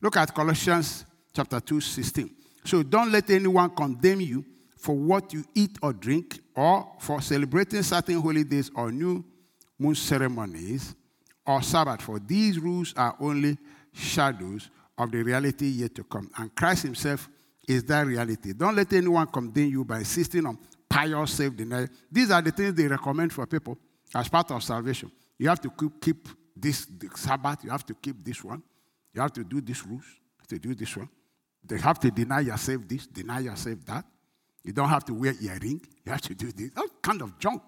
Look 0.00 0.16
at 0.16 0.34
Colossians 0.34 1.06
chapter 1.32 1.60
2, 1.60 1.80
16. 1.80 2.30
So 2.64 2.82
don't 2.82 3.12
let 3.12 3.30
anyone 3.30 3.70
condemn 3.70 4.20
you 4.20 4.44
for 4.76 4.96
what 4.96 5.32
you 5.32 5.44
eat 5.54 5.78
or 5.80 5.92
drink, 5.92 6.40
or 6.56 6.92
for 6.98 7.20
celebrating 7.20 7.84
certain 7.84 8.20
holy 8.20 8.42
days 8.42 8.72
or 8.74 8.90
new 8.90 9.24
moon 9.78 9.94
ceremonies 9.94 10.96
or 11.46 11.62
Sabbath, 11.62 12.02
for 12.02 12.18
these 12.18 12.58
rules 12.58 12.92
are 12.96 13.16
only 13.20 13.56
shadows 13.92 14.68
of 14.98 15.10
the 15.10 15.22
reality 15.22 15.66
yet 15.66 15.94
to 15.94 16.04
come. 16.04 16.30
And 16.36 16.54
Christ 16.54 16.84
Himself 16.84 17.28
is 17.66 17.84
that 17.84 18.06
reality. 18.06 18.52
Don't 18.52 18.76
let 18.76 18.92
anyone 18.92 19.26
condemn 19.26 19.70
you 19.70 19.84
by 19.84 19.98
insisting 19.98 20.46
on 20.46 20.58
pious 20.88 21.32
self 21.32 21.56
denial. 21.56 21.88
These 22.10 22.30
are 22.30 22.42
the 22.42 22.50
things 22.50 22.74
they 22.74 22.86
recommend 22.86 23.32
for 23.32 23.46
people 23.46 23.78
as 24.14 24.28
part 24.28 24.50
of 24.50 24.62
salvation. 24.62 25.10
You 25.38 25.48
have 25.48 25.60
to 25.62 25.72
keep 26.00 26.28
this 26.54 26.86
Sabbath, 27.16 27.64
you 27.64 27.70
have 27.70 27.86
to 27.86 27.94
keep 27.94 28.22
this 28.24 28.44
one. 28.44 28.62
You 29.14 29.20
have 29.22 29.32
to 29.32 29.44
do 29.44 29.60
these 29.60 29.84
rules, 29.86 30.04
you 30.04 30.38
have 30.40 30.48
to 30.48 30.58
do 30.58 30.74
this 30.74 30.96
one. 30.96 31.08
They 31.64 31.78
have 31.78 31.98
to 32.00 32.10
deny 32.10 32.40
yourself 32.40 32.82
this, 32.88 33.06
deny 33.06 33.40
yourself 33.40 33.78
that. 33.86 34.04
You 34.64 34.72
don't 34.72 34.88
have 34.88 35.04
to 35.06 35.14
wear 35.14 35.34
earring. 35.40 35.80
You 36.04 36.12
have 36.12 36.20
to 36.22 36.34
do 36.34 36.52
this. 36.52 36.70
All 36.76 36.86
kind 37.00 37.22
of 37.22 37.38
junk. 37.38 37.62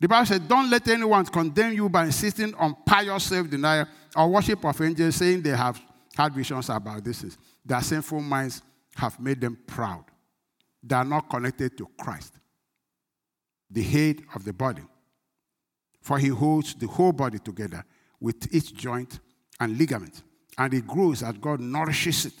The 0.00 0.08
Bible 0.08 0.26
says, 0.26 0.40
Don't 0.40 0.70
let 0.70 0.88
anyone 0.88 1.26
condemn 1.26 1.74
you 1.74 1.88
by 1.88 2.06
insisting 2.06 2.54
on 2.54 2.74
pious 2.86 3.24
self 3.24 3.48
denial 3.48 3.86
or 4.16 4.28
worship 4.28 4.64
of 4.64 4.80
angels, 4.80 5.16
saying 5.16 5.42
they 5.42 5.50
have 5.50 5.80
had 6.16 6.34
visions 6.34 6.68
about 6.70 7.04
this. 7.04 7.36
Their 7.64 7.82
sinful 7.82 8.20
minds 8.20 8.62
have 8.96 9.20
made 9.20 9.40
them 9.40 9.58
proud. 9.66 10.04
They 10.82 10.96
are 10.96 11.04
not 11.04 11.28
connected 11.28 11.76
to 11.78 11.86
Christ 11.98 12.32
the 13.70 13.82
head 13.82 14.22
of 14.34 14.44
the 14.44 14.52
body. 14.52 14.82
For 16.02 16.18
he 16.18 16.28
holds 16.28 16.74
the 16.74 16.86
whole 16.86 17.12
body 17.12 17.38
together 17.38 17.84
with 18.20 18.52
each 18.54 18.74
joint 18.74 19.20
and 19.60 19.78
ligament, 19.78 20.22
and 20.58 20.74
it 20.74 20.86
grows 20.86 21.22
as 21.22 21.34
God 21.34 21.60
nourishes 21.60 22.26
it. 22.26 22.34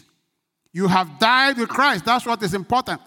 You 0.72 0.88
have 0.88 1.18
died 1.18 1.58
with 1.58 1.68
Christ. 1.68 2.04
That's 2.04 2.26
what 2.26 2.42
is 2.42 2.54
important. 2.54 3.00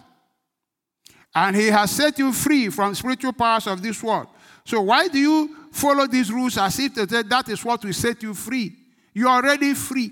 And 1.35 1.55
he 1.55 1.67
has 1.67 1.91
set 1.91 2.19
you 2.19 2.31
free 2.31 2.69
from 2.69 2.93
spiritual 2.93 3.33
powers 3.33 3.67
of 3.67 3.81
this 3.81 4.01
world. 4.03 4.27
So 4.65 4.81
why 4.81 5.07
do 5.07 5.19
you 5.19 5.55
follow 5.71 6.07
these 6.07 6.31
rules 6.31 6.57
as 6.57 6.79
if 6.79 6.95
that 6.95 7.45
is 7.49 7.63
what 7.63 7.83
will 7.83 7.93
set 7.93 8.23
you 8.23 8.33
free? 8.33 8.75
You're 9.13 9.29
already 9.29 9.73
free. 9.73 10.11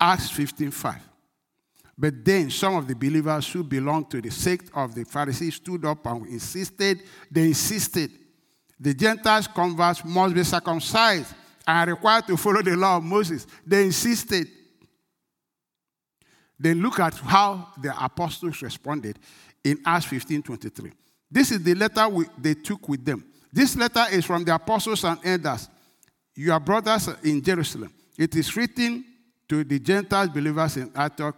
Acts 0.00 0.30
15 0.30 0.70
5. 0.70 0.96
But 1.98 2.24
then 2.24 2.48
some 2.48 2.76
of 2.76 2.88
the 2.88 2.94
believers 2.94 3.52
who 3.52 3.62
belonged 3.62 4.10
to 4.10 4.22
the 4.22 4.30
sect 4.30 4.70
of 4.74 4.94
the 4.94 5.04
Pharisees 5.04 5.56
stood 5.56 5.84
up 5.84 6.06
and 6.06 6.26
insisted, 6.28 7.02
they 7.30 7.48
insisted, 7.48 8.10
the 8.78 8.94
Gentiles 8.94 9.46
converts 9.46 10.02
must 10.02 10.34
be 10.34 10.42
circumcised 10.42 11.34
and 11.66 11.90
required 11.90 12.26
to 12.28 12.38
follow 12.38 12.62
the 12.62 12.74
law 12.74 12.96
of 12.96 13.04
Moses. 13.04 13.46
They 13.66 13.84
insisted. 13.84 14.48
Then 16.60 16.82
look 16.82 17.00
at 17.00 17.14
how 17.14 17.68
the 17.80 18.04
apostles 18.04 18.60
responded 18.60 19.18
in 19.64 19.78
Acts 19.86 20.04
15 20.04 20.42
23. 20.42 20.92
This 21.30 21.52
is 21.52 21.62
the 21.62 21.74
letter 21.74 22.06
we, 22.06 22.26
they 22.36 22.52
took 22.52 22.86
with 22.86 23.02
them. 23.02 23.24
This 23.50 23.74
letter 23.76 24.04
is 24.12 24.26
from 24.26 24.44
the 24.44 24.54
apostles 24.54 25.02
and 25.04 25.18
elders, 25.24 25.70
your 26.34 26.60
brothers 26.60 27.08
in 27.24 27.42
Jerusalem. 27.42 27.90
It 28.18 28.36
is 28.36 28.54
written 28.54 29.04
to 29.48 29.64
the 29.64 29.78
Gentile 29.78 30.28
believers 30.28 30.76
in 30.76 30.92
Antioch 30.94 31.36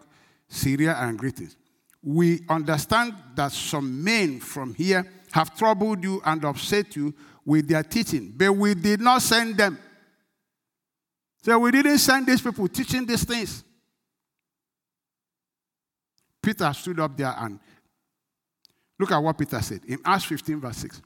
Syria 0.49 0.97
and 0.99 1.17
greetings. 1.17 1.57
We 2.03 2.41
understand 2.49 3.15
that 3.37 3.53
some 3.53 4.03
men 4.03 4.41
from 4.41 4.75
here 4.75 5.07
have 5.31 5.57
troubled 5.57 6.03
you 6.03 6.21
and 6.25 6.45
upset 6.45 6.97
you 6.97 7.15
with 7.45 7.69
their 7.69 7.85
teaching, 7.85 8.35
but 8.37 8.53
we 8.53 8.75
did 8.75 9.01
not 9.01 9.23
send 9.23 9.57
them. 9.57 9.79
So 11.45 11.59
we 11.61 11.71
didn't 11.71 11.99
send 11.99 12.27
these 12.27 12.41
people 12.43 12.67
teaching 12.67 13.07
these 13.07 13.25
things. 13.25 13.63
Peter 16.43 16.73
stood 16.73 16.99
up 17.01 17.17
there 17.17 17.35
and 17.39 17.59
look 18.99 19.13
at 19.13 19.19
what 19.19 19.39
Peter 19.39 19.61
said 19.63 19.81
in 19.87 19.99
Acts 20.05 20.25
15, 20.25 20.61
verse 20.61 20.77
6. 20.79 21.03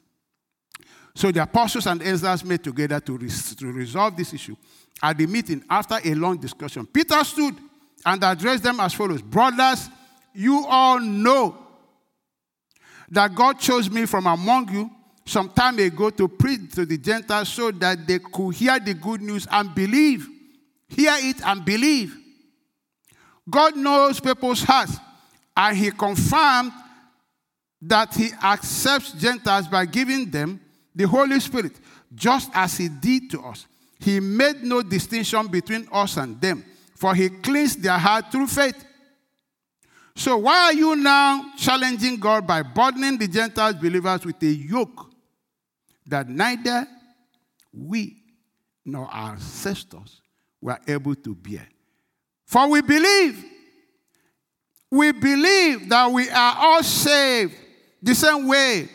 So 1.15 1.31
the 1.33 1.43
apostles 1.43 1.87
and 1.87 2.03
elders 2.03 2.45
met 2.45 2.63
together 2.63 3.01
to, 3.01 3.19
to 3.19 3.73
resolve 3.73 4.17
this 4.17 4.35
issue. 4.35 4.57
At 5.03 5.17
the 5.19 5.27
meeting, 5.27 5.65
after 5.69 5.99
a 6.03 6.15
long 6.15 6.39
discussion, 6.39 6.87
Peter 6.87 7.23
stood 7.25 7.55
and 8.05 8.23
addressed 8.23 8.63
them 8.63 8.81
as 8.81 8.95
follows 8.95 9.23
Brothers, 9.23 9.89
you 10.35 10.65
all 10.69 11.01
know 11.01 11.57
that 13.11 13.35
God 13.35 13.59
chose 13.59 13.91
me 13.91 14.07
from 14.07 14.27
among 14.27 14.73
you 14.73 14.91
some 15.25 15.49
time 15.49 15.79
ago 15.79 16.11
to 16.11 16.29
preach 16.29 16.73
to 16.75 16.87
the 16.87 16.99
Gentiles 16.99 17.49
so 17.49 17.71
that 17.73 18.07
they 18.07 18.19
could 18.19 18.55
hear 18.55 18.79
the 18.79 18.95
good 18.95 19.21
news 19.21 19.47
and 19.51 19.75
believe. 19.75 20.29
Hear 20.89 21.15
it 21.17 21.45
and 21.45 21.65
believe. 21.65 22.17
God 23.49 23.77
knows 23.77 24.21
people's 24.21 24.63
hearts, 24.63 24.99
and 25.57 25.77
He 25.77 25.91
confirmed 25.91 26.73
that 27.83 28.15
He 28.15 28.31
accepts 28.43 29.13
Gentiles 29.13 29.69
by 29.69 29.87
giving 29.87 30.31
them 30.31 30.61
the 30.95 31.07
Holy 31.07 31.41
Spirit, 31.41 31.73
just 32.15 32.51
as 32.55 32.77
He 32.77 32.89
did 32.89 33.31
to 33.31 33.41
us. 33.43 33.67
He 33.99 34.21
made 34.21 34.63
no 34.63 34.83
distinction 34.83 35.47
between 35.49 35.89
us 35.91 36.17
and 36.17 36.41
them 36.41 36.65
for 36.97 37.15
he 37.15 37.29
cleansed 37.29 37.83
their 37.83 37.99
heart 37.99 38.33
through 38.33 38.47
faith. 38.47 38.85
So 40.15 40.39
why 40.39 40.57
are 40.57 40.73
you 40.73 40.97
now 40.97 41.53
challenging 41.59 42.17
God 42.17 42.47
by 42.47 42.63
burdening 42.63 43.19
the 43.19 43.29
Gentiles 43.29 43.75
believers 43.75 44.25
with 44.25 44.43
a 44.43 44.47
yoke 44.47 45.11
that 46.07 46.29
neither 46.29 46.87
we 47.73 48.17
nor 48.85 49.07
our 49.07 49.33
ancestors 49.33 50.23
were 50.61 50.79
able 50.89 51.15
to 51.17 51.35
bear? 51.35 51.69
For 52.47 52.67
we 52.69 52.81
believe, 52.81 53.45
we 54.97 55.13
believe 55.13 55.89
that 55.89 56.11
we 56.11 56.29
are 56.31 56.55
all 56.59 56.83
saved 56.83 57.55
the 58.03 58.15
same 58.15 58.47
way 58.47 58.89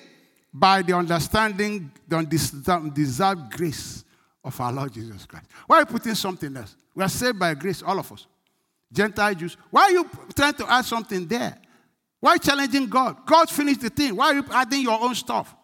by 0.54 0.82
the 0.82 0.94
understanding, 0.94 1.92
the 2.08 2.18
undeserved 2.18 3.52
grace 3.52 4.04
of 4.44 4.60
our 4.60 4.72
Lord 4.72 4.94
Jesus 4.94 5.26
Christ. 5.26 5.46
Why 5.68 5.78
are 5.78 5.80
you 5.82 5.86
putting 5.86 6.16
something 6.16 6.56
else? 6.58 6.76
We 6.96 7.04
are 7.04 7.10
saved 7.10 7.40
by 7.40 7.54
grace, 7.54 7.82
all 7.82 7.98
of 8.00 8.12
us. 8.12 8.28
Gentile 8.92 9.36
Jews. 9.36 9.56
Why 9.70 9.84
are 9.84 9.92
you 9.92 10.10
trying 10.36 10.54
to 10.56 10.70
add 10.70 10.84
something 10.84 11.26
there? 11.28 11.58
Why 12.20 12.38
challenging 12.38 12.88
God? 12.88 13.26
God 13.26 13.50
finished 13.50 13.82
the 13.82 13.90
thing. 13.90 14.16
Why 14.16 14.28
are 14.28 14.36
you 14.36 14.46
adding 14.52 14.82
your 14.82 15.02
own 15.02 15.16
stuff? 15.16 15.56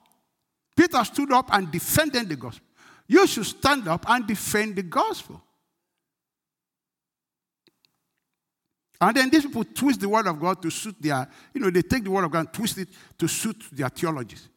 Peter 0.76 1.04
stood 1.04 1.32
up 1.32 1.50
and 1.52 1.70
defended 1.72 2.30
the 2.30 2.36
gospel. 2.36 2.66
You 3.08 3.28
should 3.28 3.46
stand 3.46 3.88
up 3.88 4.06
and 4.10 4.26
defend 4.26 4.76
the 4.76 4.84
gospel. 4.84 5.42
And 9.00 9.16
then 9.16 9.30
these 9.30 9.45
people 9.45 9.64
twist 9.64 10.00
the 10.00 10.10
word 10.10 10.28
of 10.28 10.39
God 10.39 10.62
to 10.62 10.70
suit 10.70 10.95
their, 11.00 11.28
you 11.54 11.62
know, 11.62 11.70
they 11.70 11.84
take 11.84 12.04
the 12.04 12.12
word 12.12 12.26
of 12.26 12.32
God 12.32 12.39
and 12.39 12.54
twist 12.54 12.78
it 12.80 12.89
to 13.18 13.28
suit 13.28 13.64
their 13.72 13.89
theologies. 13.89 14.50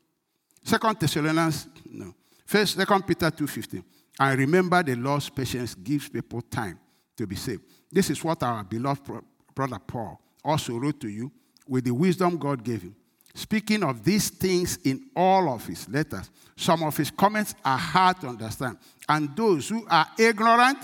Second 0.64 0.98
Thessalonians, 0.98 1.66
no. 1.90 2.14
First, 2.46 2.76
Second 2.76 3.06
Peter 3.06 3.30
2.15. 3.30 3.84
And 4.18 4.38
remember 4.38 4.82
the 4.82 4.96
Lord's 4.96 5.28
patience 5.28 5.74
gives 5.74 6.08
people 6.08 6.42
time 6.42 6.78
to 7.16 7.26
be 7.26 7.36
saved. 7.36 7.62
This 7.90 8.10
is 8.10 8.22
what 8.24 8.42
our 8.42 8.64
beloved 8.64 9.10
brother 9.54 9.78
Paul 9.78 10.20
also 10.44 10.76
wrote 10.78 11.00
to 11.00 11.08
you 11.08 11.30
with 11.66 11.84
the 11.84 11.92
wisdom 11.92 12.36
God 12.36 12.64
gave 12.64 12.82
him. 12.82 12.96
Speaking 13.34 13.84
of 13.84 14.02
these 14.02 14.28
things 14.28 14.78
in 14.84 15.08
all 15.14 15.48
of 15.54 15.66
his 15.66 15.88
letters, 15.88 16.30
some 16.56 16.82
of 16.82 16.96
his 16.96 17.10
comments 17.10 17.54
are 17.64 17.78
hard 17.78 18.20
to 18.20 18.28
understand. 18.28 18.78
And 19.08 19.34
those 19.36 19.68
who 19.68 19.86
are 19.88 20.06
ignorant 20.18 20.78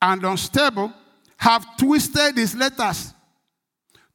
and 0.00 0.24
unstable 0.24 0.92
have 1.38 1.76
twisted 1.76 2.36
his 2.36 2.54
letters 2.54 3.14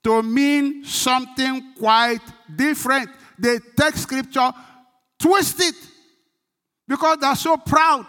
to 0.03 0.21
mean 0.21 0.83
something 0.83 1.73
quite 1.79 2.19
different. 2.53 3.09
They 3.39 3.57
take 3.75 3.95
scripture, 3.95 4.51
twist 5.17 5.59
it, 5.61 5.75
because 6.87 7.17
they're 7.17 7.35
so 7.35 7.57
proud. 7.57 8.05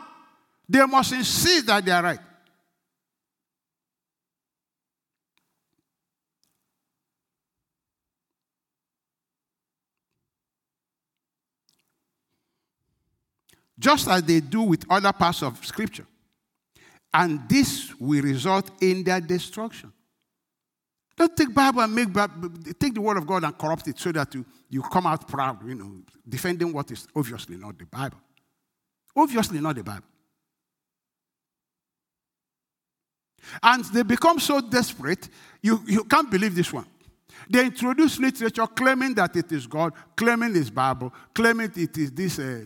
They 0.69 0.85
must 0.85 1.12
insist 1.12 1.67
that 1.67 1.85
they 1.85 1.93
are 1.93 2.03
right. 2.03 2.19
Just 13.79 14.09
as 14.09 14.23
they 14.23 14.41
do 14.41 14.62
with 14.62 14.85
other 14.89 15.12
parts 15.12 15.43
of 15.43 15.65
Scripture. 15.65 16.07
And 17.15 17.49
this 17.49 17.95
will 18.01 18.23
result 18.23 18.73
in 18.83 19.05
their 19.05 19.21
destruction. 19.21 19.93
Don't 21.17 21.37
take 21.37 21.55
Bible 21.55 21.81
and 21.81 21.95
make 21.95 22.12
Bible, 22.12 22.51
take 22.79 22.93
the 22.93 23.01
word 23.01 23.17
of 23.17 23.27
God 23.27 23.45
and 23.45 23.57
corrupt 23.57 23.87
it 23.87 24.01
so 24.01 24.11
that 24.11 24.35
you, 24.35 24.45
you 24.69 24.83
come 24.83 25.07
out 25.07 25.29
proud, 25.29 25.65
you 25.65 25.77
know, 25.77 26.03
defending 26.29 26.73
what 26.73 26.91
is 26.91 27.07
obviously 27.15 27.57
not 27.57 27.79
the 27.79 27.87
Bible. 27.87 28.19
Obviously 29.17 29.61
not 29.61 29.77
the 29.77 29.85
Bible. 29.85 30.07
And 33.62 33.85
they 33.85 34.03
become 34.03 34.41
so 34.41 34.61
desperate, 34.61 35.29
you, 35.62 35.81
you 35.87 36.03
can't 36.05 36.29
believe 36.29 36.57
this 36.57 36.73
one. 36.73 36.87
They 37.49 37.67
introduce 37.67 38.19
literature 38.19 38.67
claiming 38.67 39.15
that 39.15 39.37
it 39.37 39.53
is 39.53 39.69
God, 39.69 39.93
claiming 40.17 40.57
it's 40.57 40.71
Bible, 40.71 41.12
claiming 41.33 41.71
it 41.77 41.97
is 41.97 42.11
this 42.11 42.39
uh, 42.41 42.65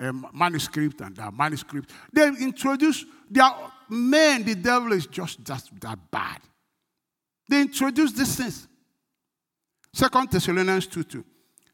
uh, 0.00 0.12
manuscript 0.32 1.00
and 1.02 1.14
that 1.16 1.32
manuscript. 1.32 1.90
They 2.12 2.26
introduce 2.26 3.04
their 3.30 3.50
man, 3.88 4.44
the 4.44 4.54
devil 4.54 4.92
is 4.92 5.06
just 5.06 5.44
that, 5.44 5.62
that 5.80 5.98
bad. 6.10 6.40
They 7.48 7.60
introduce 7.60 8.12
these 8.12 8.36
things. 8.36 8.68
Second 9.92 10.30
Thessalonians 10.30 10.86
2 10.86 11.04
2. 11.04 11.24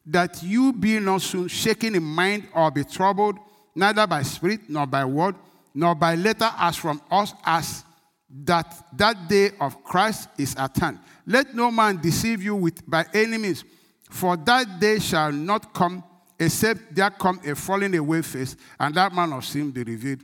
That 0.06 0.42
you 0.42 0.72
be 0.72 0.98
not 0.98 1.22
soon 1.22 1.48
shaken 1.48 1.94
in 1.94 2.02
mind 2.02 2.48
or 2.54 2.70
be 2.70 2.84
troubled, 2.84 3.38
neither 3.74 4.06
by 4.06 4.22
spirit, 4.22 4.68
nor 4.68 4.86
by 4.86 5.04
word, 5.04 5.36
nor 5.74 5.94
by 5.94 6.14
letter 6.14 6.50
as 6.58 6.76
from 6.76 7.00
us, 7.10 7.32
as 7.44 7.84
that 8.44 8.84
that 8.96 9.28
day 9.28 9.50
of 9.60 9.82
Christ 9.84 10.28
is 10.38 10.54
at 10.56 10.76
hand. 10.76 10.98
Let 11.26 11.54
no 11.54 11.70
man 11.70 12.00
deceive 12.00 12.42
you 12.42 12.56
with 12.56 12.88
by 12.88 13.04
any 13.12 13.38
means, 13.38 13.64
for 14.10 14.36
that 14.36 14.80
day 14.80 14.98
shall 14.98 15.32
not 15.32 15.72
come 15.72 16.02
except 16.38 16.94
there 16.94 17.10
come 17.10 17.38
a 17.46 17.54
falling 17.54 17.94
away 17.94 18.22
face, 18.22 18.56
and 18.78 18.94
that 18.94 19.12
man 19.12 19.32
of 19.32 19.44
sin 19.44 19.70
be 19.70 19.82
revealed, 19.82 20.20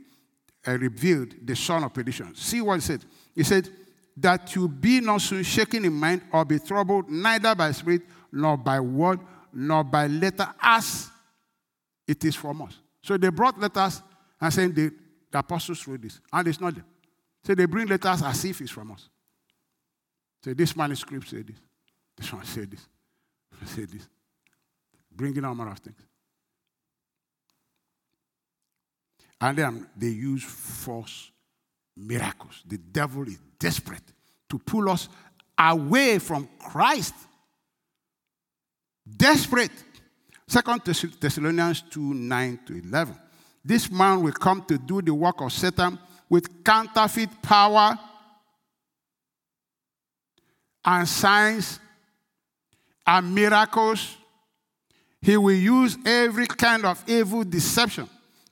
revealed 0.73 1.33
the 1.43 1.55
son 1.55 1.83
of 1.83 1.93
perdition. 1.93 2.35
See 2.35 2.61
what 2.61 2.75
he 2.75 2.81
said. 2.81 3.05
He 3.35 3.43
said, 3.43 3.69
That 4.15 4.55
you 4.55 4.67
be 4.67 4.99
not 4.99 5.21
soon 5.21 5.43
shaken 5.43 5.85
in 5.85 5.93
mind 5.93 6.21
or 6.31 6.43
be 6.45 6.59
troubled, 6.59 7.09
neither 7.09 7.55
by 7.55 7.71
spirit, 7.71 8.01
nor 8.31 8.57
by 8.57 8.79
word, 8.79 9.19
nor 9.53 9.83
by 9.83 10.07
letter, 10.07 10.47
as 10.61 11.09
it 12.07 12.23
is 12.25 12.35
from 12.35 12.61
us. 12.61 12.77
So 13.01 13.17
they 13.17 13.29
brought 13.29 13.59
letters 13.59 14.01
and 14.39 14.53
saying 14.53 14.73
the, 14.73 14.91
the 15.31 15.39
apostles 15.39 15.87
wrote 15.87 16.01
this, 16.01 16.19
and 16.31 16.47
it's 16.47 16.59
not 16.59 16.75
them. 16.75 16.85
So 17.43 17.55
they 17.55 17.65
bring 17.65 17.87
letters 17.87 18.21
as 18.21 18.45
if 18.45 18.59
it's 18.61 18.71
from 18.71 18.91
us. 18.91 19.09
Say, 20.43 20.51
so 20.51 20.53
this 20.53 20.75
manuscript 20.75 21.29
said 21.29 21.47
this. 21.47 21.57
This 22.17 22.33
one 22.33 22.45
said 22.45 22.71
this. 22.71 22.85
Said 23.65 23.89
this. 23.89 24.07
Bringing 25.11 25.43
all 25.45 25.55
manner 25.55 25.71
of 25.71 25.79
things. 25.79 25.99
And 29.39 29.57
then 29.57 29.87
they 29.95 30.07
use 30.07 30.43
false 30.43 31.31
miracles. 31.95 32.63
The 32.65 32.77
devil 32.77 33.27
is 33.27 33.39
desperate 33.59 34.03
to 34.49 34.57
pull 34.59 34.89
us 34.89 35.09
away 35.57 36.19
from 36.19 36.47
Christ. 36.59 37.13
Desperate. 39.15 39.71
Second 40.47 40.81
Thessalonians 40.83 41.83
2 41.89 42.13
9 42.13 42.59
to 42.65 42.77
11. 42.77 43.17
This 43.63 43.91
man 43.91 44.21
will 44.21 44.31
come 44.31 44.63
to 44.63 44.77
do 44.77 45.01
the 45.01 45.13
work 45.13 45.41
of 45.41 45.51
Satan 45.51 45.99
with 46.29 46.63
counterfeit 46.63 47.41
power 47.41 47.97
and 50.85 51.07
signs 51.07 51.79
and 53.05 53.35
miracles. 53.35 54.15
He 55.21 55.35
will 55.35 55.55
use 55.55 55.97
every 56.05 56.47
kind 56.47 56.85
of 56.85 57.03
evil 57.07 57.43
deception 57.43 58.07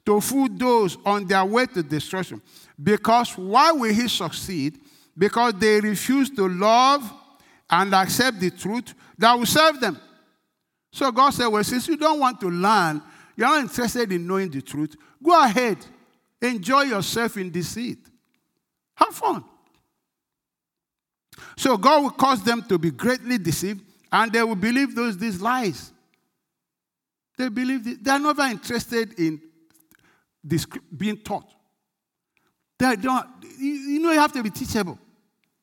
to 0.05 0.21
fool 0.21 0.47
those 0.51 0.97
on 1.05 1.25
their 1.25 1.43
way 1.43 1.65
to 1.65 1.81
destruction. 1.81 2.41
Because 2.81 3.37
why 3.37 3.71
will 3.71 3.93
he 3.93 4.07
succeed? 4.07 4.79
Because 5.17 5.53
they 5.53 5.79
refuse 5.79 6.29
to 6.31 6.47
love 6.47 7.11
and 7.69 7.93
accept 7.93 8.39
the 8.39 8.51
truth 8.51 8.93
that 9.17 9.33
will 9.33 9.45
serve 9.45 9.79
them. 9.79 9.99
So 10.91 11.11
God 11.11 11.31
said, 11.31 11.47
Well, 11.47 11.63
since 11.63 11.87
you 11.87 11.97
don't 11.97 12.19
want 12.19 12.39
to 12.41 12.49
learn, 12.49 13.01
you're 13.35 13.47
not 13.47 13.61
interested 13.61 14.11
in 14.11 14.27
knowing 14.27 14.49
the 14.49 14.61
truth, 14.61 14.95
go 15.21 15.43
ahead. 15.43 15.77
Enjoy 16.41 16.83
yourself 16.83 17.37
in 17.37 17.51
deceit. 17.51 17.99
Have 18.95 19.15
fun. 19.15 19.43
So 21.57 21.77
God 21.77 22.03
will 22.03 22.11
cause 22.11 22.43
them 22.43 22.61
to 22.63 22.77
be 22.77 22.91
greatly 22.91 23.37
deceived 23.37 23.81
and 24.11 24.31
they 24.31 24.43
will 24.43 24.55
believe 24.55 24.95
those 24.95 25.17
these 25.17 25.41
lies. 25.41 25.91
They 27.37 27.49
believe 27.49 28.03
they 28.03 28.11
are 28.11 28.19
never 28.19 28.43
interested 28.43 29.19
in 29.19 29.41
being 30.95 31.17
taught. 31.17 31.53
They 32.77 32.95
don't, 32.97 33.25
you 33.59 33.99
know, 33.99 34.11
you 34.11 34.19
have 34.19 34.33
to 34.33 34.43
be 34.43 34.49
teachable. 34.49 34.99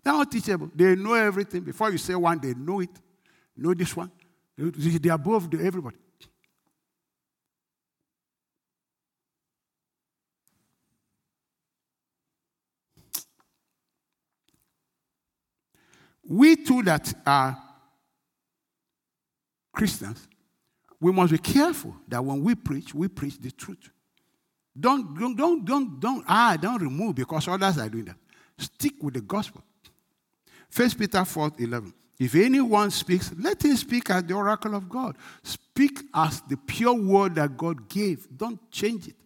They're 0.02 0.12
not 0.12 0.30
teachable. 0.30 0.70
They 0.74 0.96
know 0.96 1.14
everything. 1.14 1.62
Before 1.62 1.90
you 1.90 1.98
say 1.98 2.14
one, 2.14 2.40
they 2.40 2.54
know 2.54 2.80
it. 2.80 2.90
know 3.56 3.74
this 3.74 3.94
one. 3.94 4.10
They 4.56 5.10
are 5.10 5.14
above 5.14 5.52
everybody. 5.54 5.96
We 16.24 16.56
too 16.56 16.82
that 16.84 17.12
are 17.26 17.58
Christians, 19.72 20.28
we 21.00 21.12
must 21.12 21.32
be 21.32 21.38
careful 21.38 21.96
that 22.08 22.24
when 22.24 22.42
we 22.42 22.54
preach, 22.54 22.94
we 22.94 23.08
preach 23.08 23.38
the 23.38 23.50
truth. 23.50 23.90
Don't, 24.78 25.18
don't, 25.18 25.36
don't, 25.36 25.64
don't, 25.64 26.00
don't, 26.00 26.24
ah, 26.26 26.56
don't 26.60 26.80
remove 26.80 27.14
because 27.16 27.46
others 27.48 27.78
are 27.78 27.88
doing 27.88 28.06
that. 28.06 28.16
Stick 28.56 28.94
with 29.02 29.14
the 29.14 29.20
gospel. 29.20 29.62
First 30.70 30.98
Peter 30.98 31.24
4 31.24 31.52
11. 31.58 31.92
If 32.18 32.34
anyone 32.34 32.90
speaks, 32.90 33.32
let 33.38 33.62
him 33.64 33.76
speak 33.76 34.08
as 34.10 34.22
the 34.22 34.34
oracle 34.34 34.74
of 34.74 34.88
God. 34.88 35.16
Speak 35.42 36.02
as 36.14 36.40
the 36.42 36.56
pure 36.56 36.94
word 36.94 37.34
that 37.34 37.56
God 37.56 37.88
gave. 37.88 38.26
Don't 38.34 38.70
change 38.70 39.08
it. 39.08 39.16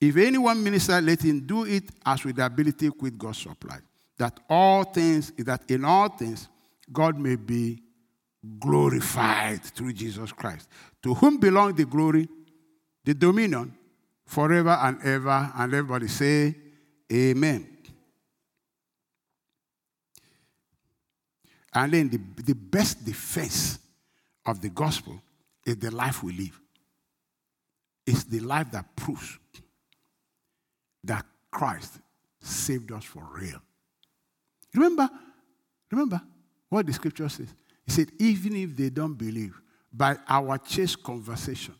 If 0.00 0.16
anyone 0.16 0.62
minister, 0.62 1.00
let 1.00 1.22
him 1.22 1.40
do 1.46 1.64
it 1.64 1.84
as 2.04 2.22
with 2.24 2.36
the 2.36 2.44
ability 2.44 2.90
with 3.00 3.16
God 3.16 3.34
supplies. 3.34 3.80
That 4.18 4.38
all 4.48 4.84
things, 4.84 5.32
that 5.38 5.62
in 5.70 5.84
all 5.84 6.10
things, 6.10 6.48
God 6.92 7.18
may 7.18 7.36
be 7.36 7.80
glorified 8.58 9.62
through 9.62 9.94
Jesus 9.94 10.32
Christ. 10.32 10.68
To 11.02 11.14
whom 11.14 11.38
belong 11.38 11.74
the 11.74 11.86
glory, 11.86 12.28
the 13.04 13.14
dominion, 13.14 13.74
forever 14.26 14.78
and 14.80 15.00
ever. 15.02 15.52
And 15.56 15.74
everybody 15.74 16.08
say, 16.08 16.54
Amen. 17.12 17.68
And 21.74 21.92
then 21.92 22.08
the, 22.08 22.42
the 22.42 22.54
best 22.54 23.04
defense 23.04 23.78
of 24.46 24.60
the 24.60 24.68
gospel 24.68 25.20
is 25.66 25.76
the 25.76 25.90
life 25.90 26.22
we 26.22 26.32
live. 26.32 26.60
It's 28.06 28.24
the 28.24 28.40
life 28.40 28.70
that 28.72 28.94
proves 28.94 29.38
that 31.02 31.24
Christ 31.50 31.98
saved 32.40 32.92
us 32.92 33.04
for 33.04 33.26
real. 33.32 33.60
Remember, 34.74 35.08
remember 35.90 36.20
what 36.68 36.86
the 36.86 36.92
scripture 36.92 37.28
says. 37.28 37.48
He 37.84 37.92
said, 37.92 38.08
even 38.18 38.56
if 38.56 38.76
they 38.76 38.90
don't 38.90 39.14
believe, 39.14 39.60
by 39.92 40.16
our 40.28 40.58
chase 40.58 40.96
conversation, 40.96 41.74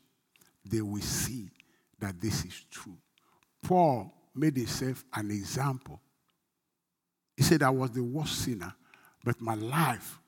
they 0.65 0.81
will 0.81 1.03
see 1.03 1.51
that 1.99 2.21
this 2.21 2.45
is 2.45 2.65
true. 2.71 2.97
Paul 3.63 4.13
made 4.35 4.57
himself 4.57 5.05
an 5.15 5.31
example. 5.31 6.01
He 7.37 7.43
said, 7.43 7.63
I 7.63 7.71
was 7.71 7.91
the 7.91 8.03
worst 8.03 8.45
sinner, 8.45 8.75
but 9.25 9.41
my 9.41 9.55
life 9.55 10.19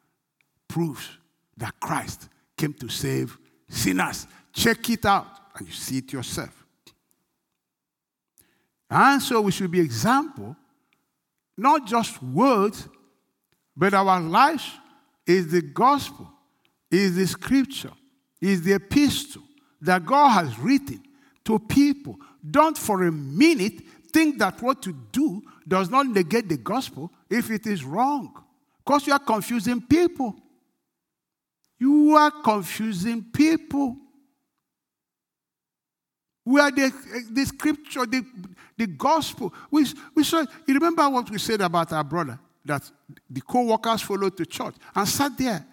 proves 0.68 1.08
that 1.56 1.78
Christ 1.80 2.28
came 2.56 2.72
to 2.74 2.88
save 2.88 3.36
sinners. 3.68 4.26
Check 4.52 4.88
it 4.90 5.04
out, 5.04 5.26
and 5.56 5.66
you 5.66 5.72
see 5.72 5.98
it 5.98 6.12
yourself. 6.12 6.64
And 8.88 9.20
so 9.20 9.40
we 9.40 9.52
should 9.52 9.70
be 9.70 9.80
example, 9.80 10.56
not 11.56 11.86
just 11.86 12.22
words, 12.22 12.88
but 13.76 13.92
our 13.92 14.20
lives 14.20 14.70
is 15.26 15.50
the 15.50 15.62
gospel, 15.62 16.30
is 16.90 17.16
the 17.16 17.26
scripture, 17.26 17.92
is 18.40 18.62
the 18.62 18.74
epistle 18.74 19.42
that 19.80 20.06
God 20.06 20.30
has 20.30 20.58
written 20.58 21.02
to 21.46 21.58
people. 21.58 22.18
Don't 22.48 22.76
for 22.76 23.04
a 23.04 23.12
minute 23.12 23.82
think 24.12 24.38
that 24.38 24.60
what 24.62 24.84
you 24.86 24.96
do 25.10 25.42
does 25.66 25.90
not 25.90 26.06
negate 26.06 26.48
the 26.48 26.56
gospel 26.56 27.10
if 27.30 27.50
it 27.50 27.66
is 27.66 27.84
wrong. 27.84 28.32
Because 28.84 29.06
you 29.06 29.12
are 29.12 29.18
confusing 29.18 29.80
people. 29.80 30.36
You 31.78 32.14
are 32.16 32.30
confusing 32.30 33.24
people. 33.32 33.96
Where 36.44 36.70
the, 36.70 36.92
the 37.30 37.44
scripture, 37.44 38.06
the, 38.06 38.24
the 38.76 38.86
gospel, 38.86 39.52
we, 39.70 39.84
we 40.14 40.22
saw, 40.22 40.44
you 40.66 40.74
remember 40.74 41.08
what 41.08 41.28
we 41.30 41.38
said 41.38 41.60
about 41.60 41.92
our 41.92 42.04
brother? 42.04 42.38
That 42.64 42.88
the 43.28 43.40
co 43.40 43.62
workers 43.62 44.02
followed 44.02 44.36
the 44.36 44.46
church 44.46 44.74
and 44.94 45.08
sat 45.08 45.36
there. 45.36 45.64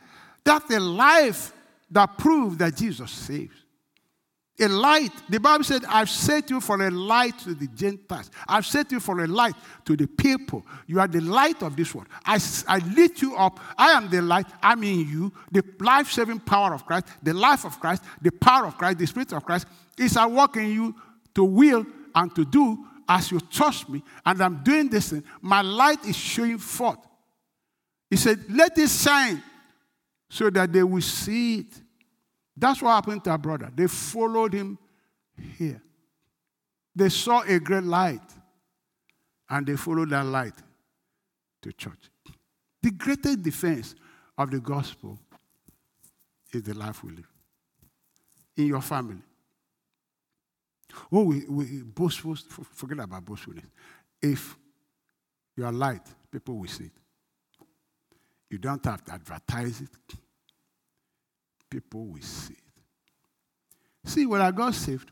That's 0.44 0.66
the 0.66 0.80
life 0.80 1.54
that 1.90 2.18
proved 2.18 2.60
that 2.60 2.76
Jesus 2.76 3.12
saves. 3.12 3.63
A 4.60 4.68
light. 4.68 5.12
The 5.30 5.40
Bible 5.40 5.64
said, 5.64 5.84
I've 5.86 6.10
set 6.10 6.52
you 6.52 6.62
for 6.62 6.80
a 6.80 6.92
light 6.92 7.40
to 7.40 7.56
the 7.56 7.68
Gentiles. 7.68 8.30
I've 8.48 8.68
set 8.68 8.92
you 8.92 9.00
for 9.00 9.20
a 9.24 9.28
light 9.28 9.56
to 9.86 9.98
the 9.98 10.06
people. 10.06 10.64
You 10.86 11.00
are 11.00 11.08
the 11.08 11.22
light 11.22 11.64
of 11.64 11.76
this 11.76 11.94
world. 11.96 12.08
I, 12.24 12.40
I 12.68 12.78
lit 12.96 13.22
you 13.22 13.36
up. 13.36 13.60
I 13.78 13.92
am 13.92 14.10
the 14.10 14.22
light. 14.22 14.46
I'm 14.62 14.84
in 14.84 15.10
you. 15.10 15.34
The 15.52 15.64
life 15.80 16.12
saving 16.12 16.42
power 16.42 16.74
of 16.74 16.86
Christ, 16.86 17.08
the 17.24 17.34
life 17.34 17.66
of 17.66 17.80
Christ, 17.80 18.04
the 18.22 18.32
power 18.32 18.68
of 18.68 18.78
Christ, 18.78 19.00
the 19.00 19.08
Spirit 19.08 19.34
of 19.34 19.44
Christ 19.44 19.66
is 19.98 20.16
at 20.18 20.30
work 20.30 20.56
in 20.56 20.70
you 20.70 20.96
to 21.34 21.44
will 21.44 21.86
and 22.14 22.36
to 22.36 22.46
do 22.46 22.86
as 23.10 23.32
you 23.32 23.40
trust 23.40 23.90
me. 23.90 24.04
And 24.24 24.42
I'm 24.42 24.64
doing 24.64 24.88
this 24.90 25.10
thing. 25.10 25.24
My 25.42 25.62
light 25.62 26.06
is 26.06 26.16
showing 26.16 26.60
forth. 26.60 27.00
He 28.10 28.18
said, 28.18 28.40
Let 28.50 28.78
it 28.78 28.90
shine 28.90 29.42
so 30.30 30.50
that 30.52 30.72
they 30.72 30.84
will 30.84 31.02
see 31.02 31.60
it. 31.60 31.83
That's 32.56 32.82
what 32.82 32.92
happened 32.92 33.24
to 33.24 33.32
our 33.32 33.38
brother. 33.38 33.72
They 33.74 33.88
followed 33.88 34.54
him 34.54 34.78
here. 35.58 35.82
They 36.96 37.10
saw 37.10 37.42
a 37.42 37.60
great 37.60 37.84
light 37.84 38.22
and 39.50 39.66
they 39.66 39.76
followed 39.76 40.12
that 40.12 40.26
light 40.26 40.54
to 41.62 41.74
church. 41.74 42.10
The 42.82 42.92
greatest 42.92 43.42
defense 43.42 43.96
of 44.38 44.52
the 44.52 44.60
gospel 44.60 45.18
is 46.52 46.64
the 46.64 46.74
life 46.74 47.04
we 47.04 47.12
live 47.12 47.32
in 48.56 48.68
your 48.68 48.82
family. 48.82 49.22
Oh, 51.12 51.24
we, 51.24 51.46
we 51.46 51.82
boastful, 51.82 52.36
forget 52.36 53.00
about 53.00 53.26
boastfulness. 53.26 53.66
If 54.22 54.56
you 55.58 55.66
are 55.66 55.72
light, 55.72 56.06
people 56.32 56.58
will 56.58 56.68
see 56.68 56.86
it. 56.86 56.92
You 58.50 58.60
don't 58.60 58.84
have 58.86 59.04
to 59.06 59.14
advertise 59.14 59.82
it 59.82 60.18
people 61.74 62.06
will 62.06 62.22
see 62.22 62.54
it. 62.54 64.10
See, 64.10 64.26
when 64.26 64.42
I 64.42 64.52
got 64.52 64.76
saved, 64.76 65.10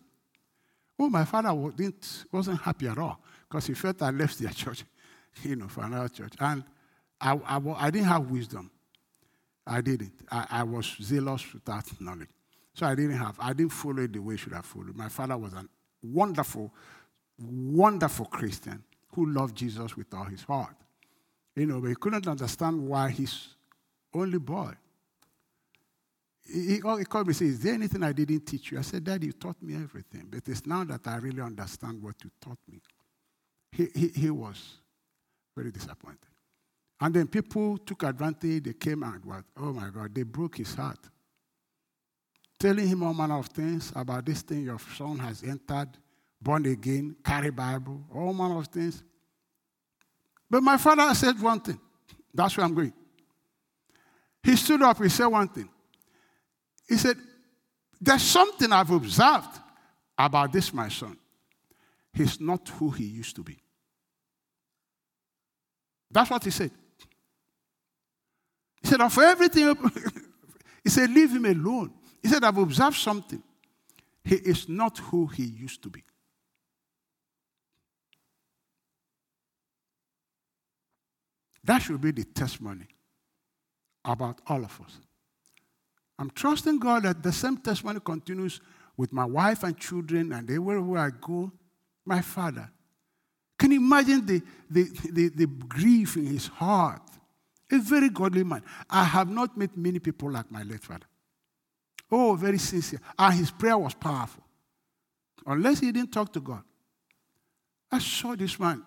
oh, 0.99 1.09
my 1.09 1.26
father 1.26 1.72
didn't, 1.76 2.26
wasn't 2.32 2.62
happy 2.62 2.88
at 2.88 2.97
all 2.97 3.20
because 3.49 3.66
he 3.68 3.74
felt 3.74 4.01
I 4.01 4.12
left 4.12 4.38
their 4.38 4.51
church, 4.51 4.84
you 5.43 5.55
know, 5.55 5.68
for 5.68 5.84
another 5.84 6.09
church. 6.09 6.34
And 6.39 6.64
I, 7.20 7.34
I, 7.34 7.62
I 7.78 7.89
didn't 7.89 8.07
have 8.07 8.30
wisdom. 8.30 8.70
I 9.66 9.82
didn't. 9.82 10.14
I, 10.30 10.45
I 10.51 10.64
was 10.64 10.97
zealous 11.01 11.51
without 11.53 11.86
knowledge. 11.99 12.30
So 12.74 12.86
I 12.86 12.95
didn't 12.95 13.18
have, 13.18 13.36
I 13.39 13.53
didn't 13.53 13.72
follow 13.72 14.03
it 14.03 14.14
the 14.14 14.20
way 14.20 14.36
I 14.36 14.38
should 14.38 14.53
have 14.53 14.66
followed. 14.66 14.95
My 14.95 15.09
father 15.09 15.38
was 15.38 15.53
a 15.53 15.66
wonderful, 16.03 16.72
wonderful 17.39 18.26
Christian 18.28 18.84
who 19.14 19.32
loved 19.32 19.55
Jesus 19.55 19.95
with 19.97 20.14
all 20.14 20.26
his 20.26 20.43
heart. 20.43 20.76
You 21.55 21.66
know, 21.66 21.82
but 21.82 21.89
he 21.89 21.95
couldn't 21.95 22.28
understand 22.28 22.88
why 22.88 23.09
his 23.09 23.49
only 24.14 24.39
boy 24.39 24.74
he, 26.46 26.76
he 26.76 26.80
called 26.80 27.28
me 27.28 27.32
and 27.32 27.36
said, 27.36 27.48
Is 27.48 27.60
there 27.60 27.74
anything 27.74 28.04
I 28.04 28.12
didn't 28.12 28.46
teach 28.46 28.72
you? 28.72 28.80
I 28.80 28.82
said, 28.82 29.04
Dad, 29.04 29.24
you 29.24 29.32
taught 29.34 29.62
me 29.62 29.76
everything. 29.76 30.28
But 30.30 30.48
it's 30.48 30.66
now 30.66 30.84
that 30.86 31.08
I 31.08 31.18
really 31.18 31.42
understand 31.42 32.02
what 32.02 32.16
you 32.24 32.32
taught 32.42 32.60
me. 32.70 32.82
He, 33.72 33.88
he, 33.94 34.08
he 34.08 34.30
was 34.30 34.78
very 35.56 35.72
disappointed. 35.72 36.20
And 37.00 37.14
then 37.14 37.28
people 37.28 37.78
took 37.80 38.04
advantage. 38.04 38.64
They 38.64 38.74
came 38.74 39.04
and 39.04 39.24
what? 39.26 39.44
Oh 39.58 39.74
my 39.74 39.89
God, 39.89 40.14
they 40.14 40.24
broke 40.24 40.58
his 40.58 40.74
heart. 40.76 41.00
Telling 42.60 42.88
him 42.88 43.02
all 43.04 43.14
manner 43.14 43.39
of 43.39 43.48
things 43.48 43.92
about 43.96 44.26
this 44.26 44.44
thing 44.44 44.64
your 44.66 44.78
son 44.96 45.18
has 45.18 45.42
entered, 45.44 45.89
born 46.39 46.66
again, 46.68 47.16
carry 47.24 47.50
Bible, 47.50 48.02
all 48.14 48.34
manner 48.34 48.60
of 48.60 48.68
things. 48.68 49.04
But 50.48 50.62
my 50.62 50.78
father 50.78 51.14
said 51.16 51.42
one 51.42 51.60
thing. 51.60 51.80
That's 52.34 52.56
where 52.56 52.66
I'm 52.66 52.76
going. 52.76 52.94
He 54.44 54.56
stood 54.56 54.82
up, 54.84 55.02
he 55.02 55.10
said 55.10 55.28
one 55.28 55.48
thing. 55.48 55.70
He 56.88 56.98
said, 56.98 57.18
There's 58.00 58.24
something 58.24 58.72
I've 58.72 58.90
observed 58.90 59.60
about 60.18 60.52
this, 60.52 60.74
my 60.74 60.90
son. 60.90 61.18
He's 62.14 62.39
not 62.39 62.68
who 62.70 62.92
he 62.92 63.05
used 63.05 63.36
to 63.38 63.43
be. 63.43 63.58
That's 66.10 66.30
what 66.30 66.43
he 66.43 66.51
said. 66.51 66.72
He 68.82 68.88
said, 68.88 69.08
For 69.10 69.24
everything, 69.24 69.76
he 70.84 70.89
said, 70.89 71.10
Leave 71.10 71.32
him 71.32 71.46
alone. 71.46 71.93
He 72.22 72.28
said, 72.28 72.43
I've 72.43 72.58
observed 72.58 72.97
something. 72.97 73.42
He 74.24 74.36
is 74.36 74.70
not 74.70 74.97
who 74.97 75.28
he 75.28 75.43
used 75.43 75.82
to 75.84 75.89
be. 75.89 76.04
That 81.64 81.80
should 81.80 82.01
be 82.01 82.12
the 82.12 82.24
testimony 82.24 82.88
about 84.04 84.42
all 84.47 84.64
of 84.64 84.82
us. 84.82 85.00
I'm 86.22 86.30
trusting 86.30 86.78
God 86.78 87.02
that 87.02 87.24
the 87.24 87.32
same 87.32 87.58
testimony 87.58 88.00
continues 88.00 88.62
with 88.96 89.12
my 89.12 89.26
wife 89.26 89.64
and 89.64 89.76
children 89.76 90.32
and 90.34 90.48
everywhere 90.52 91.00
I 91.00 91.10
go. 91.10 91.52
My 92.06 92.22
father. 92.22 92.70
Can 93.58 93.72
you 93.72 93.80
imagine 93.80 94.24
the, 94.24 94.42
the, 94.70 94.84
the, 95.12 95.30
the 95.30 95.48
grief 95.48 96.18
in 96.18 96.28
his 96.28 96.46
heart? 96.46 97.02
A 97.72 97.80
very 97.80 98.10
godly 98.10 98.43
man. 98.43 98.62
I 98.88 99.04
have 99.04 99.32
not 99.32 99.58
met 99.58 99.76
many 99.76 99.98
people 99.98 100.30
like 100.30 100.52
my 100.52 100.62
late 100.62 100.84
father. 100.84 101.08
Oh, 102.12 102.36
very 102.36 102.60
sincere. 102.60 103.00
And 103.18 103.34
his 103.34 103.50
prayer 103.50 103.80
was 103.80 103.96
powerful. 103.96 104.43
Unless 105.48 105.80
he 105.80 105.92
didn't 105.92 106.12
talk 106.12 106.32
to 106.34 106.39
God. 106.39 106.62
I 107.92 107.98
saw 107.98 108.36
this 108.36 108.60
man 108.60 108.84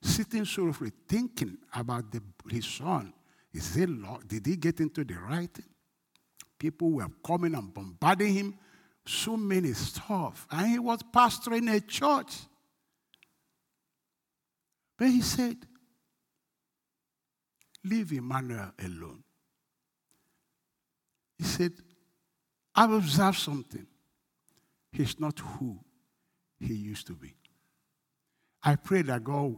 sitting 0.00 0.44
sorrowfully, 0.44 0.92
thinking 1.08 1.58
about 1.74 2.12
the, 2.12 2.22
his 2.48 2.64
son. 2.64 3.12
Is 3.52 3.74
he, 3.74 3.86
did 4.28 4.46
he 4.46 4.56
get 4.56 4.78
into 4.78 5.02
the 5.02 5.14
right 5.14 5.52
thing? 5.52 5.73
People 6.64 6.92
were 6.92 7.10
coming 7.22 7.54
and 7.54 7.74
bombarding 7.74 8.32
him. 8.32 8.58
So 9.04 9.36
many 9.36 9.74
stuff. 9.74 10.46
And 10.50 10.66
he 10.66 10.78
was 10.78 11.00
pastoring 11.14 11.70
a 11.70 11.78
church. 11.78 12.34
But 14.96 15.08
he 15.08 15.20
said, 15.20 15.58
Leave 17.84 18.12
Emmanuel 18.12 18.72
alone. 18.82 19.22
He 21.36 21.44
said, 21.44 21.72
I've 22.74 22.92
observed 22.92 23.36
something. 23.36 23.86
He's 24.90 25.20
not 25.20 25.38
who 25.38 25.78
he 26.58 26.72
used 26.72 27.06
to 27.08 27.12
be. 27.12 27.34
I 28.62 28.76
pray 28.76 29.02
that 29.02 29.22
God, 29.22 29.56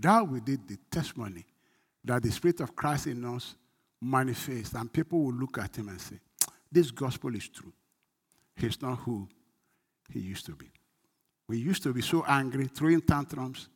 that 0.00 0.26
we 0.26 0.40
did 0.40 0.66
the 0.66 0.78
testimony 0.90 1.44
that 2.04 2.22
the 2.22 2.30
Spirit 2.30 2.60
of 2.60 2.74
Christ 2.74 3.06
in 3.06 3.22
us 3.26 3.54
manifest, 4.00 4.74
and 4.74 4.92
people 4.92 5.20
will 5.22 5.34
look 5.34 5.58
at 5.58 5.76
him 5.76 5.88
and 5.88 6.00
say, 6.00 6.18
This 6.70 6.90
gospel 6.90 7.34
is 7.34 7.48
true. 7.48 7.72
He's 8.56 8.80
not 8.80 8.96
who 8.96 9.28
he 10.10 10.20
used 10.20 10.46
to 10.46 10.52
be. 10.52 10.70
We 11.48 11.58
used 11.58 11.82
to 11.84 11.92
be 11.92 12.02
so 12.02 12.24
angry, 12.26 12.66
throwing 12.66 13.02
tantrums. 13.02 13.68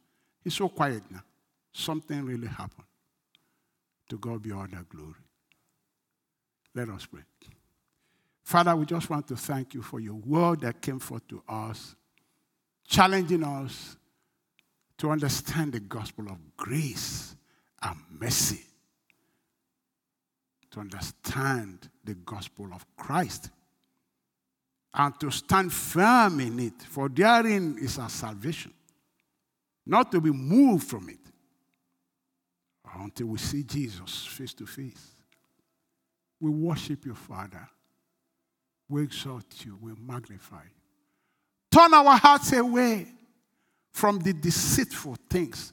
He's 0.43 0.55
so 0.55 0.69
quiet 0.69 1.03
now. 1.11 1.23
Something 1.73 2.25
really 2.25 2.49
happened. 2.49 2.87
To 4.09 4.19
God 4.19 4.43
be 4.43 4.51
all 4.51 4.67
the 4.67 4.85
glory. 4.89 5.15
Let 6.75 6.89
us 6.89 7.07
pray. 7.07 7.23
Father, 8.43 8.75
we 8.75 8.85
just 8.85 9.09
want 9.09 9.29
to 9.29 9.37
thank 9.37 9.75
you 9.75 9.83
for 9.83 10.01
your 10.01 10.15
word 10.15 10.63
that 10.63 10.81
came 10.81 10.99
forth 10.99 11.27
to 11.29 11.43
us, 11.49 11.95
challenging 12.87 13.45
us 13.45 13.97
to 14.99 15.11
understand 15.11 15.73
the 15.73 15.81
gospel 15.81 16.27
of 16.29 16.39
grace 16.57 17.37
and 17.83 17.97
mercy, 18.19 18.65
to 20.71 20.81
understand 20.81 21.89
the 22.05 22.15
gospel 22.15 22.69
of 22.73 22.85
Christ, 22.97 23.51
and 24.95 25.19
to 25.21 25.31
stand 25.31 25.73
firm 25.73 26.41
in 26.41 26.59
it, 26.59 26.83
for 26.83 27.09
therein 27.09 27.77
is 27.81 27.99
our 27.99 28.09
salvation, 28.09 28.73
not 29.87 30.11
to 30.13 30.21
be 30.21 30.31
moved 30.31 30.87
from 30.87 31.09
it 31.09 31.19
until 32.99 33.29
we 33.29 33.39
see 33.39 33.63
Jesus 33.63 34.27
face 34.27 34.55
to 34.55 34.67
face. 34.67 35.15
We 36.41 36.51
worship 36.51 37.05
you, 37.05 37.15
Father. 37.15 37.69
We 38.89 39.05
exalt 39.05 39.65
you. 39.65 39.79
We 39.81 39.93
magnify 40.01 40.63
you. 40.65 40.71
Turn 41.71 41.95
our 41.95 42.17
hearts 42.17 42.53
away 42.53 43.07
from 43.93 44.19
the 44.19 44.33
deceitful 44.33 45.17
things 45.29 45.73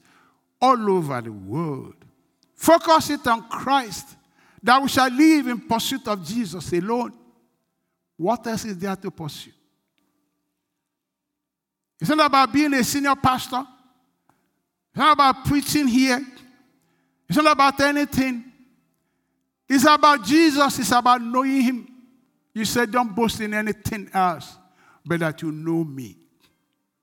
all 0.61 0.91
over 0.91 1.21
the 1.21 1.31
world. 1.31 1.95
Focus 2.53 3.09
it 3.11 3.25
on 3.25 3.47
Christ, 3.49 4.16
that 4.63 4.81
we 4.81 4.89
shall 4.89 5.09
live 5.09 5.47
in 5.47 5.59
pursuit 5.61 6.07
of 6.07 6.25
Jesus 6.25 6.71
alone. 6.73 7.13
What 8.17 8.45
else 8.47 8.65
is 8.65 8.77
there 8.77 8.95
to 8.95 9.11
pursue? 9.11 9.51
It's 11.99 12.09
not 12.09 12.25
about 12.25 12.51
being 12.51 12.73
a 12.73 12.83
senior 12.83 13.15
pastor. 13.15 13.65
It's 14.89 14.97
not 14.97 15.13
about 15.13 15.45
preaching 15.45 15.87
here. 15.87 16.19
It's 17.29 17.37
not 17.37 17.51
about 17.51 17.79
anything. 17.81 18.45
It's 19.69 19.85
about 19.85 20.23
Jesus. 20.23 20.79
It's 20.79 20.91
about 20.91 21.21
knowing 21.21 21.61
Him. 21.61 21.87
You 22.53 22.65
said, 22.65 22.91
don't 22.91 23.15
boast 23.15 23.39
in 23.41 23.53
anything 23.53 24.09
else, 24.13 24.57
but 25.05 25.19
that 25.19 25.41
you 25.41 25.51
know 25.51 25.83
me. 25.83 26.17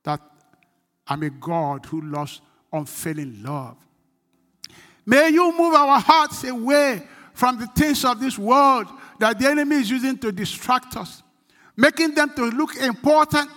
That 0.03 0.21
I'm 1.07 1.23
a 1.23 1.31
God 1.31 1.87
who 1.87 2.01
loves 2.01 2.41
unfailing 2.73 3.43
love. 3.43 3.77
May 5.07 5.29
you 5.29 5.57
move 5.57 5.75
our 5.75 6.01
hearts 6.01 6.43
away 6.45 7.07
from 7.35 7.59
the 7.59 7.67
things 7.67 8.05
of 8.05 8.21
this 8.21 8.39
world 8.39 8.87
that 9.19 9.39
the 9.39 9.49
enemy 9.49 9.77
is 9.77 9.91
using 9.91 10.17
to 10.19 10.33
distract 10.33 10.97
us, 10.97 11.23
making 11.77 12.15
them 12.15 12.33
to 12.35 12.45
look 12.47 12.77
important. 12.77 13.51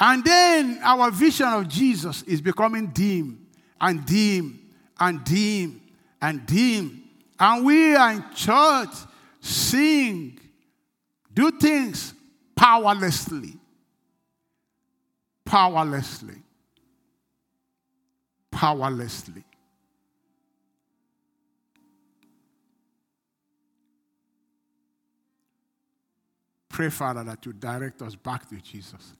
And 0.00 0.24
then 0.24 0.80
our 0.82 1.10
vision 1.10 1.46
of 1.46 1.68
Jesus 1.68 2.22
is 2.22 2.40
becoming 2.40 2.88
dim 2.88 3.46
and 3.80 4.04
dim 4.04 4.58
and 4.98 5.24
dim 5.24 5.80
and 6.20 6.44
dim. 6.46 7.02
And 7.38 7.64
we 7.64 7.94
are 7.94 8.12
in 8.12 8.24
church 8.34 8.94
sing, 9.40 10.40
do 11.32 11.50
things 11.52 12.14
powerlessly. 12.56 13.56
Powerlessly. 15.44 16.42
Powerlessly. 18.50 19.44
Pray, 26.74 26.90
Father, 26.90 27.22
that 27.22 27.46
you 27.46 27.52
direct 27.52 28.02
us 28.02 28.16
back 28.16 28.48
to 28.48 28.56
Jesus, 28.56 29.12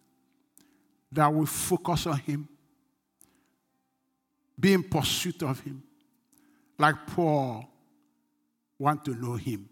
that 1.13 1.33
we 1.33 1.47
focus 1.47 2.05
on 2.09 2.19
Him, 2.19 2.49
be 4.59 4.73
in 4.73 4.83
pursuit 4.83 5.41
of 5.45 5.61
Him, 5.61 5.81
like 6.77 6.97
Paul 7.07 7.65
want 8.77 9.05
to 9.05 9.15
know 9.15 9.35
Him 9.35 9.69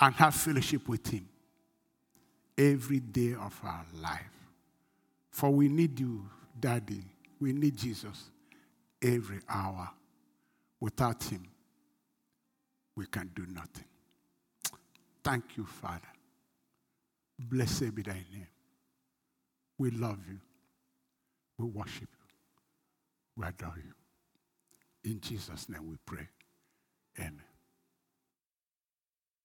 and 0.00 0.14
have 0.14 0.34
fellowship 0.34 0.88
with 0.88 1.06
Him 1.06 1.28
every 2.56 3.00
day 3.00 3.34
of 3.34 3.60
our 3.62 3.84
life. 4.00 4.48
For 5.30 5.50
we 5.50 5.68
need 5.68 6.00
you, 6.00 6.30
Daddy. 6.58 7.04
We 7.38 7.52
need 7.52 7.76
Jesus 7.76 8.30
every 9.02 9.40
hour. 9.50 9.90
Without 10.80 11.22
Him, 11.24 11.46
we 12.96 13.04
can 13.04 13.30
do 13.34 13.44
nothing. 13.52 13.84
Thank 15.22 15.58
you, 15.58 15.66
Father. 15.66 16.08
Blessed 17.38 17.94
be 17.94 18.02
thy 18.02 18.14
name. 18.32 18.48
We 19.78 19.90
love 19.90 20.18
you. 20.28 20.38
We 21.58 21.66
worship 21.66 22.08
you. 22.12 22.36
We 23.36 23.46
adore 23.46 23.74
you. 23.76 23.92
In 25.10 25.20
Jesus' 25.20 25.68
name 25.68 25.88
we 25.88 25.96
pray. 26.04 26.28
Amen. 27.18 27.47